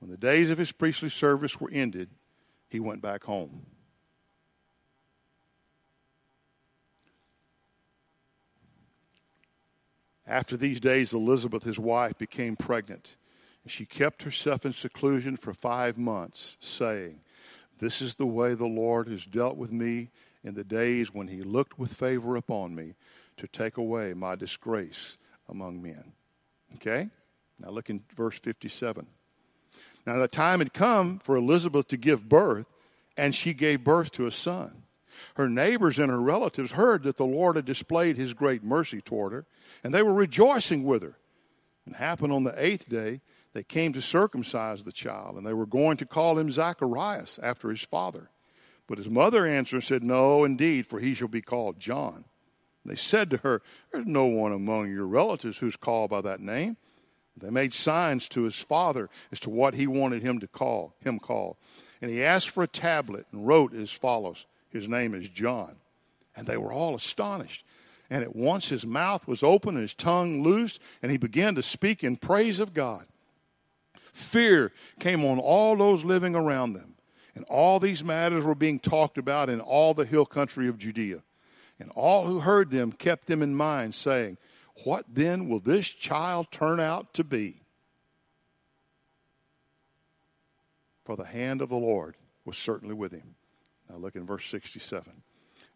When 0.00 0.10
the 0.10 0.16
days 0.16 0.50
of 0.50 0.58
his 0.58 0.72
priestly 0.72 1.08
service 1.08 1.60
were 1.60 1.70
ended, 1.70 2.10
he 2.68 2.80
went 2.80 3.00
back 3.00 3.22
home. 3.22 3.64
After 10.26 10.56
these 10.56 10.80
days, 10.80 11.14
Elizabeth, 11.14 11.62
his 11.62 11.78
wife, 11.78 12.18
became 12.18 12.56
pregnant. 12.56 13.14
And 13.62 13.70
she 13.70 13.86
kept 13.86 14.24
herself 14.24 14.66
in 14.66 14.72
seclusion 14.72 15.36
for 15.36 15.54
five 15.54 15.96
months, 15.96 16.56
saying, 16.58 17.20
This 17.78 18.02
is 18.02 18.16
the 18.16 18.26
way 18.26 18.54
the 18.54 18.66
Lord 18.66 19.06
has 19.06 19.24
dealt 19.24 19.56
with 19.56 19.70
me 19.70 20.10
in 20.44 20.54
the 20.54 20.64
days 20.64 21.12
when 21.12 21.28
he 21.28 21.42
looked 21.42 21.78
with 21.78 21.92
favor 21.92 22.36
upon 22.36 22.74
me 22.74 22.94
to 23.36 23.48
take 23.48 23.76
away 23.76 24.14
my 24.14 24.34
disgrace 24.34 25.18
among 25.48 25.82
men. 25.82 26.12
Okay? 26.76 27.08
Now 27.58 27.70
look 27.70 27.90
in 27.90 28.02
verse 28.16 28.38
57. 28.38 29.06
Now 30.06 30.18
the 30.18 30.28
time 30.28 30.60
had 30.60 30.72
come 30.72 31.18
for 31.18 31.36
Elizabeth 31.36 31.88
to 31.88 31.96
give 31.96 32.28
birth, 32.28 32.66
and 33.16 33.34
she 33.34 33.52
gave 33.52 33.84
birth 33.84 34.10
to 34.12 34.26
a 34.26 34.30
son. 34.30 34.84
Her 35.34 35.48
neighbors 35.48 35.98
and 35.98 36.10
her 36.10 36.20
relatives 36.20 36.72
heard 36.72 37.02
that 37.02 37.16
the 37.16 37.26
Lord 37.26 37.56
had 37.56 37.64
displayed 37.64 38.16
his 38.16 38.34
great 38.34 38.62
mercy 38.62 39.00
toward 39.00 39.32
her, 39.32 39.46
and 39.82 39.92
they 39.92 40.02
were 40.02 40.14
rejoicing 40.14 40.84
with 40.84 41.02
her. 41.02 41.18
And 41.84 41.96
happened 41.96 42.32
on 42.32 42.44
the 42.44 42.54
eighth 42.56 42.88
day, 42.88 43.20
they 43.54 43.64
came 43.64 43.92
to 43.94 44.00
circumcise 44.00 44.84
the 44.84 44.92
child, 44.92 45.36
and 45.36 45.46
they 45.46 45.52
were 45.52 45.66
going 45.66 45.96
to 45.96 46.06
call 46.06 46.38
him 46.38 46.50
Zacharias 46.50 47.38
after 47.42 47.70
his 47.70 47.82
father. 47.82 48.30
But 48.88 48.98
his 48.98 49.08
mother 49.08 49.46
answered 49.46 49.76
and 49.76 49.84
said, 49.84 50.02
No, 50.02 50.42
indeed, 50.42 50.86
for 50.86 50.98
he 50.98 51.14
shall 51.14 51.28
be 51.28 51.42
called 51.42 51.78
John. 51.78 52.24
And 52.82 52.90
they 52.90 52.96
said 52.96 53.30
to 53.30 53.36
her, 53.38 53.62
There's 53.92 54.06
no 54.06 54.26
one 54.26 54.50
among 54.50 54.90
your 54.90 55.06
relatives 55.06 55.58
who's 55.58 55.76
called 55.76 56.10
by 56.10 56.22
that 56.22 56.40
name. 56.40 56.76
They 57.36 57.50
made 57.50 57.72
signs 57.72 58.28
to 58.30 58.42
his 58.42 58.58
father 58.58 59.10
as 59.30 59.38
to 59.40 59.50
what 59.50 59.74
he 59.74 59.86
wanted 59.86 60.22
him 60.22 60.40
to 60.40 60.48
call 60.48 60.94
him 61.00 61.20
called. 61.20 61.56
And 62.00 62.10
he 62.10 62.24
asked 62.24 62.50
for 62.50 62.62
a 62.62 62.68
tablet 62.68 63.26
and 63.30 63.46
wrote 63.46 63.74
as 63.74 63.92
follows 63.92 64.46
His 64.70 64.88
name 64.88 65.14
is 65.14 65.28
John. 65.28 65.76
And 66.34 66.46
they 66.46 66.56
were 66.56 66.72
all 66.72 66.94
astonished. 66.94 67.64
And 68.10 68.24
at 68.24 68.34
once 68.34 68.70
his 68.70 68.86
mouth 68.86 69.28
was 69.28 69.42
open 69.42 69.74
and 69.74 69.82
his 69.82 69.92
tongue 69.92 70.42
loosed, 70.42 70.80
and 71.02 71.12
he 71.12 71.18
began 71.18 71.54
to 71.56 71.62
speak 71.62 72.02
in 72.02 72.16
praise 72.16 72.58
of 72.58 72.72
God. 72.72 73.04
Fear 74.14 74.72
came 74.98 75.24
on 75.24 75.38
all 75.38 75.76
those 75.76 76.04
living 76.04 76.34
around 76.34 76.72
them. 76.72 76.94
And 77.38 77.46
all 77.46 77.78
these 77.78 78.02
matters 78.02 78.42
were 78.42 78.56
being 78.56 78.80
talked 78.80 79.16
about 79.16 79.48
in 79.48 79.60
all 79.60 79.94
the 79.94 80.04
hill 80.04 80.26
country 80.26 80.66
of 80.66 80.76
Judea. 80.76 81.22
And 81.78 81.88
all 81.92 82.26
who 82.26 82.40
heard 82.40 82.72
them 82.72 82.90
kept 82.90 83.28
them 83.28 83.44
in 83.44 83.54
mind, 83.54 83.94
saying, 83.94 84.38
What 84.82 85.04
then 85.08 85.48
will 85.48 85.60
this 85.60 85.88
child 85.88 86.50
turn 86.50 86.80
out 86.80 87.14
to 87.14 87.22
be? 87.22 87.60
For 91.04 91.14
the 91.14 91.26
hand 91.26 91.62
of 91.62 91.68
the 91.68 91.76
Lord 91.76 92.16
was 92.44 92.58
certainly 92.58 92.96
with 92.96 93.12
him. 93.12 93.36
Now 93.88 93.98
look 93.98 94.16
in 94.16 94.26
verse 94.26 94.46
67. 94.46 95.04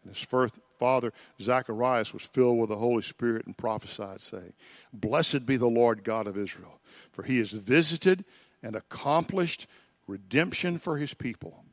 And 0.03 0.13
his 0.13 0.21
first 0.21 0.59
father, 0.79 1.13
Zacharias, 1.39 2.13
was 2.13 2.23
filled 2.23 2.59
with 2.59 2.71
the 2.71 2.75
Holy 2.75 3.03
Spirit 3.03 3.45
and 3.45 3.57
prophesied, 3.57 4.19
saying, 4.19 4.51
Blessed 4.91 5.45
be 5.45 5.55
the 5.55 5.67
Lord 5.67 6.03
God 6.03 6.27
of 6.27 6.37
Israel, 6.37 6.81
for 7.13 7.23
he 7.23 7.37
has 7.37 7.51
visited 7.51 8.25
and 8.61 8.75
accomplished 8.75 9.67
redemption 10.07 10.77
for 10.77 10.97
his 10.97 11.13
people. 11.13 11.63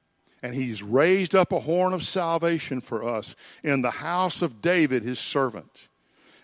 And 0.43 0.55
he's 0.55 0.83
raised 0.83 1.35
up 1.35 1.53
a 1.53 1.61
horn 1.61 1.93
of 1.93 2.03
salvation 2.03 2.81
for 2.81 3.05
us 3.05 3.37
in 3.63 3.83
the 3.83 3.91
house 3.91 4.41
of 4.41 4.63
David, 4.63 5.03
his 5.03 5.19
servant, 5.19 5.89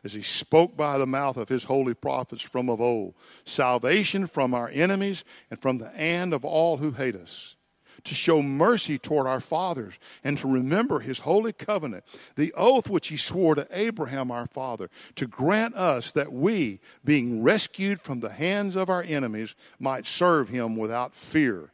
as 0.04 0.12
he 0.12 0.20
spoke 0.20 0.76
by 0.76 0.98
the 0.98 1.06
mouth 1.06 1.36
of 1.38 1.48
his 1.48 1.64
holy 1.64 1.94
prophets 1.94 2.42
from 2.42 2.68
of 2.68 2.80
old. 2.80 3.14
Salvation 3.44 4.26
from 4.26 4.52
our 4.52 4.68
enemies 4.68 5.24
and 5.50 5.60
from 5.60 5.78
the 5.78 5.88
hand 5.90 6.34
of 6.34 6.44
all 6.44 6.76
who 6.76 6.90
hate 6.90 7.14
us. 7.14 7.56
To 8.04 8.14
show 8.14 8.40
mercy 8.40 8.98
toward 8.98 9.26
our 9.26 9.40
fathers 9.40 9.98
and 10.22 10.38
to 10.38 10.46
remember 10.46 11.00
his 11.00 11.18
holy 11.20 11.52
covenant, 11.52 12.04
the 12.36 12.52
oath 12.52 12.88
which 12.88 13.08
he 13.08 13.16
swore 13.16 13.56
to 13.56 13.66
Abraham 13.72 14.30
our 14.30 14.46
father, 14.46 14.90
to 15.16 15.26
grant 15.26 15.74
us 15.74 16.12
that 16.12 16.32
we, 16.32 16.78
being 17.04 17.42
rescued 17.42 18.00
from 18.00 18.20
the 18.20 18.30
hands 18.30 18.76
of 18.76 18.90
our 18.90 19.02
enemies, 19.02 19.56
might 19.80 20.06
serve 20.06 20.50
him 20.50 20.76
without 20.76 21.14
fear 21.16 21.72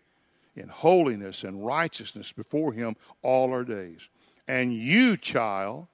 in 0.54 0.68
holiness 0.68 1.44
and 1.44 1.64
righteousness 1.64 2.32
before 2.32 2.72
him 2.72 2.96
all 3.22 3.52
our 3.52 3.64
days. 3.64 4.08
And 4.48 4.72
you, 4.72 5.16
child, 5.16 5.86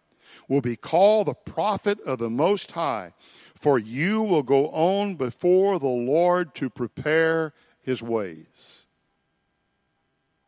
will 0.49 0.61
be 0.61 0.77
called 0.77 1.29
the 1.29 1.35
prophet 1.35 2.01
of 2.01 2.19
the 2.19 2.31
Most 2.31 2.73
High, 2.73 3.13
for 3.55 3.79
you 3.79 4.23
will 4.23 4.43
go 4.43 4.69
on 4.69 5.17
before 5.17 5.79
the 5.79 5.87
Lord 5.87 6.55
to 6.57 6.71
prepare 6.71 7.53
his 7.83 8.03
ways. 8.03 8.87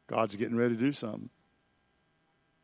God's 0.06 0.36
getting 0.36 0.56
ready 0.56 0.74
to 0.74 0.80
do 0.80 0.92
something. 0.92 1.30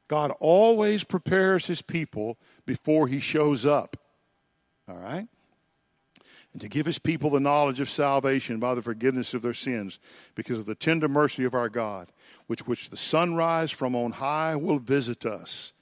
God 0.09 0.32
always 0.38 1.05
prepares 1.05 1.66
his 1.66 1.82
people 1.82 2.38
before 2.64 3.09
he 3.09 3.20
shows 3.20 3.66
up. 3.66 3.97
All 4.88 4.97
right? 4.97 5.28
And 6.57 6.61
to 6.62 6.68
give 6.70 6.86
his 6.86 6.98
people 6.98 7.28
the 7.28 7.38
knowledge 7.38 7.80
of 7.80 7.90
salvation 7.90 8.59
by 8.59 8.74
the 8.74 8.80
forgiveness 8.80 9.34
of 9.34 9.42
their 9.42 9.52
sins 9.52 10.00
because 10.34 10.59
of 10.59 10.64
the 10.64 10.74
tender 10.74 11.07
mercy 11.07 11.44
of 11.44 11.54
our 11.54 11.68
God, 11.68 12.09
which 12.46 12.66
which 12.66 12.88
the 12.88 12.96
sunrise 12.96 13.70
from 13.70 13.94
on 13.94 14.11
high 14.11 14.57
will 14.57 14.78
visit 14.78 15.26
us, 15.26 15.74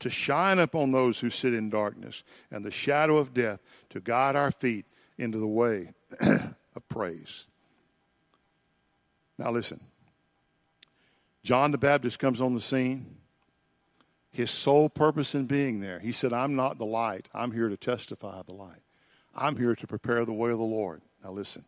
to 0.00 0.10
shine 0.10 0.58
upon 0.58 0.92
those 0.92 1.18
who 1.18 1.30
sit 1.30 1.54
in 1.54 1.70
darkness 1.70 2.24
and 2.50 2.62
the 2.62 2.70
shadow 2.70 3.16
of 3.16 3.32
death, 3.32 3.60
to 3.88 4.00
guide 4.00 4.36
our 4.36 4.50
feet 4.50 4.84
into 5.16 5.38
the 5.38 5.46
way 5.46 5.94
of 6.20 6.88
praise. 6.90 7.48
Now 9.38 9.50
listen. 9.50 9.80
John 11.42 11.70
the 11.70 11.78
Baptist 11.78 12.18
comes 12.18 12.42
on 12.42 12.52
the 12.52 12.60
scene. 12.60 13.16
His 14.30 14.50
sole 14.50 14.90
purpose 14.90 15.34
in 15.34 15.46
being 15.46 15.80
there, 15.80 16.00
he 16.00 16.12
said, 16.12 16.34
I'm 16.34 16.54
not 16.54 16.76
the 16.76 16.84
light. 16.84 17.30
I'm 17.32 17.50
here 17.50 17.70
to 17.70 17.78
testify 17.78 18.42
the 18.42 18.52
light. 18.52 18.82
I'm 19.38 19.56
here 19.56 19.74
to 19.74 19.86
prepare 19.86 20.24
the 20.24 20.32
way 20.32 20.50
of 20.50 20.58
the 20.58 20.64
Lord. 20.64 21.02
Now, 21.22 21.30
listen. 21.30 21.64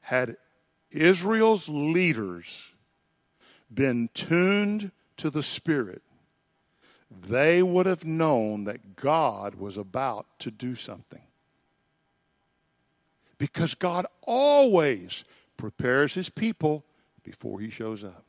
Had 0.00 0.36
Israel's 0.90 1.68
leaders 1.68 2.72
been 3.72 4.08
tuned 4.14 4.90
to 5.18 5.30
the 5.30 5.42
Spirit, 5.42 6.02
they 7.10 7.62
would 7.62 7.86
have 7.86 8.04
known 8.04 8.64
that 8.64 8.96
God 8.96 9.56
was 9.56 9.76
about 9.76 10.26
to 10.40 10.50
do 10.50 10.74
something. 10.74 11.22
Because 13.36 13.74
God 13.74 14.06
always 14.22 15.24
prepares 15.56 16.14
his 16.14 16.28
people 16.28 16.84
before 17.22 17.60
he 17.60 17.70
shows 17.70 18.04
up. 18.04 18.24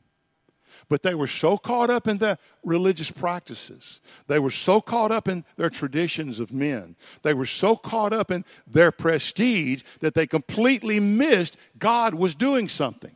But 0.88 1.02
they 1.02 1.14
were 1.14 1.26
so 1.26 1.56
caught 1.56 1.90
up 1.90 2.08
in 2.08 2.18
the 2.18 2.38
religious 2.64 3.10
practices. 3.10 4.00
They 4.26 4.38
were 4.38 4.50
so 4.50 4.80
caught 4.80 5.12
up 5.12 5.28
in 5.28 5.44
their 5.56 5.70
traditions 5.70 6.40
of 6.40 6.52
men. 6.52 6.96
They 7.22 7.34
were 7.34 7.46
so 7.46 7.76
caught 7.76 8.12
up 8.12 8.30
in 8.30 8.44
their 8.66 8.90
prestige 8.90 9.82
that 10.00 10.14
they 10.14 10.26
completely 10.26 11.00
missed 11.00 11.56
God 11.78 12.14
was 12.14 12.34
doing 12.34 12.68
something. 12.68 13.14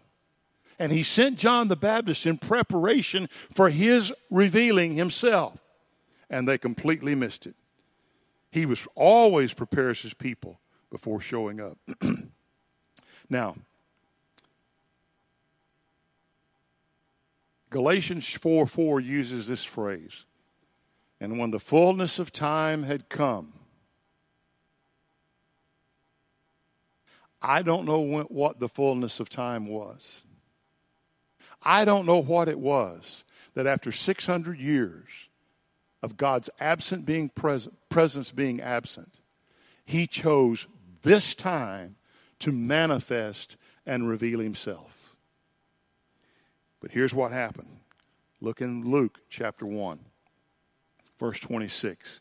And 0.78 0.90
he 0.90 1.02
sent 1.02 1.38
John 1.38 1.68
the 1.68 1.76
Baptist 1.76 2.26
in 2.26 2.38
preparation 2.38 3.28
for 3.54 3.70
his 3.70 4.12
revealing 4.30 4.94
himself. 4.94 5.58
And 6.30 6.48
they 6.48 6.58
completely 6.58 7.14
missed 7.14 7.46
it. 7.46 7.54
He 8.50 8.66
was 8.66 8.86
always 8.94 9.54
prepares 9.54 10.02
his 10.02 10.14
people 10.14 10.60
before 10.90 11.20
showing 11.20 11.60
up. 11.60 11.78
now, 13.28 13.56
Galatians 17.74 18.30
4 18.30 18.68
4 18.68 19.00
uses 19.00 19.48
this 19.48 19.64
phrase. 19.64 20.26
And 21.20 21.40
when 21.40 21.50
the 21.50 21.58
fullness 21.58 22.20
of 22.20 22.30
time 22.30 22.84
had 22.84 23.08
come, 23.08 23.52
I 27.42 27.62
don't 27.62 27.84
know 27.84 27.98
when, 27.98 28.26
what 28.26 28.60
the 28.60 28.68
fullness 28.68 29.18
of 29.18 29.28
time 29.28 29.66
was. 29.66 30.22
I 31.64 31.84
don't 31.84 32.06
know 32.06 32.22
what 32.22 32.48
it 32.48 32.60
was 32.60 33.24
that 33.54 33.66
after 33.66 33.90
600 33.90 34.56
years 34.56 35.28
of 36.00 36.16
God's 36.16 36.48
absent 36.60 37.04
being 37.04 37.28
present, 37.28 37.76
presence 37.88 38.30
being 38.30 38.60
absent, 38.60 39.20
He 39.84 40.06
chose 40.06 40.68
this 41.02 41.34
time 41.34 41.96
to 42.38 42.52
manifest 42.52 43.56
and 43.84 44.08
reveal 44.08 44.38
Himself. 44.38 45.03
But 46.84 46.92
here's 46.92 47.14
what 47.14 47.32
happened. 47.32 47.78
Look 48.42 48.60
in 48.60 48.90
Luke 48.90 49.18
chapter 49.30 49.64
1, 49.64 49.98
verse 51.18 51.40
26. 51.40 52.20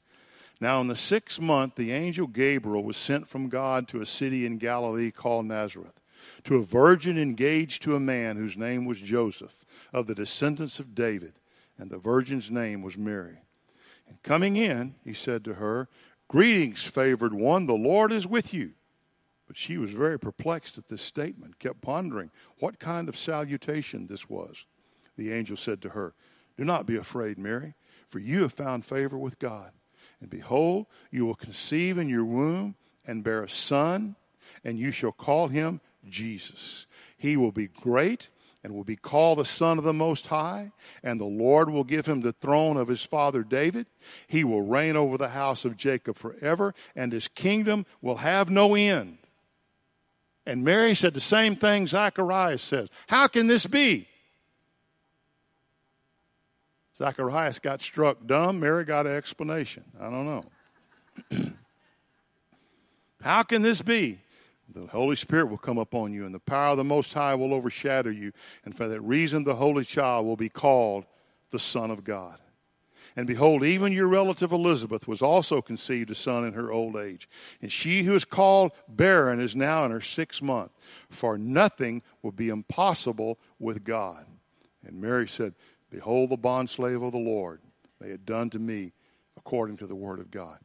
Now, 0.62 0.80
in 0.80 0.88
the 0.88 0.96
sixth 0.96 1.42
month, 1.42 1.76
the 1.76 1.92
angel 1.92 2.28
Gabriel 2.28 2.82
was 2.82 2.96
sent 2.96 3.28
from 3.28 3.50
God 3.50 3.90
to 3.90 4.00
a 4.00 4.06
city 4.06 4.46
in 4.46 4.60
Galilee 4.60 5.12
called 5.12 5.48
Nazareth, 5.48 6.00
to 6.46 6.56
a 6.56 6.64
virgin 6.64 7.18
engaged 7.18 7.84
to 7.84 7.98
a 7.98 8.00
man 8.00 8.38
whose 8.38 8.56
name 8.56 8.86
was 8.86 9.02
Joseph, 9.02 9.66
of 9.92 10.08
the 10.08 10.16
descendants 10.16 10.80
of 10.80 10.96
David, 10.96 11.34
and 11.78 11.90
the 11.90 11.98
virgin's 11.98 12.50
name 12.50 12.82
was 12.82 12.96
Mary. 12.96 13.40
And 14.08 14.24
coming 14.24 14.56
in, 14.56 14.96
he 15.04 15.12
said 15.12 15.44
to 15.44 15.56
her, 15.56 15.90
Greetings, 16.30 16.84
favored 16.84 17.34
one, 17.34 17.66
the 17.66 17.74
Lord 17.74 18.14
is 18.14 18.26
with 18.26 18.54
you. 18.54 18.72
But 19.48 19.58
she 19.58 19.78
was 19.78 19.92
very 19.92 20.18
perplexed 20.18 20.78
at 20.78 20.88
this 20.88 21.02
statement, 21.02 21.60
kept 21.60 21.82
pondering 21.82 22.32
what 22.60 22.80
kind 22.80 23.10
of 23.10 23.18
salutation 23.18 24.08
this 24.08 24.30
was. 24.30 24.66
The 25.18 25.34
angel 25.34 25.58
said 25.58 25.82
to 25.82 25.90
her, 25.90 26.14
Do 26.58 26.64
not 26.64 26.86
be 26.86 26.96
afraid, 26.96 27.38
Mary, 27.38 27.76
for 28.10 28.20
you 28.20 28.42
have 28.42 28.54
found 28.54 28.86
favor 28.86 29.18
with 29.18 29.40
God. 29.40 29.72
And 30.22 30.30
behold, 30.30 30.88
you 31.12 31.26
will 31.26 31.36
conceive 31.36 31.98
in 31.98 32.10
your 32.10 32.26
womb 32.26 32.76
and 33.06 33.24
bear 33.24 33.44
a 33.44 33.50
son, 33.50 34.16
and 34.64 34.80
you 34.80 34.92
shall 34.92 35.12
call 35.12 35.50
him 35.50 35.82
Jesus. 36.08 36.88
He 37.18 37.38
will 37.38 37.52
be 37.52 37.68
great 37.68 38.30
and 38.64 38.74
will 38.74 38.86
be 38.86 38.96
called 38.96 39.40
the 39.40 39.46
Son 39.46 39.78
of 39.78 39.84
the 39.84 39.94
Most 39.94 40.28
High, 40.28 40.72
and 41.04 41.20
the 41.20 41.26
Lord 41.26 41.70
will 41.70 41.84
give 41.84 42.06
him 42.06 42.22
the 42.22 42.32
throne 42.32 42.78
of 42.78 42.88
his 42.88 43.04
father 43.04 43.44
David. 43.44 43.88
He 44.28 44.46
will 44.46 44.62
reign 44.62 44.96
over 44.96 45.18
the 45.18 45.30
house 45.30 45.66
of 45.66 45.76
Jacob 45.76 46.18
forever, 46.18 46.74
and 46.96 47.12
his 47.12 47.28
kingdom 47.28 47.86
will 48.02 48.18
have 48.18 48.50
no 48.50 48.76
end. 48.76 49.18
And 50.46 50.64
Mary 50.64 50.94
said 50.94 51.14
the 51.14 51.22
same 51.22 51.56
thing 51.56 51.88
Zacharias 51.88 52.62
says. 52.62 52.90
How 53.08 53.28
can 53.28 53.48
this 53.48 53.66
be? 53.66 54.08
Zacharias 56.96 57.60
got 57.60 57.82
struck 57.82 58.26
dumb. 58.26 58.60
Mary 58.60 58.84
got 58.86 59.08
an 59.08 59.16
explanation. 59.16 59.84
I 60.00 60.10
don't 60.10 60.26
know. 60.26 60.46
How 63.22 63.44
can 63.44 63.62
this 63.62 63.82
be? 63.82 64.20
The 64.74 64.88
Holy 64.88 65.16
Spirit 65.16 65.50
will 65.50 65.58
come 65.58 65.78
upon 65.78 66.14
you, 66.14 66.26
and 66.26 66.34
the 66.34 66.40
power 66.40 66.72
of 66.72 66.78
the 66.78 66.84
Most 66.84 67.14
High 67.14 67.36
will 67.36 67.54
overshadow 67.54 68.10
you. 68.10 68.32
And 68.66 68.76
for 68.76 68.88
that 68.88 69.02
reason, 69.02 69.44
the 69.44 69.56
Holy 69.56 69.84
Child 69.84 70.26
will 70.26 70.36
be 70.36 70.50
called 70.50 71.06
the 71.52 71.60
Son 71.60 71.90
of 71.92 72.04
God. 72.04 72.40
And 73.16 73.28
behold, 73.28 73.64
even 73.64 73.94
your 73.94 74.08
relative 74.08 74.52
Elizabeth 74.52 75.08
was 75.08 75.22
also 75.22 75.62
conceived 75.62 76.10
a 76.10 76.16
son 76.16 76.46
in 76.46 76.54
her 76.54 76.72
old 76.72 76.96
age. 76.96 77.30
And 77.62 77.72
she 77.72 78.04
who 78.04 78.16
is 78.16 78.26
called 78.26 78.74
barren 78.88 79.40
is 79.40 79.56
now 79.56 79.86
in 79.86 79.92
her 79.92 80.02
sixth 80.02 80.42
month, 80.42 80.72
for 81.10 81.38
nothing 81.38 82.02
will 82.24 82.32
be 82.32 82.50
impossible 82.50 83.38
with 83.60 83.84
God. 83.84 84.26
And 84.86 85.00
Mary 85.00 85.28
said, 85.28 85.54
Behold 85.92 86.32
the 86.32 86.38
bondslave 86.38 87.06
of 87.06 87.12
the 87.12 87.20
Lord. 87.20 87.62
They 88.02 88.10
had 88.10 88.26
done 88.26 88.50
to 88.52 88.60
me 88.60 88.94
according 89.38 89.78
to 89.78 89.88
the 89.88 89.96
word 89.96 90.20
of 90.20 90.32
God. 90.32 90.58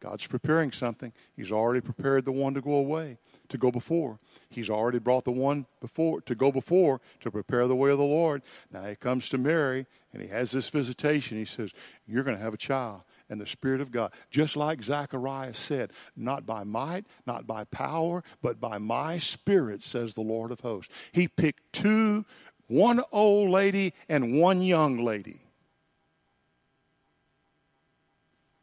God's 0.00 0.26
preparing 0.26 0.70
something. 0.70 1.12
He's 1.36 1.50
already 1.50 1.80
prepared 1.80 2.24
the 2.24 2.32
one 2.32 2.54
to 2.54 2.60
go 2.60 2.74
away, 2.74 3.18
to 3.48 3.58
go 3.58 3.72
before. 3.72 4.20
He's 4.48 4.70
already 4.70 5.00
brought 5.00 5.24
the 5.24 5.32
one 5.32 5.66
before 5.80 6.20
to 6.22 6.34
go 6.36 6.52
before 6.52 7.00
to 7.20 7.30
prepare 7.30 7.66
the 7.66 7.74
way 7.74 7.90
of 7.90 7.98
the 7.98 8.04
Lord. 8.04 8.42
Now 8.72 8.84
he 8.84 8.94
comes 8.94 9.28
to 9.30 9.38
Mary 9.38 9.86
and 10.12 10.22
he 10.22 10.28
has 10.28 10.50
this 10.50 10.68
visitation. 10.68 11.38
He 11.38 11.44
says, 11.44 11.72
You're 12.06 12.24
going 12.24 12.36
to 12.36 12.42
have 12.42 12.54
a 12.54 12.58
child. 12.58 13.02
And 13.30 13.38
the 13.38 13.46
Spirit 13.46 13.82
of 13.82 13.92
God, 13.92 14.12
just 14.30 14.56
like 14.56 14.82
Zacharias 14.82 15.58
said, 15.58 15.92
not 16.16 16.46
by 16.46 16.64
might, 16.64 17.04
not 17.26 17.46
by 17.46 17.64
power, 17.64 18.24
but 18.40 18.58
by 18.58 18.78
my 18.78 19.18
Spirit, 19.18 19.84
says 19.84 20.14
the 20.14 20.22
Lord 20.22 20.50
of 20.50 20.60
hosts. 20.60 20.94
He 21.12 21.28
picked 21.28 21.74
two, 21.74 22.24
one 22.68 23.02
old 23.12 23.50
lady 23.50 23.92
and 24.08 24.40
one 24.40 24.62
young 24.62 25.04
lady 25.04 25.42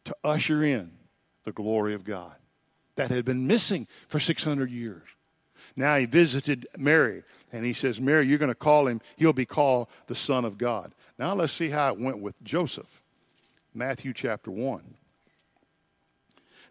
to 0.05 0.15
usher 0.23 0.63
in 0.63 0.91
the 1.43 1.51
glory 1.51 1.93
of 1.93 2.03
God 2.03 2.35
that 2.95 3.11
had 3.11 3.25
been 3.25 3.45
missing 3.45 3.87
for 4.07 4.19
600 4.19 4.71
years. 4.71 5.03
Now 5.75 5.97
he 5.97 6.05
visited 6.05 6.67
Mary 6.77 7.23
and 7.51 7.65
he 7.65 7.73
says, 7.73 7.99
Mary, 7.99 8.25
you're 8.25 8.39
going 8.39 8.49
to 8.49 8.55
call 8.55 8.87
him, 8.87 9.01
he'll 9.17 9.33
be 9.33 9.45
called 9.45 9.89
the 10.07 10.15
Son 10.15 10.45
of 10.45 10.57
God. 10.57 10.93
Now 11.17 11.33
let's 11.33 11.53
see 11.53 11.69
how 11.69 11.89
it 11.89 11.99
went 11.99 12.19
with 12.19 12.43
Joseph. 12.43 13.01
Matthew 13.73 14.13
chapter 14.13 14.51
1. 14.51 14.95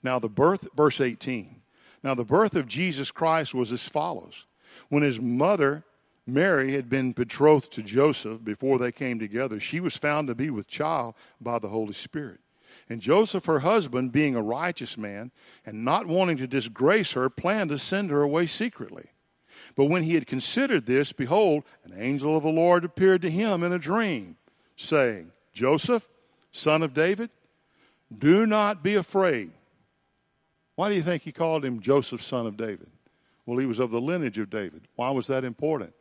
Now 0.02 0.18
the 0.18 0.28
birth, 0.28 0.68
verse 0.76 1.00
18. 1.00 1.62
Now 2.02 2.14
the 2.14 2.24
birth 2.24 2.54
of 2.54 2.68
Jesus 2.68 3.10
Christ 3.10 3.54
was 3.54 3.72
as 3.72 3.88
follows. 3.88 4.46
When 4.88 5.02
his 5.02 5.20
mother, 5.20 5.84
Mary, 6.26 6.72
had 6.72 6.90
been 6.90 7.12
betrothed 7.12 7.72
to 7.72 7.82
Joseph 7.82 8.44
before 8.44 8.78
they 8.78 8.92
came 8.92 9.18
together, 9.18 9.58
she 9.58 9.80
was 9.80 9.96
found 9.96 10.28
to 10.28 10.34
be 10.34 10.50
with 10.50 10.66
child 10.66 11.14
by 11.40 11.58
the 11.58 11.68
Holy 11.68 11.94
Spirit. 11.94 12.40
And 12.88 13.00
Joseph, 13.00 13.46
her 13.46 13.60
husband, 13.60 14.12
being 14.12 14.36
a 14.36 14.42
righteous 14.42 14.98
man 14.98 15.30
and 15.64 15.84
not 15.84 16.06
wanting 16.06 16.36
to 16.38 16.46
disgrace 16.46 17.12
her, 17.12 17.30
planned 17.30 17.70
to 17.70 17.78
send 17.78 18.10
her 18.10 18.20
away 18.20 18.46
secretly. 18.46 19.10
But 19.76 19.86
when 19.86 20.02
he 20.04 20.14
had 20.14 20.26
considered 20.26 20.86
this, 20.86 21.12
behold, 21.12 21.64
an 21.84 21.94
angel 21.96 22.36
of 22.36 22.42
the 22.42 22.50
Lord 22.50 22.84
appeared 22.84 23.22
to 23.22 23.30
him 23.30 23.62
in 23.62 23.72
a 23.72 23.78
dream, 23.78 24.36
saying, 24.76 25.32
Joseph, 25.52 26.08
son 26.52 26.82
of 26.82 26.94
David, 26.94 27.30
do 28.16 28.46
not 28.46 28.82
be 28.82 28.94
afraid. 28.94 29.50
Why 30.76 30.90
do 30.90 30.96
you 30.96 31.02
think 31.02 31.22
he 31.22 31.32
called 31.32 31.64
him 31.64 31.80
Joseph, 31.80 32.22
son 32.22 32.46
of 32.46 32.56
David? 32.56 32.88
Well, 33.46 33.58
he 33.58 33.66
was 33.66 33.78
of 33.78 33.90
the 33.90 34.00
lineage 34.00 34.38
of 34.38 34.50
David. 34.50 34.82
Why 34.96 35.10
was 35.10 35.26
that 35.26 35.44
important? 35.44 35.92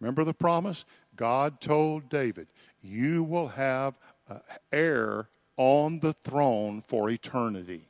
Remember 0.00 0.24
the 0.24 0.34
promise? 0.34 0.84
God 1.16 1.60
told 1.60 2.08
David, 2.08 2.48
You 2.82 3.22
will 3.22 3.48
have 3.48 3.94
an 4.28 4.40
heir 4.72 5.28
on 5.56 6.00
the 6.00 6.12
throne 6.12 6.82
for 6.86 7.08
eternity. 7.08 7.86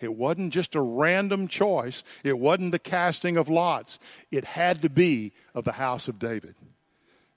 It 0.00 0.14
wasn't 0.14 0.52
just 0.52 0.74
a 0.74 0.80
random 0.80 1.46
choice. 1.46 2.04
It 2.24 2.38
wasn't 2.38 2.72
the 2.72 2.78
casting 2.78 3.36
of 3.36 3.48
lots. 3.48 3.98
It 4.30 4.44
had 4.44 4.82
to 4.82 4.88
be 4.88 5.32
of 5.54 5.64
the 5.64 5.72
house 5.72 6.08
of 6.08 6.18
David. 6.18 6.54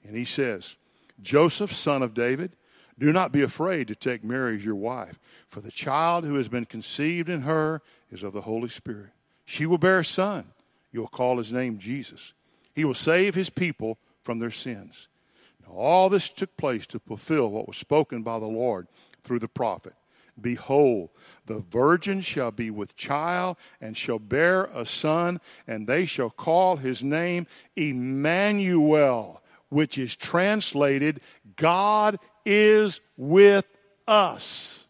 And 0.06 0.16
he 0.16 0.26
says, 0.26 0.78
Joseph, 1.22 1.72
son 1.72 2.02
of 2.02 2.14
David, 2.14 2.52
do 2.98 3.12
not 3.12 3.32
be 3.32 3.42
afraid 3.42 3.88
to 3.88 3.96
take 3.96 4.24
Mary 4.24 4.56
as 4.56 4.66
your 4.66 4.76
wife, 4.76 5.20
for 5.48 5.62
the 5.62 5.72
child 5.72 6.26
who 6.26 6.36
has 6.36 6.48
been 6.48 6.66
conceived 6.66 7.30
in 7.30 7.42
her 7.42 7.82
is 8.12 8.24
of 8.24 8.34
the 8.34 8.42
Holy 8.42 8.70
Spirit. 8.70 9.10
She 9.46 9.66
will 9.66 9.78
bear 9.78 10.00
a 10.00 10.06
son. 10.06 10.46
You 10.92 11.02
will 11.02 11.08
call 11.08 11.38
his 11.38 11.52
name 11.52 11.80
Jesus. 11.80 12.34
He 12.76 12.86
will 12.86 12.94
save 12.94 13.36
his 13.36 13.50
people 13.50 13.98
from 14.22 14.40
their 14.40 14.52
sins. 14.52 15.08
Now, 15.66 15.74
all 15.74 16.10
this 16.10 16.30
took 16.30 16.56
place 16.56 16.86
to 16.88 17.00
fulfill 17.00 17.50
what 17.50 17.68
was 17.68 17.78
spoken 17.78 18.22
by 18.22 18.40
the 18.40 18.48
Lord 18.48 18.88
through 19.24 19.40
the 19.40 19.48
prophet. 19.48 19.94
Behold, 20.40 21.10
the 21.46 21.60
virgin 21.60 22.22
shall 22.22 22.52
be 22.52 22.72
with 22.72 22.96
child 22.96 23.58
and 23.80 23.96
shall 23.96 24.20
bear 24.20 24.66
a 24.66 24.86
son, 24.86 25.40
and 25.68 25.86
they 25.88 26.06
shall 26.06 26.30
call 26.30 26.78
his 26.78 27.04
name 27.04 27.48
Emmanuel, 27.76 29.42
which 29.70 29.98
is 29.98 30.16
translated 30.16 31.22
God 31.56 32.18
is 32.46 33.02
with 33.16 33.66
us. 34.08 34.88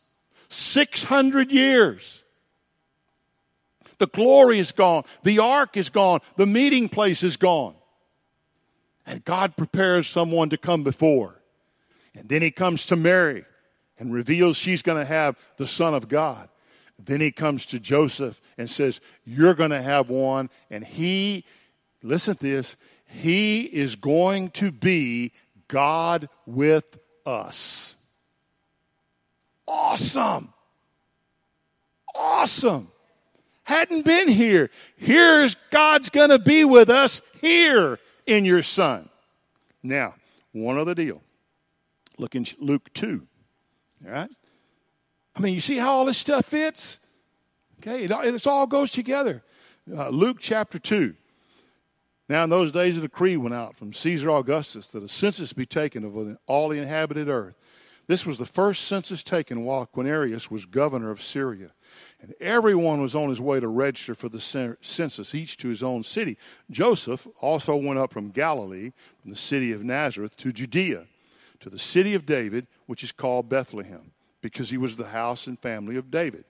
600 0.49 1.51
years. 1.51 2.23
The 3.97 4.07
glory 4.07 4.59
is 4.59 4.71
gone. 4.71 5.03
The 5.23 5.39
ark 5.39 5.77
is 5.77 5.89
gone. 5.89 6.19
The 6.35 6.45
meeting 6.45 6.89
place 6.89 7.23
is 7.23 7.37
gone. 7.37 7.75
And 9.05 9.23
God 9.25 9.55
prepares 9.55 10.07
someone 10.07 10.49
to 10.49 10.57
come 10.57 10.83
before. 10.83 11.41
And 12.15 12.29
then 12.29 12.41
he 12.41 12.51
comes 12.51 12.85
to 12.87 12.95
Mary 12.95 13.45
and 14.03 14.13
reveals 14.13 14.57
she's 14.57 14.81
going 14.81 14.97
to 14.97 15.05
have 15.05 15.37
the 15.55 15.65
Son 15.65 15.93
of 15.93 16.09
God. 16.09 16.49
Then 16.99 17.21
he 17.21 17.31
comes 17.31 17.65
to 17.67 17.79
Joseph 17.79 18.41
and 18.57 18.69
says, 18.69 18.99
You're 19.23 19.53
going 19.53 19.69
to 19.69 19.81
have 19.81 20.09
one. 20.09 20.49
And 20.69 20.83
he, 20.83 21.45
listen 22.03 22.35
to 22.35 22.43
this, 22.43 22.75
he 23.07 23.61
is 23.61 23.95
going 23.95 24.49
to 24.51 24.73
be 24.73 25.31
God 25.69 26.27
with 26.45 26.99
us. 27.25 27.95
Awesome. 29.65 30.53
Awesome. 32.13 32.91
Hadn't 33.63 34.03
been 34.03 34.27
here. 34.27 34.69
Here's 34.97 35.55
God's 35.71 36.09
going 36.09 36.29
to 36.29 36.39
be 36.39 36.65
with 36.65 36.89
us 36.89 37.21
here 37.39 37.99
in 38.27 38.43
your 38.43 38.63
son. 38.63 39.07
Now, 39.81 40.15
one 40.51 40.77
other 40.77 40.93
deal. 40.93 41.21
Look 42.17 42.35
in 42.35 42.45
Luke 42.59 42.91
2. 42.93 43.25
All 44.05 44.11
right? 44.11 44.31
I 45.35 45.39
mean, 45.39 45.53
you 45.53 45.61
see 45.61 45.77
how 45.77 45.91
all 45.91 46.05
this 46.05 46.17
stuff 46.17 46.45
fits? 46.45 46.99
Okay, 47.79 48.05
it, 48.05 48.11
it 48.11 48.47
all 48.47 48.67
goes 48.67 48.91
together. 48.91 49.43
Uh, 49.91 50.09
Luke 50.09 50.37
chapter 50.39 50.79
2. 50.79 51.15
Now, 52.29 52.45
in 52.45 52.49
those 52.49 52.71
days, 52.71 52.97
a 52.97 53.01
decree 53.01 53.35
went 53.35 53.53
out 53.53 53.75
from 53.75 53.91
Caesar 53.93 54.31
Augustus 54.31 54.87
that 54.87 55.03
a 55.03 55.09
census 55.09 55.51
be 55.51 55.65
taken 55.65 56.05
of 56.05 56.37
all 56.47 56.69
the 56.69 56.79
inhabited 56.79 57.27
earth. 57.27 57.57
This 58.07 58.25
was 58.25 58.37
the 58.37 58.45
first 58.45 58.85
census 58.85 59.23
taken 59.23 59.63
while 59.63 59.87
Quirinius 59.87 60.51
was 60.51 60.65
governor 60.65 61.09
of 61.09 61.21
Syria. 61.21 61.71
And 62.21 62.33
everyone 62.39 63.01
was 63.01 63.15
on 63.15 63.29
his 63.29 63.41
way 63.41 63.59
to 63.59 63.67
register 63.67 64.15
for 64.15 64.29
the 64.29 64.39
census, 64.39 65.35
each 65.35 65.57
to 65.57 65.67
his 65.67 65.83
own 65.83 66.03
city. 66.03 66.37
Joseph 66.71 67.27
also 67.39 67.75
went 67.75 67.99
up 67.99 68.11
from 68.11 68.31
Galilee, 68.31 68.91
from 69.21 69.31
the 69.31 69.37
city 69.37 69.71
of 69.71 69.83
Nazareth, 69.83 70.35
to 70.37 70.51
Judea, 70.51 71.05
to 71.63 71.69
the 71.69 71.79
city 71.79 72.13
of 72.13 72.25
David, 72.25 72.67
which 72.85 73.03
is 73.03 73.11
called 73.11 73.49
Bethlehem, 73.49 74.11
because 74.41 74.69
he 74.69 74.77
was 74.77 74.95
the 74.95 75.07
house 75.07 75.47
and 75.47 75.57
family 75.57 75.95
of 75.95 76.11
David, 76.11 76.45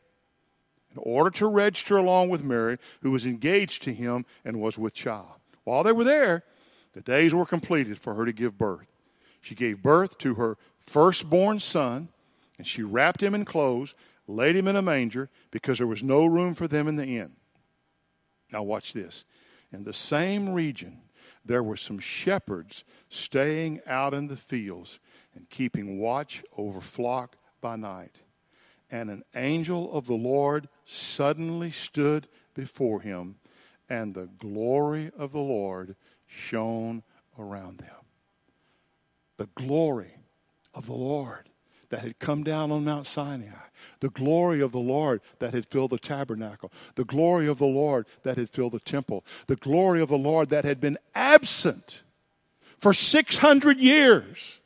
in 0.92 0.98
order 0.98 1.30
to 1.30 1.48
register 1.48 1.98
along 1.98 2.30
with 2.30 2.44
Mary, 2.44 2.78
who 3.02 3.12
was 3.12 3.26
engaged 3.26 3.84
to 3.84 3.94
him 3.94 4.26
and 4.44 4.60
was 4.60 4.78
with 4.78 4.94
child. 4.94 5.34
While 5.64 5.84
they 5.84 5.92
were 5.92 6.04
there, 6.04 6.44
the 6.94 7.02
days 7.02 7.34
were 7.34 7.46
completed 7.46 7.98
for 7.98 8.16
her 8.16 8.26
to 8.26 8.34
give 8.34 8.58
birth. 8.58 8.88
She 9.40 9.56
gave 9.56 9.82
birth 9.82 10.18
to 10.20 10.34
her 10.36 10.58
firstborn 10.80 11.60
son, 11.60 12.10
and 12.58 12.66
she 12.66 12.82
wrapped 12.84 13.22
him 13.22 13.36
in 13.36 13.46
clothes 13.46 13.96
laid 14.28 14.56
him 14.56 14.68
in 14.68 14.76
a 14.76 14.82
manger 14.82 15.30
because 15.52 15.78
there 15.78 15.88
was 15.88 16.02
no 16.02 16.26
room 16.26 16.56
for 16.56 16.68
them 16.68 16.88
in 16.88 16.96
the 16.96 17.18
inn. 17.18 17.36
Now, 18.52 18.64
watch 18.64 18.94
this. 18.94 19.26
In 19.72 19.84
the 19.84 19.94
same 19.94 20.54
region, 20.54 21.03
there 21.46 21.64
were 21.64 21.78
some 21.78 22.00
shepherds 22.00 22.84
staying 23.10 23.82
out 23.86 24.14
in 24.14 24.28
the 24.28 24.38
fields 24.38 25.00
and 25.36 25.50
keeping 25.50 26.00
watch 26.00 26.44
over 26.58 26.80
flock 26.80 27.38
by 27.62 27.76
night. 27.76 28.22
And 28.92 29.10
an 29.10 29.24
angel 29.36 29.92
of 29.94 30.06
the 30.06 30.14
Lord 30.14 30.70
suddenly 30.86 31.72
stood 31.72 32.28
before 32.54 33.02
him, 33.02 33.36
and 33.90 34.14
the 34.14 34.30
glory 34.38 35.12
of 35.18 35.32
the 35.32 35.40
Lord 35.40 35.96
shone 36.28 37.04
around 37.38 37.80
them. 37.80 37.90
The 39.38 39.50
glory 39.56 40.14
of 40.74 40.86
the 40.86 40.94
Lord 40.94 41.50
that 41.94 42.02
had 42.02 42.18
come 42.18 42.44
down 42.44 42.72
on 42.72 42.84
Mount 42.84 43.06
Sinai, 43.06 43.46
the 44.00 44.10
glory 44.10 44.62
of 44.62 44.72
the 44.72 44.80
Lord 44.80 45.22
that 45.38 45.54
had 45.54 45.64
filled 45.68 45.92
the 45.92 46.00
tabernacle, 46.00 46.72
the 46.96 47.06
glory 47.06 47.48
of 47.48 47.60
the 47.60 47.68
Lord 47.68 48.08
that 48.24 48.36
had 48.36 48.50
filled 48.50 48.72
the 48.72 48.80
temple, 48.80 49.24
the 49.46 49.58
glory 49.58 50.02
of 50.02 50.10
the 50.10 50.18
Lord 50.18 50.50
that 50.50 50.66
had 50.66 50.82
been 50.82 50.98
absent 51.14 52.02
for 52.80 52.94
600 52.94 53.80
years, 53.80 54.60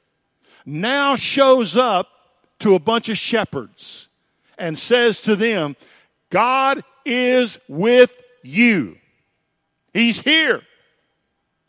now 0.65 1.17
shows 1.17 1.75
up 1.75 2.07
to 2.59 2.75
a 2.75 2.79
bunch 2.79 3.09
of 3.09 3.17
shepherds 3.17 4.07
and 4.57 4.79
says 4.79 5.19
to 5.23 5.35
them, 5.35 5.75
God 6.29 6.81
is 7.03 7.59
with 7.67 8.17
you. 8.41 8.95
He's 9.91 10.21
here. 10.21 10.61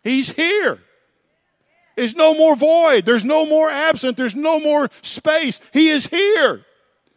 He's 0.04 0.30
here. 0.30 0.78
There's 1.98 2.14
no 2.14 2.32
more 2.32 2.54
void. 2.54 3.04
There's 3.06 3.24
no 3.24 3.44
more 3.44 3.68
absent. 3.68 4.16
There's 4.16 4.36
no 4.36 4.60
more 4.60 4.88
space. 5.02 5.60
He 5.72 5.88
is 5.88 6.06
here. 6.06 6.64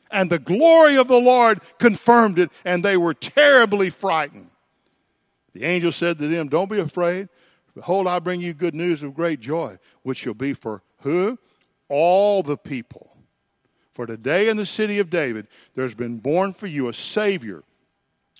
And 0.10 0.28
the 0.28 0.40
glory 0.40 0.98
of 0.98 1.08
the 1.08 1.20
Lord 1.20 1.60
confirmed 1.78 2.40
it, 2.40 2.50
and 2.66 2.84
they 2.84 2.98
were 2.98 3.14
terribly 3.14 3.92
frightened. 3.92 4.50
The 5.54 5.66
angel 5.66 5.92
said 5.92 6.18
to 6.18 6.28
them, 6.28 6.50
Don't 6.50 6.68
be 6.68 6.80
afraid. 6.80 7.30
Behold, 7.76 8.08
I 8.08 8.18
bring 8.18 8.42
you 8.42 8.56
good 8.56 8.74
news 8.74 9.04
of 9.04 9.14
great 9.14 9.40
joy, 9.40 9.78
which 10.02 10.18
shall 10.18 10.34
be 10.34 10.54
for 10.54 10.82
who? 11.02 11.38
All 11.88 12.42
the 12.42 12.58
people. 12.58 13.16
For 13.94 14.08
today 14.08 14.50
in 14.50 14.58
the 14.58 14.66
city 14.66 14.98
of 14.98 15.12
David, 15.12 15.46
there's 15.76 15.94
been 15.94 16.18
born 16.18 16.54
for 16.54 16.66
you 16.66 16.88
a 16.88 16.94
Savior 16.94 17.64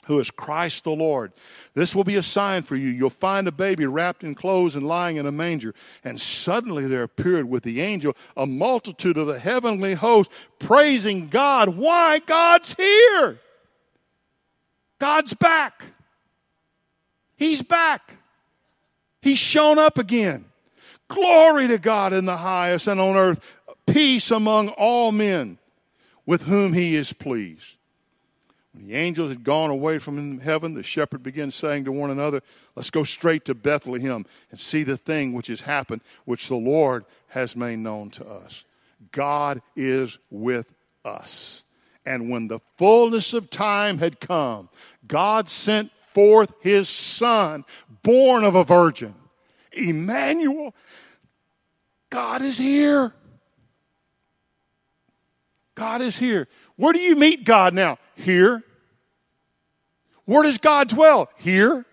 who 0.06 0.20
is 0.20 0.32
Christ 0.32 0.84
the 0.84 0.92
Lord. 0.92 1.32
This 1.74 1.96
will 1.96 2.04
be 2.04 2.16
a 2.16 2.22
sign 2.22 2.64
for 2.64 2.76
you. 2.76 2.90
You'll 2.90 3.10
find 3.10 3.48
a 3.48 3.52
baby 3.52 3.86
wrapped 3.86 4.24
in 4.24 4.36
clothes 4.36 4.76
and 4.76 4.88
lying 4.88 5.18
in 5.18 5.26
a 5.26 5.32
manger. 5.32 5.74
And 6.04 6.20
suddenly 6.20 6.88
there 6.88 7.04
appeared 7.04 7.50
with 7.50 7.64
the 7.64 7.82
angel 7.82 8.16
a 8.36 8.46
multitude 8.46 9.18
of 9.18 9.28
the 9.28 9.40
heavenly 9.40 9.94
host 9.94 10.32
praising 10.60 11.28
God. 11.30 11.70
Why? 11.70 12.20
God's 12.20 12.74
here. 12.74 13.40
God's 15.00 15.34
back. 15.34 15.84
He's 17.36 17.62
back. 17.62 18.18
He's 19.22 19.40
shown 19.40 19.80
up 19.80 19.98
again. 19.98 20.46
Glory 21.08 21.68
to 21.68 21.78
God 21.78 22.14
in 22.14 22.26
the 22.26 22.38
highest 22.38 22.88
and 22.88 23.00
on 23.00 23.16
earth, 23.16 23.60
peace 23.86 24.32
among 24.32 24.70
all 24.70 25.12
men 25.12 25.58
with 26.26 26.44
whom 26.44 26.74
he 26.74 26.96
is 26.96 27.14
pleased. 27.14 27.78
The 28.84 28.96
angels 28.96 29.30
had 29.30 29.44
gone 29.44 29.70
away 29.70 30.00
from 30.00 30.40
heaven, 30.40 30.74
the 30.74 30.82
shepherd 30.82 31.22
began 31.22 31.52
saying 31.52 31.86
to 31.86 31.92
one 31.92 32.10
another, 32.10 32.42
Let's 32.76 32.90
go 32.90 33.04
straight 33.04 33.46
to 33.46 33.54
Bethlehem 33.54 34.26
and 34.50 34.60
see 34.60 34.84
the 34.84 34.98
thing 34.98 35.34
which 35.34 35.48
has 35.48 35.62
happened, 35.62 36.02
which 36.26 36.48
the 36.48 36.56
Lord 36.56 37.06
has 37.28 37.56
made 37.56 37.78
known 37.78 38.10
to 38.12 38.26
us. 38.26 38.66
God 39.12 39.62
is 39.76 40.18
with 40.32 40.74
us. 41.06 41.64
And 42.06 42.32
when 42.32 42.48
the 42.48 42.60
fullness 42.78 43.34
of 43.34 43.52
time 43.52 44.00
had 44.00 44.20
come, 44.20 44.68
God 45.08 45.48
sent 45.48 45.92
forth 46.14 46.54
his 46.62 46.90
son, 46.90 47.66
born 48.02 48.44
of 48.44 48.56
a 48.56 48.64
virgin. 48.64 49.14
Emmanuel, 49.74 50.74
God 52.10 52.42
is 52.42 52.58
here. 52.58 53.14
God 55.76 56.02
is 56.02 56.18
here. 56.18 56.48
Where 56.78 56.94
do 56.94 57.00
you 57.00 57.16
meet 57.16 57.44
God 57.44 57.76
now? 57.76 58.00
Here. 58.16 58.64
Where 60.26 60.44
does 60.44 60.58
God 60.58 60.90
dwell? 60.90 61.30
Here. 61.38 61.86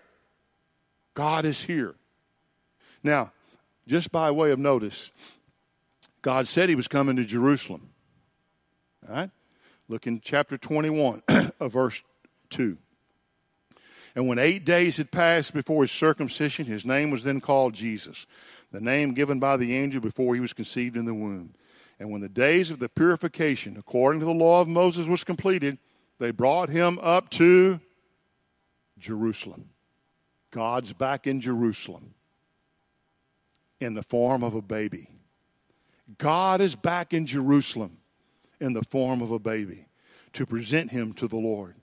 God 1.13 1.45
is 1.45 1.61
here. 1.61 1.95
Now, 3.03 3.31
just 3.87 4.11
by 4.11 4.31
way 4.31 4.51
of 4.51 4.59
notice, 4.59 5.11
God 6.21 6.47
said 6.47 6.69
he 6.69 6.75
was 6.75 6.87
coming 6.87 7.15
to 7.15 7.25
Jerusalem. 7.25 7.89
All 9.07 9.15
right? 9.15 9.31
Look 9.87 10.05
in 10.05 10.21
chapter 10.21 10.57
21 10.57 11.23
of 11.27 11.51
uh, 11.59 11.67
verse 11.67 12.03
2. 12.51 12.77
And 14.15 14.27
when 14.27 14.39
eight 14.39 14.65
days 14.65 14.97
had 14.97 15.11
passed 15.11 15.53
before 15.53 15.83
his 15.83 15.91
circumcision, 15.91 16.65
his 16.65 16.85
name 16.85 17.09
was 17.09 17.23
then 17.23 17.41
called 17.41 17.73
Jesus, 17.73 18.27
the 18.71 18.81
name 18.81 19.13
given 19.13 19.39
by 19.39 19.57
the 19.57 19.75
angel 19.75 20.01
before 20.01 20.35
he 20.35 20.41
was 20.41 20.53
conceived 20.53 20.97
in 20.97 21.05
the 21.05 21.13
womb. 21.13 21.53
And 21.99 22.11
when 22.11 22.21
the 22.21 22.29
days 22.29 22.71
of 22.71 22.79
the 22.79 22.89
purification, 22.89 23.77
according 23.77 24.19
to 24.19 24.25
the 24.25 24.33
law 24.33 24.61
of 24.61 24.67
Moses, 24.67 25.07
was 25.07 25.23
completed, 25.23 25.77
they 26.17 26.31
brought 26.31 26.69
him 26.69 26.99
up 27.01 27.29
to 27.31 27.79
Jerusalem. 28.99 29.69
God's 30.51 30.93
back 30.93 31.27
in 31.27 31.41
Jerusalem 31.41 32.13
in 33.79 33.93
the 33.93 34.03
form 34.03 34.43
of 34.43 34.55
a 34.55 34.61
baby. 34.61 35.09
God 36.17 36.59
is 36.59 36.75
back 36.75 37.13
in 37.13 37.25
Jerusalem 37.25 37.97
in 38.59 38.73
the 38.73 38.83
form 38.83 39.21
of 39.21 39.31
a 39.31 39.39
baby 39.39 39.85
to 40.33 40.45
present 40.45 40.91
him 40.91 41.13
to 41.13 41.27
the 41.27 41.37
Lord. 41.37 41.75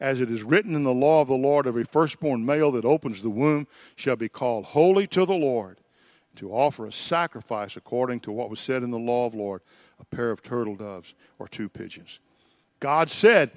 As 0.00 0.20
it 0.20 0.30
is 0.30 0.42
written 0.42 0.74
in 0.74 0.84
the 0.84 0.92
law 0.92 1.20
of 1.20 1.28
the 1.28 1.34
Lord, 1.34 1.66
every 1.66 1.84
firstborn 1.84 2.44
male 2.44 2.72
that 2.72 2.84
opens 2.84 3.22
the 3.22 3.30
womb 3.30 3.66
shall 3.96 4.16
be 4.16 4.28
called 4.28 4.64
holy 4.64 5.06
to 5.08 5.24
the 5.24 5.34
Lord 5.34 5.78
to 6.36 6.50
offer 6.50 6.86
a 6.86 6.92
sacrifice 6.92 7.76
according 7.76 8.20
to 8.20 8.32
what 8.32 8.50
was 8.50 8.60
said 8.60 8.82
in 8.82 8.90
the 8.90 8.98
law 8.98 9.26
of 9.26 9.32
the 9.32 9.38
Lord, 9.38 9.62
a 10.00 10.04
pair 10.04 10.30
of 10.30 10.42
turtle 10.42 10.74
doves 10.74 11.14
or 11.38 11.46
two 11.46 11.68
pigeons. 11.68 12.20
God 12.80 13.10
said 13.10 13.50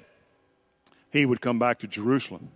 he 1.10 1.26
would 1.26 1.40
come 1.40 1.58
back 1.58 1.78
to 1.80 1.86
Jerusalem. 1.86 2.50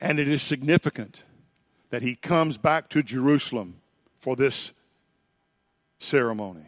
And 0.00 0.18
it 0.18 0.28
is 0.28 0.42
significant 0.42 1.24
that 1.90 2.02
he 2.02 2.14
comes 2.14 2.58
back 2.58 2.88
to 2.90 3.02
Jerusalem 3.02 3.80
for 4.18 4.36
this 4.36 4.72
ceremony. 5.98 6.66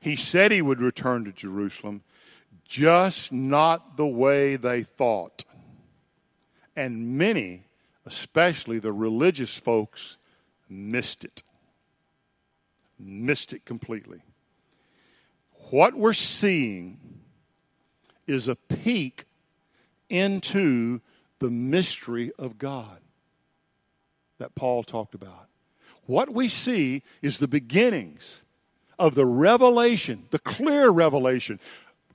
He 0.00 0.16
said 0.16 0.52
he 0.52 0.62
would 0.62 0.80
return 0.80 1.24
to 1.24 1.32
Jerusalem, 1.32 2.02
just 2.64 3.32
not 3.32 3.96
the 3.96 4.06
way 4.06 4.56
they 4.56 4.82
thought. 4.82 5.44
And 6.74 7.18
many, 7.18 7.64
especially 8.06 8.78
the 8.78 8.92
religious 8.92 9.56
folks, 9.56 10.16
missed 10.68 11.24
it. 11.24 11.42
Missed 12.98 13.52
it 13.52 13.64
completely. 13.64 14.22
What 15.70 15.94
we're 15.94 16.12
seeing 16.12 16.98
is 18.26 18.48
a 18.48 18.56
peek 18.56 19.24
into 20.08 21.00
the 21.42 21.50
mystery 21.50 22.30
of 22.38 22.56
God 22.56 23.00
that 24.38 24.54
Paul 24.54 24.84
talked 24.84 25.14
about. 25.14 25.48
What 26.06 26.30
we 26.30 26.48
see 26.48 27.02
is 27.20 27.38
the 27.38 27.48
beginnings 27.48 28.44
of 28.96 29.16
the 29.16 29.26
revelation, 29.26 30.24
the 30.30 30.38
clear 30.38 30.90
revelation, 30.90 31.58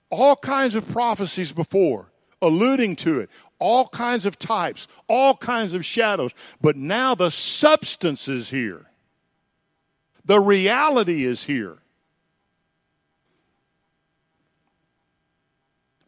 all 0.10 0.38
kinds 0.38 0.76
of 0.76 0.90
prophecies 0.90 1.52
before 1.52 2.10
alluding 2.42 2.96
to 2.96 3.20
it, 3.20 3.30
all 3.60 3.90
kinds 3.90 4.26
of 4.26 4.40
types, 4.40 4.88
all 5.10 5.36
kinds 5.36 5.74
of 5.74 5.84
shadows, 5.84 6.34
but 6.62 6.78
now 6.78 7.14
the 7.14 7.32
substance 7.32 8.30
is 8.30 8.50
here. 8.50 8.86
The 10.24 10.40
reality 10.40 11.26
is 11.26 11.44
here. 11.44 11.80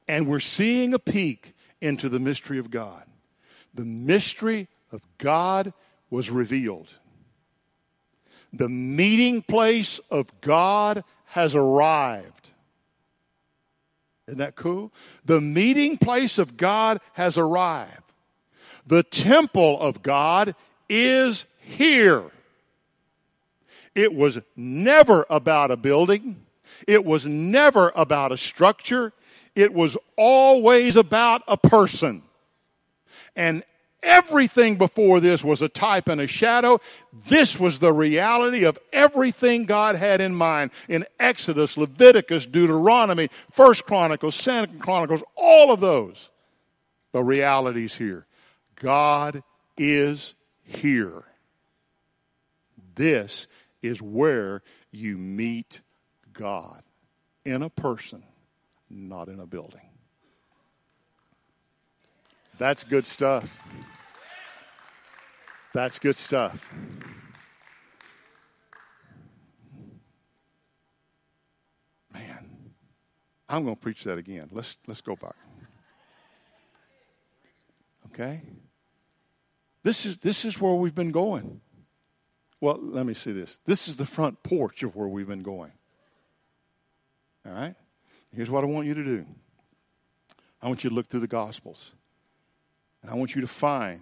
And 0.08 0.26
we're 0.26 0.40
seeing 0.40 0.94
a 0.94 1.00
peek 1.00 1.54
into 1.82 2.08
the 2.08 2.20
mystery 2.20 2.60
of 2.60 2.72
God. 2.72 3.09
The 3.74 3.86
mystery 3.86 4.68
of 4.92 5.02
God 5.18 5.74
was 6.10 6.30
revealed. 6.30 6.90
The 8.52 8.70
meeting 8.70 9.42
place 9.42 10.00
of 10.12 10.42
God 10.42 11.04
has 11.26 11.56
arrived. 11.56 12.52
Isn't 14.28 14.40
that 14.40 14.56
cool? 14.56 14.92
The 15.26 15.42
meeting 15.42 15.98
place 15.98 16.38
of 16.38 16.58
God 16.58 17.00
has 17.14 17.38
arrived. 17.38 18.14
The 18.88 19.04
temple 19.04 19.80
of 19.80 20.02
God 20.02 20.56
is 20.88 21.46
here. 21.60 22.24
It 23.96 24.14
was 24.14 24.40
never 24.56 25.26
about 25.30 25.72
a 25.72 25.78
building. 25.78 26.46
It 26.88 27.06
was 27.06 27.26
never 27.26 27.92
about 27.96 28.32
a 28.32 28.38
structure. 28.38 29.14
It 29.56 29.74
was 29.74 29.98
always 30.16 30.96
about 30.96 31.44
a 31.48 31.58
person. 31.58 32.24
And 33.36 33.64
everything 34.02 34.78
before 34.78 35.20
this 35.20 35.44
was 35.44 35.62
a 35.62 35.70
type 35.70 36.08
and 36.08 36.22
a 36.22 36.28
shadow. 36.28 36.80
This 37.28 37.60
was 37.60 37.80
the 37.80 37.94
reality 37.94 38.66
of 38.66 38.78
everything 38.94 39.66
God 39.66 39.96
had 39.96 40.22
in 40.22 40.36
mind 40.36 40.72
in 40.88 41.06
Exodus, 41.20 41.78
Leviticus, 41.78 42.46
Deuteronomy, 42.46 43.30
First 43.52 43.86
Chronicles, 43.86 44.36
Second 44.36 44.80
Chronicles, 44.80 45.24
all 45.36 45.72
of 45.72 45.80
those. 45.80 46.32
The 47.12 47.24
realities 47.24 47.96
here. 47.96 48.26
God 48.76 49.44
is 49.78 50.36
here. 50.64 51.24
This 52.96 53.48
is 53.82 54.02
where 54.02 54.62
you 54.92 55.18
meet 55.18 55.82
God 56.34 56.84
in 57.46 57.64
a 57.64 57.70
person, 57.70 58.24
not 58.90 59.28
in 59.28 59.40
a 59.40 59.46
building. 59.46 59.89
That's 62.60 62.84
good 62.84 63.06
stuff. 63.06 63.64
That's 65.74 65.98
good 65.98 66.18
stuff. 66.18 66.70
Man, 72.14 72.74
I'm 73.48 73.64
going 73.64 73.78
to 73.78 73.82
preach 73.82 74.04
that 74.04 74.18
again. 74.18 74.50
Let's 74.52 74.76
let's 74.88 75.00
go 75.00 75.16
back. 75.16 75.38
Okay? 78.08 78.42
This 79.84 80.06
is 80.06 80.18
this 80.18 80.44
is 80.44 80.60
where 80.60 80.74
we've 80.74 80.94
been 80.94 81.12
going. 81.12 81.62
Well, 82.60 82.78
let 82.82 83.06
me 83.06 83.14
see 83.14 83.32
this. 83.32 83.58
This 83.64 83.88
is 83.88 83.96
the 83.96 84.06
front 84.06 84.44
porch 84.44 84.84
of 84.84 84.98
where 84.98 85.08
we've 85.08 85.30
been 85.30 85.44
going. 85.44 85.72
All 87.46 87.54
right? 87.54 87.76
Here's 88.36 88.50
what 88.50 88.66
I 88.66 88.68
want 88.68 88.86
you 88.86 88.96
to 88.96 89.04
do 89.06 89.26
I 90.62 90.68
want 90.68 90.84
you 90.84 90.90
to 90.90 90.96
look 90.96 91.08
through 91.08 91.22
the 91.22 91.28
Gospels. 91.28 91.94
And 93.02 93.12
I 93.12 93.16
want 93.16 93.36
you 93.36 93.42
to 93.42 93.48
find 93.48 94.02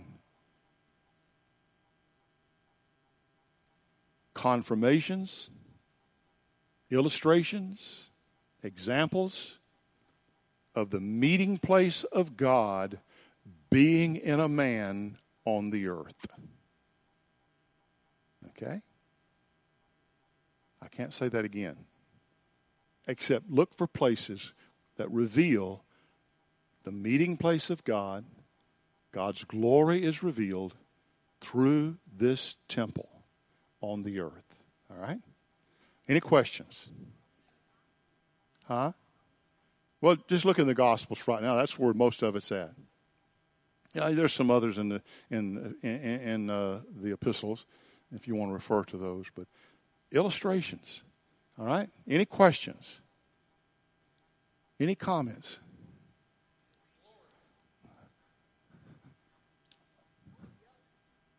confirmations, 4.34 5.50
illustrations, 6.90 8.10
examples 8.64 9.60
of 10.76 10.92
the 10.92 11.00
meeting 11.00 11.58
place 11.58 12.04
of 12.06 12.38
God 12.38 13.00
being 13.70 14.16
in 14.16 14.40
a 14.40 14.48
man 14.48 15.18
on 15.46 15.72
the 15.72 15.88
earth. 15.88 16.28
Okay? 18.50 18.82
I 20.82 20.88
can't 20.88 21.14
say 21.14 21.30
that 21.30 21.46
again. 21.46 21.78
Except 23.08 23.50
look 23.50 23.74
for 23.76 23.88
places 23.88 24.54
that 24.98 25.10
reveal 25.12 25.84
the 26.84 26.92
meeting 26.92 27.38
place 27.38 27.70
of 27.70 27.84
God. 27.84 28.26
God's 29.18 29.44
glory 29.46 30.04
is 30.04 30.22
revealed 30.22 30.76
through 31.42 31.98
this 32.16 32.56
temple 32.68 33.10
on 33.82 34.04
the 34.04 34.20
earth. 34.20 34.60
All 34.92 34.98
right? 34.98 35.18
Any 36.08 36.20
questions? 36.20 36.88
Huh? 38.68 38.92
Well, 40.02 40.18
just 40.28 40.46
look 40.46 40.60
in 40.60 40.68
the 40.68 40.76
Gospels 40.76 41.28
right 41.28 41.42
now. 41.42 41.56
That's 41.56 41.80
where 41.80 41.96
most 41.96 42.22
of 42.22 42.36
it's 42.36 42.52
at. 42.52 42.74
Yeah, 43.96 44.10
there's 44.10 44.34
some 44.34 44.52
others 44.52 44.78
in 44.78 44.90
the 44.90 45.02
in 45.32 45.76
in, 45.82 45.90
in 45.90 46.50
uh, 46.52 46.82
the 47.02 47.12
epistles, 47.14 47.66
if 48.16 48.28
you 48.28 48.36
want 48.36 48.52
to 48.52 48.54
refer 48.54 48.84
to 48.84 48.98
those. 48.98 49.32
But 49.34 49.48
illustrations. 50.12 51.02
All 51.58 51.66
right? 51.66 51.90
Any 52.08 52.26
questions? 52.26 53.02
Any 54.80 54.94
comments? 54.94 55.60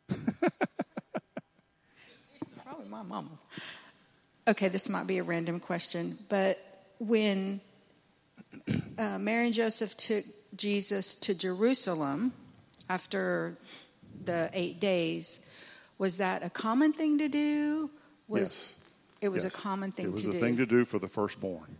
Probably 2.65 2.87
my 2.89 3.03
mama. 3.03 3.31
Okay, 4.47 4.69
this 4.69 4.89
might 4.89 5.07
be 5.07 5.19
a 5.19 5.23
random 5.23 5.61
question, 5.61 6.19
but 6.29 6.59
when 6.99 7.61
uh, 8.99 9.19
Mary 9.19 9.47
and 9.47 9.55
Joseph 9.55 9.97
took 9.97 10.25
Jesus 10.57 11.15
to 11.17 11.35
Jerusalem 11.35 12.33
after 12.89 13.57
the 14.25 14.51
eight 14.55 14.81
days, 14.81 15.41
was 15.99 16.17
that 16.19 16.43
a 16.43 16.51
common 16.51 16.93
thing 16.93 17.19
to 17.19 17.29
do? 17.29 17.91
Was 18.27 18.41
yes. 18.41 18.75
it 19.21 19.29
was 19.29 19.45
Yes. 19.45 19.55
a 19.55 19.57
common 19.57 19.93
thing 19.93 20.07
It 20.07 20.13
was 20.13 20.23
to 20.23 20.31
a 20.31 20.33
do? 20.33 20.41
thing 20.41 20.57
to 20.57 20.67
do 20.67 20.85
for 20.85 20.99
the 20.99 21.09
firstborn. 21.09 21.77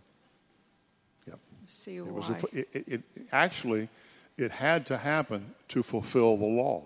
Yep. 1.27 1.39
See 1.67 1.95
It 1.97 2.05
why? 2.05 2.11
was 2.11 2.29
a, 2.29 2.37
it, 2.59 2.69
it 2.87 3.01
actually 3.31 3.89
it 4.37 4.51
had 4.51 4.85
to 4.87 4.97
happen 4.97 5.53
to 5.69 5.83
fulfill 5.83 6.37
the 6.37 6.45
law. 6.45 6.83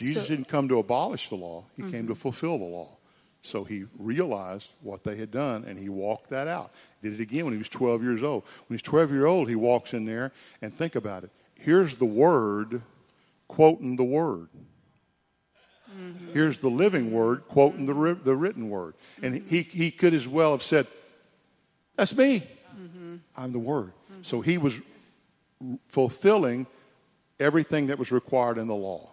Jesus 0.00 0.26
So- 0.26 0.34
didn't 0.34 0.48
come 0.48 0.68
to 0.68 0.78
abolish 0.78 1.28
the 1.28 1.36
law; 1.36 1.64
he 1.76 1.82
came 1.82 1.92
to 1.92 1.98
mm-hmm. 1.98 2.14
fulfill 2.14 2.58
the 2.58 2.64
law. 2.64 2.96
So 3.42 3.64
he 3.64 3.84
realized 3.98 4.74
what 4.82 5.02
they 5.02 5.16
had 5.16 5.30
done, 5.30 5.64
and 5.66 5.78
he 5.78 5.88
walked 5.88 6.28
that 6.30 6.46
out. 6.46 6.72
Did 7.02 7.14
it 7.14 7.20
again 7.20 7.44
when 7.46 7.54
he 7.54 7.58
was 7.58 7.70
12 7.70 8.02
years 8.02 8.22
old. 8.22 8.44
When 8.66 8.76
he's 8.76 8.82
12 8.82 9.12
years 9.12 9.24
old, 9.24 9.48
he 9.48 9.54
walks 9.54 9.94
in 9.94 10.04
there 10.04 10.32
and 10.60 10.74
think 10.74 10.94
about 10.94 11.24
it. 11.24 11.30
Here's 11.54 11.94
the 11.94 12.04
word 12.04 12.82
quoting 13.48 13.96
the 13.96 14.04
word. 14.04 14.48
Mm-hmm. 15.90 16.32
Here's 16.34 16.58
the 16.58 16.68
living 16.68 17.10
word 17.12 17.48
quoting 17.48 17.86
the, 17.86 17.94
ri- 17.94 18.20
the 18.22 18.36
written 18.36 18.68
word. 18.68 18.94
And 19.22 19.34
he, 19.34 19.60
mm-hmm. 19.60 19.78
he 19.78 19.90
could 19.90 20.12
as 20.12 20.28
well 20.28 20.50
have 20.50 20.62
said, 20.62 20.86
That's 21.96 22.16
me. 22.16 22.42
I'm 23.36 23.52
the 23.52 23.58
word. 23.58 23.92
So 24.22 24.40
he 24.40 24.58
was 24.58 24.80
fulfilling 25.88 26.66
everything 27.38 27.86
that 27.88 27.98
was 27.98 28.12
required 28.12 28.58
in 28.58 28.66
the 28.66 28.74
law. 28.74 29.09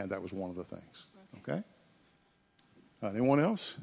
And 0.00 0.10
that 0.10 0.22
was 0.22 0.32
one 0.32 0.48
of 0.48 0.56
the 0.56 0.64
things. 0.64 1.06
Okay? 1.38 1.62
Uh, 3.02 3.08
anyone 3.08 3.38
else? 3.38 3.76